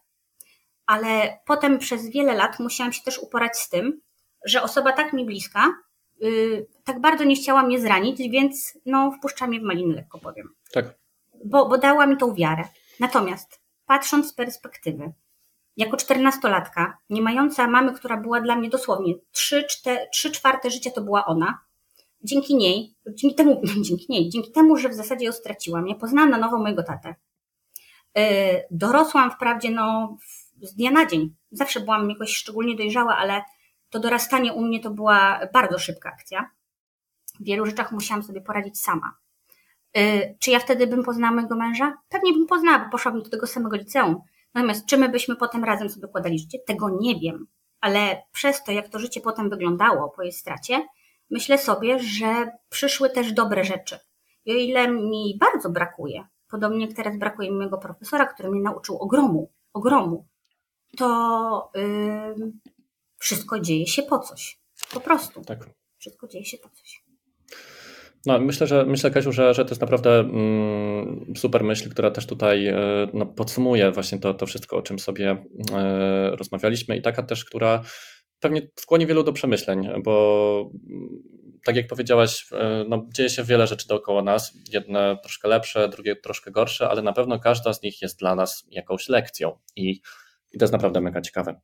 Ale 0.86 1.40
potem 1.46 1.80
przez 1.80 2.10
wiele 2.10 2.36
lat 2.36 2.60
musiałam 2.60 2.94
się 2.94 3.04
też 3.04 3.20
uporać 3.20 3.58
z 3.58 3.70
tym, 3.70 4.02
że 4.46 4.64
osoba 4.64 4.92
tak 4.92 5.14
mi 5.14 5.26
bliska, 5.26 5.74
yy, 6.20 6.68
tak 6.84 7.02
bardzo 7.02 7.24
nie 7.24 7.36
chciała 7.36 7.64
mnie 7.64 7.80
zranić, 7.80 8.18
więc 8.18 8.78
no, 8.86 9.12
wpuszcza 9.12 9.48
mnie 9.48 9.60
w 9.60 9.64
maliny, 9.64 9.96
lekko 9.96 10.20
powiem. 10.20 10.50
Tak. 10.72 10.86
Bo, 11.46 11.70
bo 11.70 11.78
dała 11.78 12.06
mi 12.06 12.18
tą 12.18 12.34
wiarę. 12.34 12.64
Natomiast 13.00 13.65
patrząc 13.86 14.30
z 14.30 14.34
perspektywy, 14.34 15.14
jako 15.78 15.98
czternastolatka, 15.98 16.98
nie 17.10 17.22
mająca 17.22 17.68
mamy, 17.68 17.94
która 17.94 18.18
była 18.18 18.42
dla 18.42 18.56
mnie 18.56 18.70
dosłownie 18.70 19.14
trzy, 19.32 19.66
trzy 20.12 20.32
czwarte 20.32 20.72
życia 20.72 20.92
to 20.92 21.02
była 21.02 21.26
ona, 21.26 21.60
dzięki 22.24 22.56
niej, 22.56 22.96
dzięki 23.08 23.36
temu, 23.36 23.62
dzięki 23.88 24.06
niej, 24.10 24.30
dzięki 24.30 24.52
temu, 24.52 24.78
że 24.78 24.90
w 24.90 24.94
zasadzie 24.94 25.26
ją 25.26 25.32
straciłam, 25.32 25.88
ja 25.88 25.96
poznałam 25.96 26.30
na 26.30 26.38
nowo 26.38 26.58
mojego 26.58 26.84
tatę. 26.84 27.16
Yy, 28.16 28.24
dorosłam 28.72 29.32
wprawdzie 29.32 29.72
no, 29.72 30.18
z 30.62 30.76
dnia 30.76 30.92
na 30.92 31.06
dzień. 31.06 31.36
Zawsze 31.52 31.80
byłam 31.80 32.10
jakoś 32.10 32.36
szczególnie 32.36 32.76
dojrzała, 32.76 33.18
ale 33.18 33.42
to 33.90 34.00
dorastanie 34.00 34.54
u 34.54 34.62
mnie 34.62 34.80
to 34.80 34.90
była 34.90 35.40
bardzo 35.54 35.80
szybka 35.80 36.10
akcja. 36.10 36.50
W 37.40 37.44
wielu 37.44 37.66
rzeczach 37.66 37.92
musiałam 37.92 38.24
sobie 38.24 38.42
poradzić 38.42 38.80
sama. 38.80 39.18
Y, 39.98 40.38
czy 40.40 40.52
ja 40.52 40.60
wtedy 40.60 40.88
bym 40.88 41.04
poznała 41.04 41.34
mojego 41.36 41.56
męża? 41.56 41.98
Pewnie 42.10 42.34
bym 42.34 42.48
poznała, 42.48 42.80
bo 42.80 42.92
poszłabym 42.92 43.24
do 43.24 43.30
tego 43.30 43.48
samego 43.48 43.76
liceum. 43.76 44.22
Natomiast 44.54 44.86
czy 44.86 44.98
my 44.98 45.10
byśmy 45.10 45.36
potem 45.36 45.64
razem 45.64 45.90
sobie 45.90 46.08
układali 46.08 46.40
życie? 46.40 46.60
Tego 46.68 46.90
nie 47.02 47.20
wiem. 47.20 47.48
Ale 47.82 48.24
przez 48.32 48.64
to, 48.64 48.72
jak 48.72 48.90
to 48.90 49.00
życie 49.00 49.22
potem 49.22 49.50
wyglądało 49.50 50.10
po 50.10 50.24
jej 50.24 50.32
stracie, 50.32 50.88
myślę 51.30 51.58
sobie, 51.58 52.00
że 52.00 52.52
przyszły 52.70 53.10
też 53.10 53.34
dobre 53.34 53.64
rzeczy. 53.64 54.00
I 54.46 54.52
o 54.52 54.56
ile 54.56 54.88
mi 54.88 55.38
bardzo 55.40 55.70
brakuje, 55.70 56.28
podobnie 56.50 56.86
jak 56.86 56.96
teraz 56.96 57.18
brakuje 57.18 57.52
mi 57.52 57.58
mojego 57.58 57.78
profesora, 57.78 58.26
który 58.26 58.52
mnie 58.52 58.62
nauczył 58.62 58.98
ogromu, 58.98 59.52
ogromu, 59.74 60.26
to 60.98 61.72
yy, 61.76 62.52
wszystko 63.18 63.60
dzieje 63.60 63.88
się 63.88 64.04
po 64.04 64.20
coś. 64.20 64.60
Po 64.94 65.00
prostu. 65.00 65.42
Tak. 65.42 65.60
Wszystko 65.98 66.28
dzieje 66.28 66.46
się 66.46 66.58
po 66.58 66.70
coś. 66.70 67.05
No, 68.26 68.40
myślę, 68.40 68.68
że 68.68 68.86
myślę, 68.86 69.12
Kasiu, 69.12 69.32
że, 69.32 69.54
że 69.54 69.66
to 69.66 69.72
jest 69.72 69.82
naprawdę 69.82 70.20
mm, 70.20 71.34
super 71.38 71.64
myśl, 71.64 71.90
która 71.90 72.12
też 72.12 72.26
tutaj 72.26 72.68
e, 72.68 72.76
no, 73.14 73.26
podsumuje 73.26 73.92
właśnie 73.92 74.20
to, 74.20 74.34
to 74.34 74.46
wszystko, 74.46 74.78
o 74.78 74.82
czym 74.82 75.00
sobie 75.00 75.46
e, 75.74 76.36
rozmawialiśmy 76.36 76.98
i 76.98 77.02
taka 77.02 77.24
też, 77.24 77.46
która 77.46 77.82
pewnie 78.40 78.62
skłoni 78.80 79.06
wielu 79.06 79.24
do 79.24 79.34
przemyśleń, 79.34 79.90
bo 80.04 80.72
mm, 80.90 81.10
tak 81.66 81.76
jak 81.76 81.88
powiedziałaś, 81.88 82.48
e, 82.52 82.86
no, 82.90 83.06
dzieje 83.14 83.30
się 83.30 83.44
wiele 83.44 83.68
rzeczy 83.68 83.88
dookoła 83.88 84.22
nas, 84.22 84.58
jedne 84.74 85.18
troszkę 85.24 85.48
lepsze, 85.48 85.90
drugie 85.90 86.16
troszkę 86.16 86.52
gorsze, 86.52 86.90
ale 86.90 87.02
na 87.02 87.14
pewno 87.14 87.40
każda 87.40 87.74
z 87.74 87.82
nich 87.82 88.02
jest 88.02 88.20
dla 88.20 88.36
nas 88.36 88.66
jakąś 88.72 89.10
lekcją 89.10 89.58
i, 89.76 89.90
i 90.54 90.58
to 90.58 90.64
jest 90.64 90.74
naprawdę 90.74 91.02
mega 91.02 91.22
ciekawe. 91.22 91.60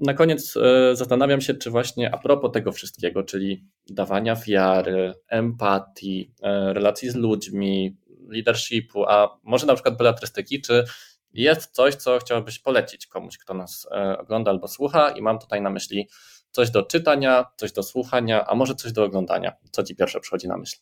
Na 0.00 0.14
koniec 0.14 0.56
e, 0.56 0.96
zastanawiam 0.96 1.40
się, 1.40 1.54
czy 1.54 1.70
właśnie 1.70 2.14
a 2.14 2.18
propos 2.18 2.52
tego 2.52 2.72
wszystkiego, 2.72 3.22
czyli 3.22 3.64
dawania 3.90 4.36
wiary, 4.36 5.14
empatii, 5.28 6.32
e, 6.42 6.72
relacji 6.72 7.10
z 7.10 7.14
ludźmi, 7.14 7.96
leadershipu, 8.28 9.04
a 9.04 9.38
może 9.42 9.66
na 9.66 9.74
przykład 9.74 9.96
beletrystyki, 9.96 10.60
czy 10.60 10.84
jest 11.32 11.70
coś, 11.70 11.94
co 11.94 12.18
chciałbyś 12.18 12.58
polecić 12.58 13.06
komuś, 13.06 13.38
kto 13.38 13.54
nas 13.54 13.86
e, 13.90 14.18
ogląda 14.18 14.50
albo 14.50 14.68
słucha 14.68 15.10
i 15.10 15.22
mam 15.22 15.38
tutaj 15.38 15.62
na 15.62 15.70
myśli 15.70 16.08
coś 16.50 16.70
do 16.70 16.82
czytania, 16.82 17.44
coś 17.56 17.72
do 17.72 17.82
słuchania, 17.82 18.46
a 18.46 18.54
może 18.54 18.74
coś 18.74 18.92
do 18.92 19.04
oglądania. 19.04 19.52
Co 19.70 19.82
ci 19.82 19.96
pierwsze 19.96 20.20
przychodzi 20.20 20.48
na 20.48 20.56
myśl? 20.56 20.76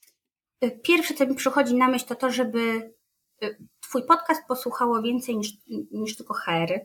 Pierwsze, 0.82 1.14
co 1.14 1.26
mi 1.26 1.34
przychodzi 1.34 1.74
na 1.74 1.88
myśl, 1.88 2.06
to 2.06 2.14
to, 2.14 2.30
żeby 2.30 2.94
Twój 3.80 4.06
podcast 4.06 4.48
posłuchało 4.48 5.02
więcej 5.02 5.36
niż, 5.36 5.52
niż 5.92 6.16
tylko 6.16 6.34
HR, 6.34 6.80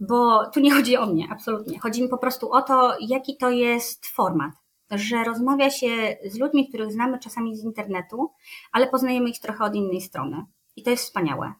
bo 0.00 0.50
tu 0.50 0.60
nie 0.60 0.74
chodzi 0.74 0.96
o 0.96 1.06
mnie, 1.06 1.28
absolutnie. 1.30 1.78
Chodzi 1.78 2.02
mi 2.02 2.08
po 2.08 2.18
prostu 2.18 2.52
o 2.52 2.62
to, 2.62 2.96
jaki 3.00 3.36
to 3.36 3.50
jest 3.50 4.06
format. 4.06 4.52
Że 4.90 5.24
rozmawia 5.24 5.70
się 5.70 6.16
z 6.24 6.38
ludźmi, 6.38 6.68
których 6.68 6.92
znamy 6.92 7.18
czasami 7.18 7.56
z 7.56 7.64
internetu, 7.64 8.30
ale 8.72 8.86
poznajemy 8.86 9.30
ich 9.30 9.40
trochę 9.40 9.64
od 9.64 9.74
innej 9.74 10.00
strony. 10.00 10.44
I 10.76 10.82
to 10.82 10.90
jest 10.90 11.04
wspaniałe. 11.04 11.52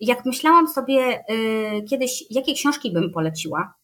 jak 0.00 0.24
myślałam 0.24 0.68
sobie 0.68 1.24
y, 1.30 1.84
kiedyś, 1.90 2.24
jakie 2.30 2.54
książki 2.54 2.92
bym 2.92 3.12
poleciła, 3.12 3.74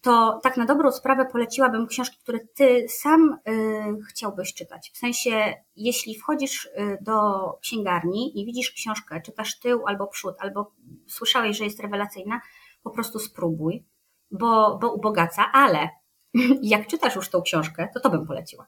to 0.00 0.40
tak 0.42 0.56
na 0.56 0.66
dobrą 0.66 0.92
sprawę 0.92 1.26
poleciłabym 1.32 1.86
książki, 1.86 2.18
które 2.22 2.38
ty 2.54 2.86
sam 2.88 3.38
y, 3.48 4.04
chciałbyś 4.10 4.54
czytać. 4.54 4.90
W 4.94 4.98
sensie, 4.98 5.54
jeśli 5.76 6.14
wchodzisz 6.14 6.64
y, 6.64 6.98
do 7.00 7.42
księgarni 7.60 8.40
i 8.40 8.46
widzisz 8.46 8.70
książkę, 8.70 9.20
czytasz 9.20 9.58
tył 9.58 9.86
albo 9.86 10.06
przód, 10.06 10.34
albo 10.38 10.72
słyszałeś, 11.06 11.56
że 11.56 11.64
jest 11.64 11.80
rewelacyjna, 11.80 12.40
po 12.86 12.94
prostu 12.94 13.18
spróbuj, 13.18 13.84
bo, 14.30 14.78
bo 14.78 14.92
ubogaca, 14.92 15.52
ale 15.52 15.88
jak 16.62 16.86
czytasz 16.86 17.16
już 17.16 17.28
tą 17.28 17.42
książkę, 17.42 17.88
to 17.94 18.00
to 18.00 18.10
bym 18.10 18.26
poleciła. 18.26 18.66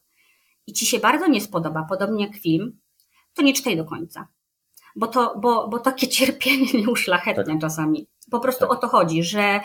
I 0.66 0.72
ci 0.72 0.86
się 0.86 0.98
bardzo 0.98 1.26
nie 1.26 1.40
spodoba, 1.40 1.86
podobnie 1.88 2.26
jak 2.26 2.36
film, 2.36 2.78
to 3.34 3.42
nie 3.42 3.52
czytaj 3.52 3.76
do 3.76 3.84
końca. 3.84 4.28
Bo 4.96 5.06
to, 5.06 5.38
bo, 5.40 5.68
bo 5.68 5.78
takie 5.78 6.08
cierpienie 6.16 6.72
nie 6.74 6.90
uszlachetnia 6.90 7.44
tak. 7.44 7.60
czasami. 7.60 8.06
Po 8.30 8.40
prostu 8.40 8.60
tak. 8.60 8.70
o 8.70 8.76
to 8.76 8.88
chodzi, 8.88 9.22
że 9.22 9.60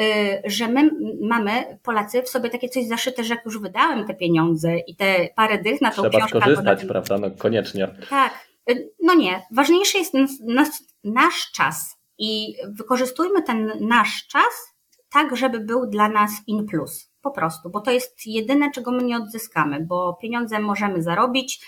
Y, 0.00 0.42
że 0.44 0.68
my 0.68 0.90
mamy, 1.20 1.78
Polacy, 1.82 2.22
w 2.22 2.28
sobie 2.28 2.50
takie 2.50 2.68
coś 2.68 2.86
zaszyte, 2.86 3.24
że 3.24 3.34
jak 3.34 3.44
już 3.44 3.58
wydałem 3.58 4.06
te 4.06 4.14
pieniądze 4.14 4.78
i 4.78 4.96
te 4.96 5.28
parę 5.36 5.58
dych 5.58 5.80
na 5.80 5.90
tą 5.90 6.02
Trzeba 6.02 6.08
książkę... 6.08 6.28
Trzeba 6.28 6.44
skorzystać, 6.44 6.78
ten... 6.78 6.88
prawda? 6.88 7.18
No 7.18 7.30
koniecznie. 7.30 7.88
Tak. 8.10 8.48
Y, 8.70 8.92
no 9.02 9.14
nie. 9.14 9.42
Ważniejszy 9.50 9.98
jest 9.98 10.14
nasz, 10.40 10.68
nasz 11.04 11.52
czas 11.52 12.03
i 12.18 12.54
wykorzystujmy 12.68 13.42
ten 13.42 13.72
nasz 13.80 14.26
czas 14.26 14.74
tak, 15.10 15.36
żeby 15.36 15.60
był 15.60 15.86
dla 15.86 16.08
nas 16.08 16.30
in 16.46 16.66
plus. 16.66 17.10
Po 17.22 17.30
prostu, 17.30 17.70
bo 17.70 17.80
to 17.80 17.90
jest 17.90 18.26
jedyne, 18.26 18.70
czego 18.70 18.90
my 18.90 19.02
nie 19.02 19.16
odzyskamy, 19.16 19.80
bo 19.80 20.18
pieniądze 20.22 20.58
możemy 20.58 21.02
zarobić, 21.02 21.66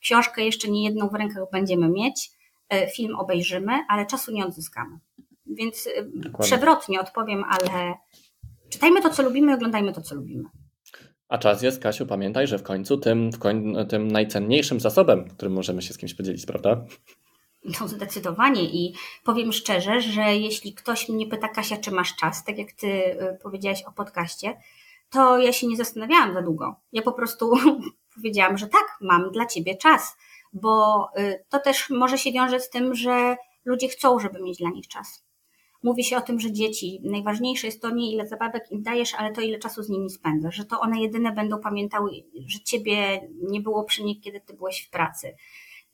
książkę 0.00 0.44
jeszcze 0.44 0.70
nie 0.70 0.84
jedną 0.84 1.08
w 1.08 1.14
rękach 1.14 1.50
będziemy 1.52 1.88
mieć, 1.88 2.30
y, 2.74 2.90
film 2.90 3.16
obejrzymy, 3.16 3.72
ale 3.88 4.06
czasu 4.06 4.32
nie 4.32 4.46
odzyskamy. 4.46 4.98
Więc 5.46 5.86
y, 5.86 5.90
Dokładnie. 6.14 6.46
przewrotnie 6.46 7.00
odpowiem, 7.00 7.44
ale 7.44 7.94
czytajmy 8.70 9.02
to, 9.02 9.10
co 9.10 9.22
lubimy, 9.22 9.54
oglądajmy 9.54 9.92
to, 9.92 10.00
co 10.00 10.14
lubimy. 10.14 10.44
A 11.28 11.38
czas 11.38 11.62
jest, 11.62 11.82
Kasiu, 11.82 12.06
pamiętaj, 12.06 12.46
że 12.46 12.58
w 12.58 12.62
końcu 12.62 12.96
tym, 12.96 13.32
w 13.32 13.38
koń, 13.38 13.74
tym 13.88 14.08
najcenniejszym 14.08 14.80
zasobem, 14.80 15.28
którym 15.28 15.52
możemy 15.52 15.82
się 15.82 15.94
z 15.94 15.98
kimś 15.98 16.14
podzielić, 16.14 16.46
prawda? 16.46 16.84
No 17.64 17.88
zdecydowanie 17.88 18.62
i 18.62 18.94
powiem 19.24 19.52
szczerze, 19.52 20.00
że 20.00 20.36
jeśli 20.36 20.74
ktoś 20.74 21.08
mnie 21.08 21.26
pyta, 21.26 21.48
Kasia, 21.48 21.76
czy 21.76 21.90
masz 21.90 22.16
czas, 22.16 22.44
tak 22.44 22.58
jak 22.58 22.72
ty 22.72 22.86
y, 22.86 23.38
powiedziałaś 23.42 23.82
o 23.82 23.92
podcaście, 23.92 24.56
to 25.10 25.38
ja 25.38 25.52
się 25.52 25.66
nie 25.66 25.76
zastanawiałam 25.76 26.34
za 26.34 26.42
długo. 26.42 26.76
Ja 26.92 27.02
po 27.02 27.12
prostu 27.12 27.52
powiedziałam, 28.14 28.58
że 28.58 28.66
tak, 28.66 28.96
mam 29.00 29.30
dla 29.32 29.46
ciebie 29.46 29.76
czas, 29.76 30.16
bo 30.52 31.04
y, 31.18 31.44
to 31.48 31.58
też 31.58 31.90
może 31.90 32.18
się 32.18 32.32
wiąże 32.32 32.60
z 32.60 32.70
tym, 32.70 32.94
że 32.94 33.36
ludzie 33.64 33.88
chcą, 33.88 34.18
żeby 34.18 34.42
mieć 34.42 34.58
dla 34.58 34.70
nich 34.70 34.88
czas. 34.88 35.24
Mówi 35.82 36.04
się 36.04 36.16
o 36.16 36.20
tym, 36.20 36.40
że 36.40 36.52
dzieci, 36.52 37.00
najważniejsze 37.04 37.66
jest 37.66 37.82
to 37.82 37.90
nie 37.90 38.12
ile 38.12 38.26
zabawek 38.26 38.70
im 38.70 38.82
dajesz, 38.82 39.14
ale 39.14 39.32
to 39.32 39.40
ile 39.40 39.58
czasu 39.58 39.82
z 39.82 39.88
nimi 39.88 40.10
spędzasz, 40.10 40.54
że 40.54 40.64
to 40.64 40.80
one 40.80 41.00
jedyne 41.00 41.32
będą 41.32 41.60
pamiętały, 41.60 42.10
że 42.46 42.60
ciebie 42.60 43.28
nie 43.42 43.60
było 43.60 43.84
przy 43.84 44.04
nich, 44.04 44.20
kiedy 44.20 44.40
ty 44.40 44.54
byłeś 44.54 44.86
w 44.86 44.90
pracy. 44.90 45.36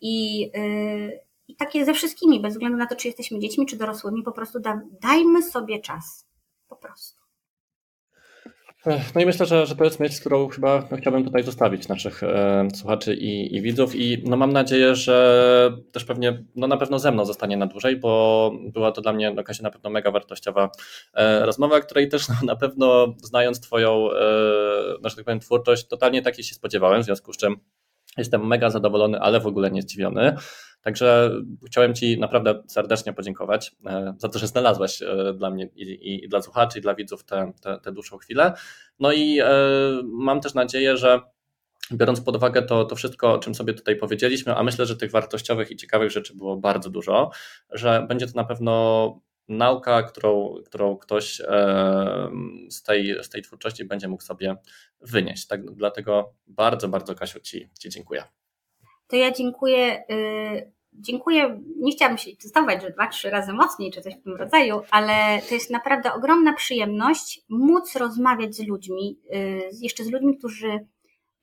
I, 0.00 0.40
yy, 0.40 1.20
i 1.48 1.56
takie 1.56 1.84
ze 1.84 1.94
wszystkimi, 1.94 2.40
bez 2.40 2.52
względu 2.52 2.78
na 2.78 2.86
to, 2.86 2.96
czy 2.96 3.08
jesteśmy 3.08 3.38
dziećmi, 3.38 3.66
czy 3.66 3.76
dorosłymi, 3.76 4.22
po 4.22 4.32
prostu 4.32 4.60
da, 4.60 4.80
dajmy 5.02 5.42
sobie 5.42 5.80
czas. 5.80 6.28
Po 6.68 6.76
prostu. 6.76 7.24
No 9.14 9.20
i 9.20 9.26
myślę, 9.26 9.46
że, 9.46 9.66
że 9.66 9.76
to 9.76 9.84
jest 9.84 10.00
myśl, 10.00 10.20
którą 10.20 10.48
chyba 10.48 10.88
chciałbym 11.00 11.24
tutaj 11.24 11.42
zostawić 11.42 11.88
naszych 11.88 12.22
e, 12.22 12.68
słuchaczy 12.74 13.14
i, 13.14 13.56
i, 13.56 13.62
widzów 13.62 13.94
i 13.94 14.22
no, 14.26 14.36
mam 14.36 14.52
nadzieję, 14.52 14.94
że 14.94 15.76
też 15.92 16.04
pewnie, 16.04 16.44
no 16.56 16.66
na 16.66 16.76
pewno 16.76 16.98
ze 16.98 17.12
mną 17.12 17.24
zostanie 17.24 17.56
na 17.56 17.66
dłużej, 17.66 17.96
bo 17.96 18.52
była 18.72 18.92
to 18.92 19.00
dla 19.00 19.12
mnie 19.12 19.34
Kasia, 19.44 19.62
na 19.62 19.70
pewno 19.70 19.90
mega 19.90 20.10
wartościowa 20.10 20.70
e, 21.14 21.46
rozmowa, 21.46 21.80
której 21.80 22.08
też 22.08 22.28
no, 22.28 22.34
na 22.42 22.56
pewno 22.56 23.14
znając 23.22 23.60
Twoją, 23.60 24.10
e, 24.12 24.14
no, 25.02 25.08
że 25.08 25.16
tak 25.16 25.24
powiem, 25.24 25.40
twórczość, 25.40 25.86
totalnie 25.86 26.22
takiej 26.22 26.44
się 26.44 26.54
spodziewałem, 26.54 27.02
w 27.02 27.04
związku 27.04 27.32
z 27.32 27.36
czym 27.36 27.56
jestem 28.18 28.46
mega 28.46 28.70
zadowolony, 28.70 29.20
ale 29.20 29.40
w 29.40 29.46
ogóle 29.46 29.70
nie 29.70 29.82
zdziwiony. 29.82 30.36
Także 30.84 31.30
chciałem 31.66 31.94
Ci 31.94 32.20
naprawdę 32.20 32.62
serdecznie 32.66 33.12
podziękować 33.12 33.76
e, 33.86 34.14
za 34.18 34.28
to, 34.28 34.38
że 34.38 34.46
znalazłeś 34.46 35.02
e, 35.02 35.34
dla 35.36 35.50
mnie 35.50 35.68
i, 35.74 36.24
i 36.24 36.28
dla 36.28 36.42
słuchaczy, 36.42 36.78
i 36.78 36.82
dla 36.82 36.94
widzów 36.94 37.24
tę 37.24 37.52
te, 37.62 37.80
te, 37.80 37.92
dłuższą 37.92 38.18
chwilę. 38.18 38.52
No 38.98 39.12
i 39.12 39.40
e, 39.40 39.48
mam 40.04 40.40
też 40.40 40.54
nadzieję, 40.54 40.96
że 40.96 41.20
biorąc 41.92 42.20
pod 42.20 42.36
uwagę 42.36 42.62
to, 42.62 42.84
to 42.84 42.96
wszystko, 42.96 43.32
o 43.32 43.38
czym 43.38 43.54
sobie 43.54 43.74
tutaj 43.74 43.96
powiedzieliśmy, 43.96 44.56
a 44.56 44.62
myślę, 44.62 44.86
że 44.86 44.96
tych 44.96 45.10
wartościowych 45.10 45.70
i 45.70 45.76
ciekawych 45.76 46.10
rzeczy 46.10 46.34
było 46.34 46.56
bardzo 46.56 46.90
dużo, 46.90 47.30
że 47.70 48.06
będzie 48.08 48.26
to 48.26 48.32
na 48.36 48.44
pewno 48.44 49.20
nauka, 49.48 50.02
którą, 50.02 50.54
którą 50.66 50.96
ktoś 50.96 51.42
z 52.70 52.82
tej, 52.82 53.24
z 53.24 53.28
tej 53.28 53.42
twórczości 53.42 53.84
będzie 53.84 54.08
mógł 54.08 54.22
sobie 54.22 54.56
wynieść. 55.00 55.46
Tak, 55.46 55.74
dlatego 55.74 56.34
bardzo, 56.46 56.88
bardzo 56.88 57.14
Kasiu 57.14 57.40
Ci, 57.40 57.70
Ci 57.78 57.90
dziękuję 57.90 58.24
to 59.08 59.16
ja 59.16 59.30
dziękuję. 59.30 60.04
Yy, 60.08 60.72
dziękuję. 60.92 61.60
Nie 61.76 61.92
chciałabym 61.92 62.18
się 62.18 62.36
testować, 62.36 62.82
że 62.82 62.90
dwa, 62.90 63.06
trzy 63.06 63.30
razy 63.30 63.52
mocniej, 63.52 63.92
czy 63.92 64.00
coś 64.02 64.14
w 64.14 64.22
tym 64.22 64.36
rodzaju, 64.36 64.80
ale 64.90 65.42
to 65.48 65.54
jest 65.54 65.70
naprawdę 65.70 66.12
ogromna 66.12 66.52
przyjemność 66.52 67.40
móc 67.48 67.96
rozmawiać 67.96 68.54
z 68.54 68.66
ludźmi, 68.66 69.18
yy, 69.30 69.70
jeszcze 69.80 70.04
z 70.04 70.10
ludźmi, 70.10 70.38
którzy 70.38 70.86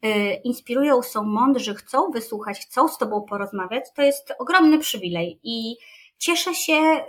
yy, 0.02 0.34
inspirują, 0.44 1.02
są 1.02 1.24
mądrzy, 1.24 1.76
chcą 1.76 2.12
wysłuchać, 2.12 2.60
chcą 2.60 2.88
z 2.88 2.98
Tobą 2.98 3.22
porozmawiać. 3.22 3.86
To 3.96 4.02
jest 4.02 4.34
ogromny 4.40 4.80
przywilej 4.80 5.40
i 5.44 5.76
Cieszę 6.18 6.56
się, 6.56 7.06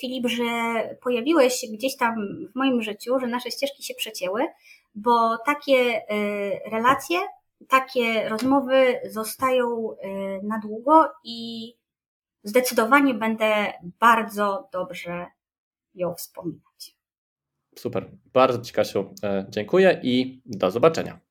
Filip, 0.00 0.26
że 0.26 0.44
pojawiłeś 1.02 1.54
się 1.54 1.66
gdzieś 1.66 1.96
tam 1.96 2.14
w 2.52 2.56
moim 2.56 2.82
życiu, 2.82 3.20
że 3.20 3.26
nasze 3.26 3.50
ścieżki 3.50 3.82
się 3.82 3.94
przecięły, 3.94 4.46
bo 4.94 5.38
takie 5.46 6.02
relacje 6.70 7.18
takie 7.68 8.28
rozmowy 8.28 9.00
zostają 9.10 9.92
y, 9.92 9.96
na 10.42 10.58
długo 10.58 11.12
i 11.24 11.72
zdecydowanie 12.42 13.14
będę 13.14 13.72
bardzo 13.82 14.68
dobrze 14.72 15.26
ją 15.94 16.14
wspominać. 16.14 16.96
Super. 17.78 18.10
Bardzo 18.32 18.58
Ci, 18.58 18.72
Kasiu, 18.72 19.14
e, 19.22 19.46
dziękuję 19.48 20.00
i 20.02 20.42
do 20.46 20.70
zobaczenia. 20.70 21.25